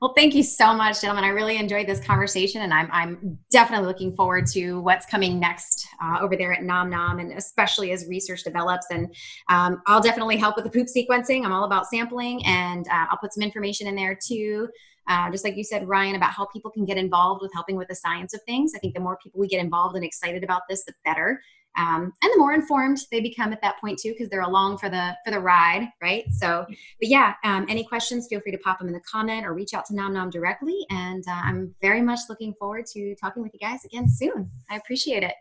Well, 0.03 0.13
thank 0.15 0.35
you 0.35 0.43
so 0.43 0.75
much, 0.75 1.01
gentlemen. 1.01 1.25
I 1.25 1.29
really 1.29 1.57
enjoyed 1.57 1.87
this 1.87 2.01
conversation, 2.01 2.63
and 2.63 2.75
I'm, 2.75 2.89
I'm 2.93 3.39
definitely 3.51 3.87
looking 3.87 4.15
forward 4.15 4.47
to 4.49 4.81
what's 4.83 5.07
coming 5.07 5.41
next 5.41 5.87
uh, 6.03 6.19
over 6.21 6.37
there 6.37 6.53
at 6.53 6.63
Nom 6.63 6.91
Nom, 6.91 7.19
and 7.19 7.33
especially 7.33 7.93
as 7.93 8.07
research 8.07 8.45
develops. 8.45 8.87
And 8.91 9.15
um, 9.49 9.81
I'll 9.87 10.03
definitely 10.03 10.37
help 10.37 10.57
with 10.57 10.65
the 10.65 10.71
poop 10.71 10.89
sequencing. 10.95 11.47
I'm 11.47 11.53
all 11.53 11.65
about 11.65 11.87
sampling, 11.87 12.45
and 12.45 12.87
uh, 12.89 13.07
I'll 13.11 13.17
put 13.17 13.33
some 13.33 13.43
information 13.43 13.87
in 13.87 13.97
there 13.97 14.15
too. 14.15 14.69
Uh, 15.09 15.31
just 15.31 15.45
like 15.45 15.57
you 15.57 15.65
said, 15.65 15.89
Ryan, 15.89 16.17
about 16.17 16.33
how 16.33 16.45
people 16.47 16.71
can 16.71 16.85
get 16.85 16.99
involved 16.99 17.41
with 17.41 17.53
helping 17.55 17.77
with 17.77 17.89
the 17.89 17.95
science 17.95 18.35
of 18.35 18.43
things. 18.43 18.73
I 18.75 18.79
think 18.81 18.93
the 18.93 19.01
more 19.01 19.17
people 19.23 19.41
we 19.41 19.47
get 19.47 19.61
involved 19.65 19.97
and 19.97 20.05
excited 20.05 20.45
about 20.45 20.63
this, 20.69 20.85
the 20.85 20.93
better 21.05 21.41
um, 21.77 22.13
and 22.23 22.33
the 22.33 22.39
more 22.39 22.53
informed 22.53 22.99
they 23.11 23.21
become 23.21 23.53
at 23.53 23.61
that 23.63 23.81
point 23.81 23.99
too 23.99 24.13
because 24.13 24.29
they're 24.29 24.43
along 24.43 24.79
for 24.79 24.89
the 24.89 25.15
for 25.25 25.31
the 25.31 25.41
ride 25.41 25.89
right? 26.03 26.25
So 26.33 26.65
but 26.69 27.09
yeah 27.09 27.35
um, 27.45 27.67
any 27.69 27.85
questions 27.85 28.27
feel 28.29 28.41
free 28.41 28.53
to 28.53 28.59
pop 28.59 28.79
them 28.79 28.89
in 28.89 28.95
the 28.95 29.01
comment 29.01 29.47
or 29.47 29.55
reach 29.55 29.75
out 29.75 29.87
to 29.87 29.95
nom 29.95 30.13
nom 30.13 30.31
directly. 30.31 30.87
And 30.91 31.25
uh, 31.29 31.41
i'm 31.45 31.75
very 31.81 32.03
much 32.03 32.21
looking 32.29 32.55
forward 32.55 32.87
to 32.95 33.15
talking 33.17 33.43
with 33.43 33.53
you 33.53 33.61
guys 33.61 33.85
again 33.85 34.09
soon. 34.09 34.51
I 34.71 34.77
appreciate 34.77 35.23
it. 35.23 35.35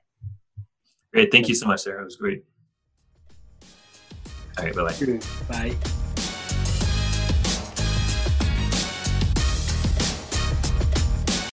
Great. 1.14 1.32
Thank 1.32 1.48
you 1.48 1.56
so 1.56 1.68
much 1.68 1.82
Sara. 1.82 2.02
It 2.02 2.06
was 2.06 2.16
great. 2.18 2.44
All 4.58 4.66
right. 4.66 4.76
Bye-bye. 4.76 5.20
Bye 5.50 6.05